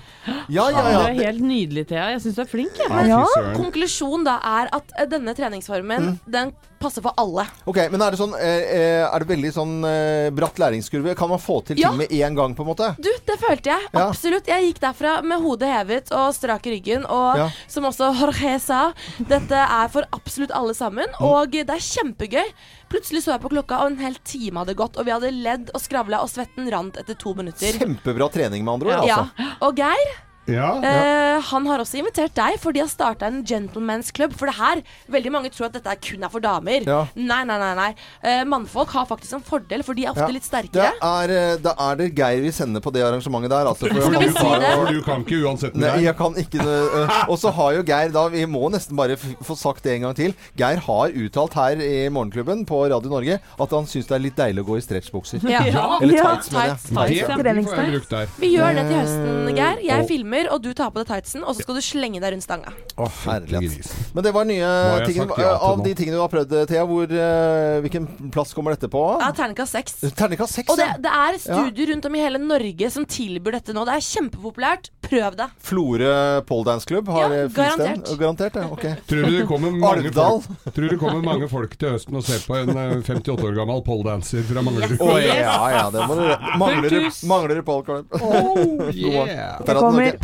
Ja, 0.48 0.68
ja, 0.70 0.82
Du 0.86 0.92
ja. 0.92 1.02
er 1.08 1.18
helt 1.24 1.42
nydelig, 1.42 1.86
Thea. 1.90 2.10
Jeg 2.14 2.22
syns 2.22 2.38
du 2.38 2.42
er 2.44 2.50
flink. 2.50 2.78
Jeg. 2.78 2.90
Ja, 3.10 3.24
Ja. 3.26 3.52
Konklusjonen 3.58 4.24
da 4.28 4.38
er 4.44 4.70
at 4.76 4.94
eh, 4.98 5.06
denne 5.10 5.34
treningsformen 5.34 5.98
Mm. 5.98 6.18
Den 6.30 6.50
passer 6.80 7.02
for 7.04 7.12
alle. 7.18 7.44
Ok, 7.68 7.78
Men 7.92 8.02
er 8.02 8.14
det 8.14 8.20
sånn 8.20 8.34
eh, 8.38 8.70
eh, 8.78 9.04
Er 9.08 9.18
det 9.24 9.28
veldig 9.28 9.52
sånn 9.54 9.74
eh, 9.88 10.30
bratt 10.34 10.58
læringskurve? 10.62 11.14
Kan 11.18 11.28
man 11.32 11.38
få 11.42 11.60
til 11.66 11.78
Ja. 11.78 11.90
ting 11.90 11.98
med 11.98 12.10
én 12.14 12.34
gang, 12.36 12.54
på 12.54 12.62
en 12.64 12.70
måte? 12.70 12.90
Du, 13.00 13.10
det 13.26 13.38
følte 13.42 13.72
jeg. 13.74 13.88
Ja. 13.92 14.08
Absolutt. 14.08 14.46
Jeg 14.46 14.68
gikk 14.68 14.80
derfra 14.80 15.22
med 15.22 15.42
hodet 15.42 15.68
hevet 15.68 16.12
og 16.12 16.32
strak 16.34 16.66
i 16.66 16.76
ryggen. 16.76 17.04
Og 17.08 17.36
Ja. 17.38 17.48
som 17.66 17.84
også 17.84 18.12
Jorge 18.18 18.58
sa, 18.60 18.92
dette 19.18 19.52
er 19.54 19.88
for 19.88 20.04
absolutt 20.12 20.50
alle 20.54 20.74
sammen. 20.74 21.06
Mm. 21.18 21.24
Og 21.26 21.50
det 21.50 21.68
er 21.68 21.82
kjempegøy. 21.82 22.52
Plutselig 22.88 23.22
så 23.24 23.34
jeg 23.34 23.42
på 23.42 23.50
klokka, 23.52 23.82
og 23.84 23.92
en 23.92 23.98
hel 24.00 24.16
time 24.24 24.62
hadde 24.62 24.74
gått. 24.78 24.96
Og 24.96 25.04
vi 25.04 25.12
hadde 25.12 25.32
ledd 25.34 25.70
og 25.74 25.80
skravla, 25.80 26.22
og 26.22 26.30
svetten 26.32 26.70
rant 26.72 26.96
etter 26.96 27.14
to 27.18 27.34
minutter. 27.34 27.72
Kjempebra 27.76 28.30
trening, 28.32 28.64
med 28.64 28.78
andre 28.78 28.96
ord. 28.96 29.06
Ja. 29.06 29.18
Altså. 29.26 29.52
Og 29.68 29.76
Geir, 29.76 30.14
Ja. 30.48 30.70
eh, 30.82 31.40
han 31.50 31.66
har 31.66 31.78
også 31.84 31.98
invitert 32.00 32.34
deg, 32.34 32.58
for 32.58 32.72
de 32.72 32.80
har 32.80 32.88
starta 32.88 33.26
en 33.28 33.42
gentleman's 33.44 34.10
club. 34.12 34.32
For 34.38 34.46
det 34.50 34.56
her, 34.56 34.82
veldig 35.10 35.30
mange 35.34 35.50
tror 35.54 35.66
at 35.68 35.72
dette 35.78 35.86
er 35.92 35.96
kun 36.02 36.24
er 36.24 36.28
for 36.32 36.40
damer. 36.40 36.86
Ja. 36.88 37.06
Nei, 37.14 37.44
nei, 37.44 37.58
nei. 37.58 37.74
nei. 37.78 37.94
Eh, 38.22 38.44
mannfolk 38.44 38.88
har 38.96 39.06
faktisk 39.06 39.34
en 39.38 39.44
fordel, 39.46 39.82
for 39.84 39.94
de 39.94 40.04
er 40.06 40.10
ofte 40.10 40.26
Ja. 40.26 40.32
litt 40.32 40.42
Det 40.42 40.50
sterkere. 40.50 40.92
er, 41.02 41.30
eh, 41.30 41.56
da 41.62 41.74
er 41.78 41.96
det 41.96 42.14
Geir 42.16 42.40
vi 42.42 42.50
sender 42.50 42.80
på 42.80 42.92
det 42.92 43.02
arrangementet 43.04 43.50
der. 43.50 43.66
Altså, 43.66 43.86
for 43.86 43.88
Du 43.88 44.00
kan, 44.00 44.32
for 44.32 44.92
du 44.92 45.02
kan 45.02 45.24
ikke 45.24 45.42
uansett 45.44 45.74
med 45.74 45.86
Nei, 45.86 45.96
deg. 45.96 46.04
jeg 46.04 46.16
kan 46.16 46.34
ikke 46.34 46.60
uh, 46.64 47.24
Og 47.32 47.38
så 47.38 47.52
har 47.52 47.72
jo 47.74 47.82
Geir 47.82 48.10
da 48.12 48.28
Vi 48.28 48.44
må 48.46 48.70
nesten 48.70 48.96
bare 48.96 49.12
f 49.16 49.24
få 49.44 49.56
sagt 49.56 49.82
det 49.84 49.94
en 49.96 50.02
gang 50.08 50.14
til. 50.14 50.34
Geir 50.56 50.76
har 50.78 51.08
uttalt 51.10 51.54
her 51.54 51.76
i 51.82 52.08
Morgenklubben 52.08 52.64
på 52.66 52.88
Radio 52.90 53.10
Norge 53.10 53.38
at 53.60 53.70
han 53.70 53.84
syns 53.86 54.06
det 54.08 54.16
er 54.16 54.18
litt 54.24 54.36
deilig 54.36 54.64
å 54.64 54.68
gå 54.68 54.76
i 54.78 54.80
stretchbukser. 54.84 55.42
Ja. 55.48 55.62
Eller 56.00 56.14
Ja. 56.16 56.34
tights, 56.36 56.50
mener 56.52 56.66
jeg. 56.66 56.78
Tights, 56.78 56.88
tights, 56.88 58.10
ja. 58.10 58.26
Vi 58.38 58.48
gjør 58.56 58.74
det 58.74 58.84
til 58.88 58.98
høsten, 58.98 59.54
Geir. 59.56 59.76
Og- 59.78 59.84
Jeg 59.88 60.08
filmer, 60.08 60.37
og 60.52 60.62
du 60.62 60.70
tar 60.76 60.92
på 60.94 61.02
deg 61.02 61.08
tightsen, 61.10 61.42
og 61.42 61.56
så 61.56 61.64
skal 61.64 61.78
du 61.78 61.82
slenge 61.82 62.20
deg 62.22 62.32
rundt 62.34 62.44
stanga. 62.46 62.70
Å, 62.94 63.08
herlighet. 63.24 63.90
Men 64.14 64.26
det 64.26 64.32
var 64.36 64.46
nye 64.48 64.68
ting. 65.08 65.18
ja 65.42 65.54
Av 65.58 65.82
de 65.82 65.94
tingene 65.98 66.18
du 66.18 66.22
har 66.22 66.30
prøvd, 66.32 66.54
Thea, 66.70 66.84
hvor, 66.88 67.10
uh, 67.10 67.80
hvilken 67.84 68.06
plass 68.34 68.54
kommer 68.56 68.76
dette 68.76 68.90
på? 68.92 69.02
Ja. 69.18 69.32
Terningkast 69.34 69.74
seks, 69.74 70.70
Og 70.70 70.78
det, 70.78 70.88
det 71.04 71.12
er 71.12 71.40
studier 71.42 71.92
rundt 71.94 72.06
om 72.08 72.14
i 72.14 72.22
hele 72.22 72.38
Norge 72.42 72.90
som 72.94 73.06
tilbyr 73.08 73.58
dette 73.58 73.74
nå. 73.76 73.86
Det 73.88 73.98
er 73.98 74.06
kjempepopulært. 74.08 74.92
Prøv 75.08 75.36
det. 75.38 75.46
Florø 75.68 76.12
poledance-klubb 76.48 77.08
har 77.14 77.32
Ja, 77.34 77.42
eh, 77.44 77.48
garantert. 77.54 78.10
Garantert, 78.20 78.58
ja. 78.60 78.66
Ok. 78.70 78.84
Tror 79.08 79.22
du 79.24 79.38
det 79.38 79.46
kommer 79.48 79.70
mange 79.72 80.12
folk, 80.12 80.48
tror 80.74 80.82
du 80.84 80.88
det 80.88 80.98
kommer 81.00 81.22
mange 81.24 81.48
folk 81.48 81.76
til 81.80 81.94
høsten 81.96 82.16
og 82.20 82.24
ser 82.28 82.42
på 82.46 82.58
en 82.60 82.72
eh, 82.76 82.96
58 83.02 83.48
år 83.48 83.56
gammel 83.58 83.82
poledancer 83.86 84.44
fra 84.48 84.64
Manglerud? 84.66 84.98
Å 85.00 85.16
ja, 85.22 85.56
ja, 85.74 85.86
det 85.94 86.08
må 86.08 86.18
du 86.18 86.26
Mangler 86.58 86.88
du, 86.90 86.98
Fullt 86.98 87.08
hus. 87.08 87.22
mangler 87.28 87.60
du 87.60 87.62
polklubb? 87.62 88.20
Oh, 88.20 88.88
yeah. 88.94 89.58
Er 89.64 89.74
kommer. 89.80 90.18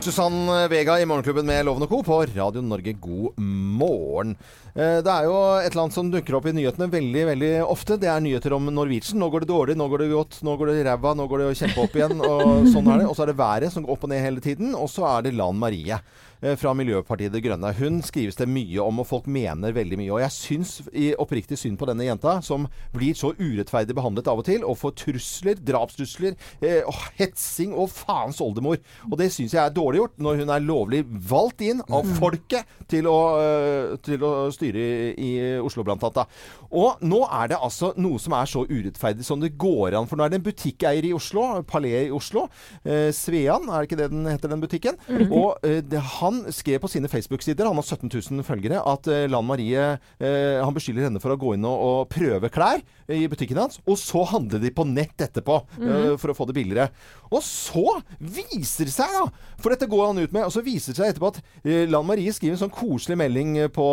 Susann 0.00 0.46
Vega 0.70 0.94
i 1.00 1.04
Morgenklubben 1.04 1.44
med 1.44 1.66
Loven 1.66 1.84
og 1.84 1.90
Co. 1.90 1.98
på 2.06 2.16
Radio 2.32 2.62
Norge, 2.64 2.94
god 2.96 3.36
morgen. 3.38 4.32
Eh, 4.74 5.02
Det 5.04 5.10
er 5.12 5.26
jo 5.28 5.34
et 5.60 5.68
eller 5.74 5.82
annet 5.84 5.92
som 5.96 6.08
dukker 6.10 6.38
opp 6.38 6.46
i 6.48 6.54
nyhetene 6.56 6.88
veldig 6.88 7.24
veldig 7.28 7.50
ofte. 7.68 7.98
Det 8.00 8.08
er 8.08 8.20
nyheter 8.24 8.54
om 8.56 8.64
Norwegian. 8.72 9.18
Nå 9.20 9.28
går 9.30 9.44
det 9.44 9.50
dårlig, 9.52 9.76
nå 9.76 9.88
går 9.92 9.98
det 10.04 10.08
godt, 10.14 10.38
nå 10.46 10.56
går 10.56 10.72
det 10.72 10.86
ræva, 10.88 11.12
nå 11.14 11.28
går 11.28 11.38
det 11.44 11.50
kjempeopp 11.60 11.98
igjen. 12.00 12.16
Og 12.24 12.66
sånn 12.72 12.88
er 12.88 13.02
det. 13.02 13.08
Og 13.10 13.14
så 13.18 13.26
er 13.26 13.32
det 13.32 13.36
været 13.42 13.72
som 13.74 13.84
går 13.84 13.92
opp 13.92 14.04
og 14.08 14.12
ned 14.14 14.24
hele 14.24 14.40
tiden. 14.40 14.72
Og 14.74 14.88
så 14.88 15.04
er 15.18 15.22
det 15.28 15.34
Lan 15.36 15.60
Marie 15.60 16.00
fra 16.40 16.72
Miljøpartiet 16.76 17.32
De 17.34 17.42
Grønne. 17.44 17.72
Hun 17.76 18.00
skrives 18.04 18.38
det 18.38 18.48
mye 18.48 18.80
om, 18.82 19.02
og 19.02 19.08
folk 19.08 19.26
mener 19.30 19.74
veldig 19.76 19.98
mye. 20.00 20.12
Og 20.14 20.22
jeg 20.24 20.36
syns 20.36 20.72
i 20.96 21.10
oppriktig 21.20 21.58
synd 21.60 21.78
på 21.80 21.88
denne 21.88 22.06
jenta, 22.06 22.38
som 22.44 22.66
blir 22.94 23.16
så 23.18 23.32
urettferdig 23.36 23.96
behandlet 23.96 24.30
av 24.30 24.40
og 24.40 24.46
til, 24.48 24.64
og 24.64 24.78
får 24.80 24.96
trusler, 25.02 25.60
drapstrusler, 25.66 26.36
eh, 26.64 26.80
og 26.88 26.96
hetsing 27.18 27.74
og 27.76 27.90
faens 27.92 28.40
oldemor. 28.44 28.80
Og 29.10 29.18
det 29.20 29.30
syns 29.34 29.54
jeg 29.56 29.62
er 29.62 29.74
dårlig 29.74 30.02
gjort, 30.02 30.16
når 30.22 30.42
hun 30.42 30.54
er 30.54 30.64
lovlig 30.64 31.02
valgt 31.30 31.64
inn 31.66 31.82
av 31.88 32.08
folket 32.20 32.68
til 32.90 33.08
å, 33.10 33.18
eh, 33.40 33.96
til 34.04 34.24
å 34.26 34.32
styre 34.54 34.86
i, 35.14 35.30
Oslo, 35.60 35.84
blant 35.86 36.02
annet. 36.06 36.40
Og 36.70 37.00
nå 37.02 37.20
er 37.26 37.50
det 37.52 37.58
altså 37.60 37.92
noe 38.00 38.18
som 38.22 38.34
er 38.38 38.48
så 38.50 38.64
urettferdig 38.68 39.24
som 39.26 39.40
det 39.42 39.52
går 39.60 39.96
an. 39.98 40.08
For 40.10 40.18
nå 40.18 40.24
er 40.24 40.32
det 40.32 40.40
en 40.40 40.46
butikkeier 40.46 41.06
i 41.06 41.12
Oslo, 41.16 41.62
Palais 41.68 42.08
i 42.08 42.14
Oslo, 42.14 42.46
eh, 42.84 43.10
Svean, 43.14 43.68
er 43.68 43.82
det 43.82 43.90
ikke 43.90 44.00
det 44.00 44.10
den 44.12 44.28
heter, 44.30 44.52
den 44.52 44.62
butikken? 44.62 44.98
Og 45.30 45.58
eh, 45.66 45.80
det, 45.82 46.00
han 46.30 46.54
skrev 46.54 46.80
på 46.82 46.90
sine 46.90 47.10
Facebook-sider, 47.10 47.68
han 47.68 47.76
har 47.76 47.86
17 47.86 48.08
000 48.08 48.46
følgere, 48.46 48.80
at 48.86 49.10
eh, 49.10 49.26
Lan 49.30 49.46
Marie 49.46 49.82
eh, 50.18 50.60
Han 50.62 50.74
beskylder 50.76 51.08
henne 51.08 51.20
for 51.22 51.34
å 51.34 51.38
gå 51.40 51.54
inn 51.56 51.66
og, 51.68 51.84
og 51.90 52.10
prøve 52.12 52.50
klær 52.52 52.82
i 53.10 53.24
butikken 53.30 53.58
hans, 53.58 53.80
og 53.90 53.98
så 53.98 54.22
handle 54.30 54.60
de 54.62 54.70
på 54.70 54.86
nett 54.86 55.18
etterpå 55.24 55.56
eh, 55.82 56.12
for 56.20 56.30
å 56.30 56.36
få 56.36 56.46
det 56.46 56.54
billigere. 56.60 56.90
Og 57.30 57.42
så 57.46 57.96
viser 58.18 58.88
det 58.88 58.94
seg, 58.94 59.10
da 59.14 59.26
For 59.60 59.74
dette 59.74 59.88
går 59.90 60.06
han 60.08 60.20
ut 60.22 60.32
med, 60.34 60.46
og 60.46 60.54
så 60.54 60.62
viser 60.64 60.94
det 60.94 61.00
seg 61.00 61.12
etterpå 61.12 61.30
at 61.32 61.40
eh, 61.64 61.84
Lan 61.90 62.06
Marie 62.06 62.32
skriver 62.34 62.56
en 62.56 62.62
sånn 62.64 62.74
koselig 62.74 63.18
melding 63.20 63.56
eh, 63.64 63.70
på, 63.72 63.86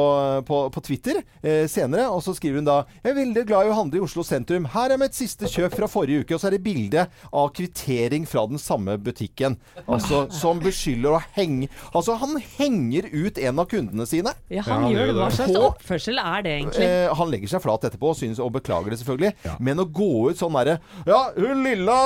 på, 0.48 0.62
på 0.74 0.84
Twitter 0.86 1.22
eh, 1.42 1.66
senere, 1.72 2.08
og 2.14 2.22
så 2.26 2.36
skriver 2.38 2.62
hun 2.62 2.70
da 2.70 2.78
Jeg 3.02 3.12
er 3.14 3.20
veldig 3.20 3.46
glad 3.50 3.68
i 3.68 3.74
å 3.74 3.78
handle 3.82 4.00
i 4.00 4.06
Oslo 4.06 4.26
sentrum. 4.28 4.70
Her 4.74 4.94
er 4.94 5.02
mitt 5.02 5.18
siste 5.18 5.50
kjøp 5.50 5.76
fra 5.78 5.90
forrige 5.92 6.24
uke. 6.24 6.36
Og 6.36 6.42
så 6.42 6.50
er 6.50 6.58
det 6.58 6.64
bilde 6.66 7.08
av 7.32 7.52
kvittering 7.56 8.28
fra 8.30 8.46
den 8.50 8.62
samme 8.62 8.98
butikken. 9.02 9.58
Altså 9.86 10.26
som 10.34 10.62
beskylder 10.62 11.18
å 11.18 11.24
henge 11.36 11.70
Altså, 11.94 12.16
han 12.20 12.27
henger 12.58 13.08
ut 13.14 13.38
en 13.38 13.60
av 13.64 13.68
kundene 13.72 14.06
sine. 14.10 14.34
Ja, 14.52 14.64
han 14.68 14.84
han 14.84 14.92
gjør 14.94 15.12
det. 15.12 15.16
Hva 15.18 15.30
slags 15.34 15.58
oppførsel 15.60 16.20
er 16.22 16.44
det 16.46 16.54
egentlig? 16.58 16.88
Eh, 16.88 17.14
han 17.20 17.32
legger 17.32 17.52
seg 17.54 17.64
flat 17.64 17.88
etterpå 17.88 18.12
og, 18.12 18.18
synes, 18.20 18.42
og 18.44 18.52
beklager 18.58 18.94
det 18.94 19.00
selvfølgelig. 19.02 19.32
Ja. 19.48 19.56
Men 19.64 19.82
å 19.84 19.88
gå 19.88 20.10
ut 20.32 20.40
sånn 20.40 20.56
derre 20.58 20.78
Ja, 21.08 21.20
hun 21.38 21.64
lille 21.66 21.98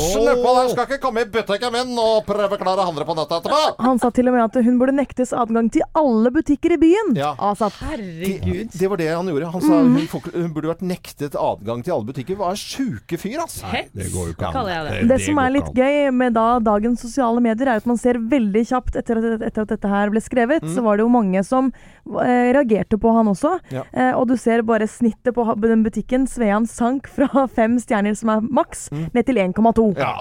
snøppa 0.00 0.54
der 0.58 0.70
skal 0.72 0.88
ikke 0.88 1.00
komme 1.02 1.24
i 1.24 1.28
butikken 1.34 1.74
min 1.74 1.92
og 2.00 2.24
prøve 2.28 2.56
å 2.56 2.60
klare 2.60 2.84
å 2.84 2.88
handle 2.88 3.06
på 3.08 3.16
nettet 3.18 3.40
etterpå! 3.40 3.62
Han 3.84 4.00
sa 4.02 4.10
til 4.14 4.30
og 4.30 4.36
med 4.36 4.44
at 4.46 4.58
hun 4.66 4.78
burde 4.80 4.94
nektes 4.96 5.34
adgang 5.36 5.70
til 5.74 5.84
alle 5.98 6.32
butikker 6.34 6.76
i 6.76 6.80
byen. 6.80 7.14
Ja. 7.18 7.34
Altså, 7.38 7.70
Herregud. 7.80 8.72
Det 8.74 8.90
var 8.90 9.00
det 9.00 9.10
han 9.10 9.30
gjorde. 9.30 9.50
Han 9.54 9.64
sa 9.64 9.80
hun, 9.80 9.98
får, 10.10 10.30
hun 10.34 10.52
burde 10.54 10.72
vært 10.72 10.84
nektet 10.86 11.38
adgang 11.38 11.82
til 11.84 11.96
alle 11.96 12.08
butikker. 12.10 12.38
Hva 12.38 12.52
er 12.54 12.60
sjuke 12.60 13.18
fyr, 13.20 13.40
ass? 13.44 13.60
Hets, 13.70 13.92
Det 13.94 14.10
går 14.14 14.30
jo 14.30 14.36
ikke 14.36 14.50
an. 14.50 14.58
Det, 14.64 14.78
det. 14.88 15.00
Det 15.12 15.20
som 15.26 15.40
er 15.42 15.54
litt 15.58 15.70
gøy 15.76 16.10
med 16.14 16.36
da 16.36 16.46
dagens 16.64 17.02
sosiale 17.04 17.42
medier, 17.44 17.70
er 17.74 17.82
at 17.82 17.88
man 17.88 18.00
ser 18.00 18.18
veldig 18.18 18.64
kjapt 18.70 18.98
etter 19.00 19.20
at, 19.20 19.46
etter 19.50 19.63
at 19.64 19.74
dette 19.74 19.90
her 19.90 20.12
ble 20.12 20.22
skrevet, 20.22 20.64
så 20.74 20.84
var 20.84 20.98
det 20.98 21.06
jo 21.06 21.12
mange 21.12 21.42
som 21.46 21.70
eh, 21.72 22.52
reagerte 22.54 22.98
på 23.00 23.12
han 23.16 23.30
også. 23.32 23.56
Ja. 23.74 23.84
Eh, 23.92 24.12
og 24.14 24.28
du 24.30 24.36
ser 24.40 24.64
bare 24.66 24.88
snittet 24.90 25.34
på 25.36 25.46
den 25.64 25.84
butikken. 25.86 26.28
Svean 26.30 26.68
sank 26.70 27.08
fra 27.10 27.46
fem 27.58 27.78
stjerner, 27.82 28.16
som 28.18 28.32
er 28.34 28.44
maks, 28.44 28.88
ned 28.92 29.24
til 29.28 29.40
1,2. 29.42 29.90
Ja. 29.98 30.12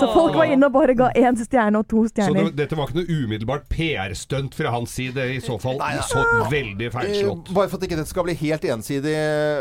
Så 0.00 0.08
folk 0.14 0.34
var 0.34 0.44
inne 0.52 0.66
og 0.66 0.72
bare 0.72 0.94
ga 0.96 1.10
én 1.18 1.36
stjerne 1.38 1.78
og 1.82 1.88
to 1.88 2.04
Så 2.06 2.12
stjerner. 2.14 2.44
det, 2.50 2.56
dette 2.62 2.76
var 2.78 2.88
ikke 2.88 3.00
noe 3.02 3.18
umiddelbart 3.24 3.68
PR-stunt 3.72 4.54
fra 4.54 4.70
hans 4.74 4.90
side, 4.96 5.16
i 5.36 5.40
så 5.42 5.58
fall. 5.60 5.78
Så 6.08 6.22
veldig 6.50 6.88
feilslått. 6.94 7.48
Eh, 7.50 7.54
Bare 7.56 7.68
for 7.68 7.76
at 7.80 7.86
ikke 7.88 7.98
dette 8.00 8.08
skal 8.12 8.24
bli 8.26 8.34
helt 8.40 8.64
ensidig 8.64 9.14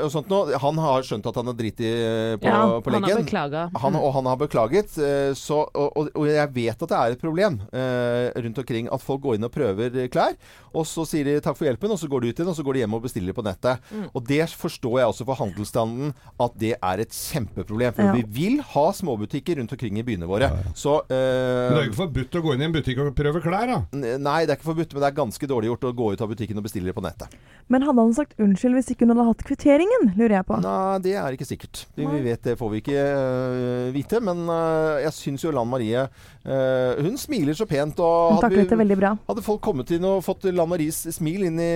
og 0.06 0.12
sånt 0.14 0.30
nå. 0.32 0.42
Han 0.64 0.78
har 0.82 1.02
skjønt 1.08 1.26
at 1.30 1.36
han 1.42 1.52
har 1.52 1.58
driti 1.60 1.86
i 1.88 2.38
på, 2.42 2.48
Ja, 2.48 2.80
på 2.82 2.92
han 2.92 3.04
har 3.04 3.10
leggen. 3.10 3.26
beklaga. 3.26 3.64
Han, 3.82 3.96
og 3.96 4.14
han 4.14 4.26
har 4.26 4.38
beklaget. 4.38 4.98
eh, 4.98 5.34
Så, 5.34 5.62
og, 5.74 5.92
og, 5.98 6.10
og 6.16 6.28
jeg 6.28 6.50
vet 6.54 6.82
at 6.84 6.90
det 6.90 6.98
er 6.98 7.12
et 7.16 7.22
problem 7.22 7.60
eh, 7.74 8.32
rundt 8.42 8.58
omkring 8.62 8.88
at 8.92 9.02
folk 9.02 9.22
går 9.22 9.36
inn 9.38 9.44
og 9.48 9.52
prøver 9.52 10.08
klær, 10.12 10.36
og 10.74 10.86
så 10.88 11.06
sier 11.08 11.26
de 11.28 11.40
takk 11.44 11.58
for 11.58 11.66
hjelpen, 11.68 11.92
og 11.92 12.00
så 12.00 12.08
går 12.08 12.22
de 12.22 12.30
ut 12.32 12.40
igjen, 12.40 12.50
og 12.52 12.56
så 12.56 12.64
går 12.64 12.74
de 12.74 12.80
hjem 12.86 12.94
og 12.98 13.04
bestiller 13.04 13.34
på 13.36 13.44
nettet. 13.44 13.80
Og 14.16 14.24
det 14.28 14.46
forstår 14.50 15.00
jeg 15.02 15.08
også 15.12 15.26
for 15.28 15.36
handelsstanden 15.42 16.14
at 16.40 16.58
det 16.62 16.76
er 16.82 17.00
et 17.04 17.12
kjempeproblem. 17.12 17.94
For 17.96 18.02
Ja. 18.04 18.14
vi 18.14 18.24
vil 18.28 18.62
ha 18.62 18.86
småbutikker 18.92 19.58
rundt 19.60 19.72
omkring 19.76 19.98
i 20.00 20.04
byene 20.04 20.21
våre. 20.30 20.50
Så 20.78 20.98
Men 21.08 21.18
det 21.18 21.72
er 21.72 21.80
eh, 21.80 21.86
jo 21.86 21.92
ikke 21.92 22.02
forbudt 22.04 22.38
å 22.38 22.44
gå 22.46 22.54
inn 22.56 22.62
i 22.62 22.68
en 22.68 22.76
butikk 22.76 23.02
og 23.04 23.12
prøve 23.18 23.42
klær, 23.44 23.72
da. 23.72 23.80
Nei, 24.22 24.40
det 24.46 24.54
er 24.54 24.60
ikke 24.60 24.70
forbudt, 24.72 24.94
men 24.94 25.04
det 25.04 25.10
er 25.12 25.18
ganske 25.22 25.50
dårlig 25.50 25.72
gjort 25.72 25.88
å 25.90 25.94
gå 25.98 26.12
ut 26.14 26.22
av 26.26 26.32
butikken 26.32 26.62
og 26.62 26.68
bestille 26.68 26.92
det 26.92 26.96
på 26.98 27.04
nettet. 27.06 27.34
Men 27.72 27.86
hadde 27.88 28.04
han 28.04 28.14
sagt 28.16 28.36
unnskyld 28.42 28.76
hvis 28.78 28.92
ikke 28.94 29.06
hun 29.08 29.14
hadde 29.16 29.28
hatt 29.30 29.44
kvitteringen, 29.48 30.10
lurer 30.20 30.38
jeg 30.40 30.48
på. 30.50 30.60
Nei, 30.64 31.00
det 31.06 31.16
er 31.20 31.38
ikke 31.38 31.48
sikkert. 31.48 31.86
Vi, 31.96 32.06
vi 32.06 32.22
vet 32.26 32.42
Det 32.44 32.58
får 32.60 32.72
vi 32.74 32.82
ikke 32.82 33.04
uh, 33.06 33.88
vite. 33.96 34.20
Men 34.24 34.44
uh, 34.50 35.00
jeg 35.06 35.14
syns 35.16 35.46
jo 35.46 35.54
Lan 35.56 35.70
Marie 35.70 36.02
uh, 36.04 36.92
Hun 37.00 37.16
smiler 37.22 37.56
så 37.58 37.68
pent. 37.70 38.00
Og 38.04 38.36
Hun 38.36 38.44
taklet 38.44 38.72
det 38.72 38.80
veldig 38.82 38.98
bra. 39.00 39.14
hadde 39.30 39.46
folk 39.46 39.62
kommet 39.64 39.92
inn 39.96 40.06
og 40.10 40.20
fått 40.26 40.50
Lan 40.52 40.70
Maries 40.72 41.04
smil 41.16 41.48
inn 41.48 41.60
i, 41.62 41.72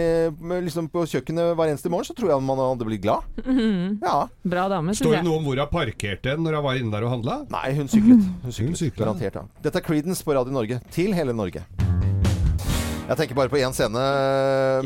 liksom 0.66 0.90
på 0.92 1.06
kjøkkenet 1.14 1.54
hver 1.56 1.72
eneste 1.72 1.92
morgen, 1.94 2.08
så 2.10 2.16
tror 2.18 2.34
jeg 2.34 2.44
man 2.44 2.60
hadde 2.64 2.90
blitt 2.90 3.06
glad. 3.06 3.26
Mhm. 3.46 4.00
Ja. 4.06 4.28
Bra 4.46 4.68
dame, 4.70 4.94
Står 4.94 5.16
det 5.16 5.18
jeg. 5.20 5.26
noe 5.26 5.40
om 5.40 5.46
hvor 5.48 5.58
hun 5.58 5.70
parkerte 5.72 6.36
den 6.36 6.44
når 6.46 6.60
hun 6.60 6.66
var 6.68 6.78
inne 6.80 6.94
der 6.94 7.06
og 7.08 7.14
handla? 7.16 7.38
Nei, 7.52 7.72
hun 7.78 7.88
syklet. 7.90 8.28
Hun 8.44 8.52
syklet. 8.52 8.98
Garantert, 8.98 9.36
ja. 9.36 9.46
Dette 9.64 9.82
er 9.82 9.86
Creedence 9.86 10.24
på 10.26 10.36
Radio 10.36 10.54
Norge. 10.54 10.82
Til 10.92 11.14
hele 11.14 11.34
Norge. 11.34 11.66
Jeg 13.06 13.18
tenker 13.20 13.38
bare 13.38 13.52
på 13.54 13.60
én 13.62 13.74
scene 13.76 14.02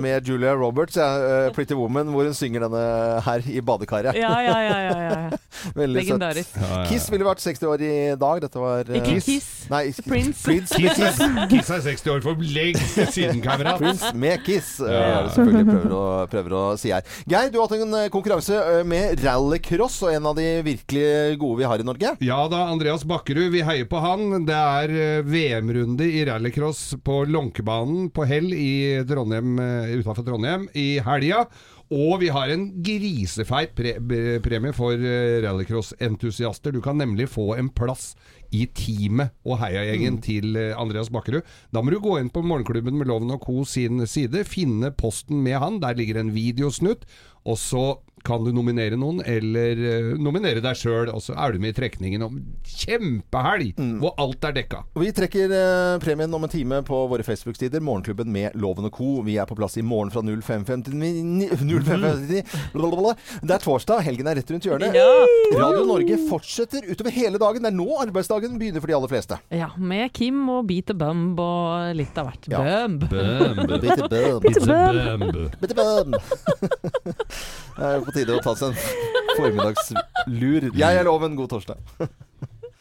med 0.04 0.26
Julia 0.28 0.52
Roberts, 0.60 0.98
ja, 1.00 1.06
øh, 1.48 1.52
'Pretty 1.56 1.72
Woman', 1.78 2.10
hvor 2.12 2.26
hun 2.28 2.34
synger 2.36 2.66
denne 2.66 2.82
her 3.24 3.46
i 3.48 3.62
badekaret. 3.64 4.14
Ja, 4.20 4.34
ja, 4.44 4.58
ja. 4.60 4.80
ja, 4.80 4.98
ja. 5.08 5.30
Veldig 5.80 6.02
søtt. 6.04 6.20
Legendarisk. 6.20 6.58
Kiss 6.90 7.08
ville 7.12 7.24
vært 7.26 7.40
60 7.42 7.64
år 7.68 7.82
i 7.84 7.94
dag. 8.20 8.42
Dette 8.44 8.60
var 8.60 8.84
eh, 8.90 8.98
Ikke 9.00 9.22
Kiss. 9.24 9.48
Nei, 9.72 9.86
Prince. 10.08 10.44
Prince, 10.44 10.76
Kiss 10.76 11.00
er, 11.00 11.48
Kiss 11.52 11.72
er 11.72 11.82
60 11.86 12.12
år 12.12 12.22
for 12.26 12.44
lenge 12.44 13.08
siden, 13.08 13.40
kamerat. 13.44 13.80
Prince 13.80 14.12
med 14.16 14.44
Kiss, 14.44 14.74
eh, 14.84 14.92
Ja. 14.92 15.24
er 15.24 15.32
selvfølgelig 15.38 15.70
prøver 15.72 15.96
å, 15.96 16.04
prøver 16.36 16.58
å 16.60 16.64
si 16.80 16.92
her. 16.92 17.08
Geir, 17.30 17.50
du 17.54 17.60
har 17.62 17.68
hatt 17.70 17.80
en 17.80 17.98
eh, 18.02 18.10
konkurranse 18.12 18.60
eh, 18.60 18.84
med 18.84 19.24
rallycross, 19.24 20.02
og 20.04 20.14
en 20.18 20.30
av 20.34 20.36
de 20.36 20.48
virkelig 20.68 21.40
gode 21.40 21.62
vi 21.64 21.70
har 21.72 21.80
i 21.80 21.88
Norge. 21.88 22.14
Ja 22.28 22.42
da, 22.52 22.66
Andreas 22.68 23.08
Bakkerud, 23.08 23.48
vi 23.56 23.64
heier 23.64 23.88
på 23.88 24.04
han. 24.04 24.44
Det 24.48 24.60
er 24.60 24.96
eh, 25.00 25.24
VM-runde 25.24 26.04
i 26.20 26.26
rallycross 26.28 26.98
på 27.04 27.24
Lånkebanen 27.32 28.09
på 28.14 28.26
hell 28.30 28.54
i 28.54 29.02
Trondheim, 29.08 29.58
eh, 29.60 29.98
utenfor 30.00 30.26
Trondheim 30.26 30.68
i 30.78 31.00
helga. 31.06 31.46
Og 31.90 32.20
vi 32.22 32.28
har 32.30 32.52
en 32.54 32.68
grisefeit 32.86 33.72
pre 33.74 33.96
pre 33.98 34.38
premie 34.46 34.76
for 34.78 34.94
uh, 34.94 35.40
rallycross-entusiaster. 35.42 36.70
Du 36.70 36.84
kan 36.86 37.00
nemlig 37.02 37.26
få 37.34 37.56
en 37.58 37.72
plass 37.74 38.12
i 38.54 38.68
teamet 38.78 39.34
og 39.46 39.58
heiagjengen 39.64 40.20
til 40.22 40.54
eh, 40.58 40.76
Andreas 40.78 41.10
Bakkerud. 41.14 41.42
Da 41.74 41.82
må 41.82 41.90
du 41.94 41.98
gå 42.02 42.20
inn 42.20 42.30
på 42.34 42.44
Morgenklubben 42.46 42.98
med 42.98 43.10
Loven 43.10 43.34
og 43.34 43.42
Co. 43.42 43.64
sin 43.66 44.06
side, 44.06 44.46
finne 44.46 44.94
posten 44.94 45.42
med 45.46 45.58
han. 45.62 45.82
Der 45.82 45.98
ligger 45.98 46.22
en 46.22 46.34
videosnutt. 46.36 47.10
Og 47.50 47.58
så 47.58 47.84
kan 48.26 48.44
du 48.46 48.52
nominere 48.56 48.98
noen, 49.00 49.22
eller 49.26 49.80
uh, 49.80 50.12
nominere 50.20 50.64
deg 50.64 50.78
sjøl, 50.80 51.12
og 51.14 51.24
så 51.24 51.36
er 51.40 51.54
du 51.54 51.64
med 51.64 51.74
i 51.74 51.78
trekningen 51.80 52.26
om 52.26 52.40
kjempehelg, 52.68 53.80
hvor 54.02 54.16
alt 54.22 54.50
er 54.50 54.56
dekka. 54.60 54.84
Vi 55.00 55.12
trekker 55.16 55.54
uh, 55.54 56.00
premien 56.04 56.34
om 56.36 56.46
en 56.46 56.52
time 56.52 56.82
på 56.88 57.02
våre 57.12 57.26
Facebook-sider. 57.26 57.84
Morgenklubben 57.84 58.32
med 58.34 58.58
Loven 58.60 58.90
og 58.90 58.96
Co. 58.96 59.10
Vi 59.26 59.38
er 59.40 59.50
på 59.50 59.58
plass 59.60 59.78
i 59.80 59.86
morgen 59.86 60.12
fra 60.14 60.24
05.59 60.24 61.50
05.59. 61.50 62.44
Det 63.50 63.54
er 63.56 63.64
torsdag, 63.64 64.04
helgen 64.06 64.28
er 64.30 64.40
rett 64.40 64.52
rundt 64.54 64.68
hjørnet. 64.68 64.96
Radio 65.56 65.86
Norge 65.88 66.18
fortsetter 66.30 66.86
utover 66.90 67.14
hele 67.16 67.42
dagen. 67.42 67.64
Det 67.64 67.72
er 67.72 67.78
nå 67.78 67.88
arbeidsdagen 68.04 68.58
begynner 68.60 68.84
for 68.84 68.92
de 68.92 68.98
aller 68.98 69.12
fleste. 69.12 69.40
Ja, 69.54 69.72
med 69.78 70.12
Kim 70.16 70.42
og 70.52 70.68
Beat 70.70 70.90
the 70.90 70.98
Bumb 70.98 71.40
og 71.44 71.96
litt 71.98 72.18
av 72.20 72.30
hvert. 72.30 72.50
Ja. 72.52 72.86
Bumb. 72.86 73.08
Beat 73.10 74.04
the 74.04 74.10
Bumb. 74.10 74.42
Beat 75.60 75.70
the 75.70 75.78
bum. 75.78 76.16
Det 77.80 77.88
er 77.88 78.02
på 78.04 78.12
tide 78.12 78.36
å 78.36 78.42
ta 78.44 78.52
seg 78.60 78.74
en 78.74 78.80
formiddagslur. 79.38 80.72
Jeg 80.76 81.00
er 81.00 81.08
Loven. 81.08 81.38
God 81.40 81.54
torsdag. 81.56 81.80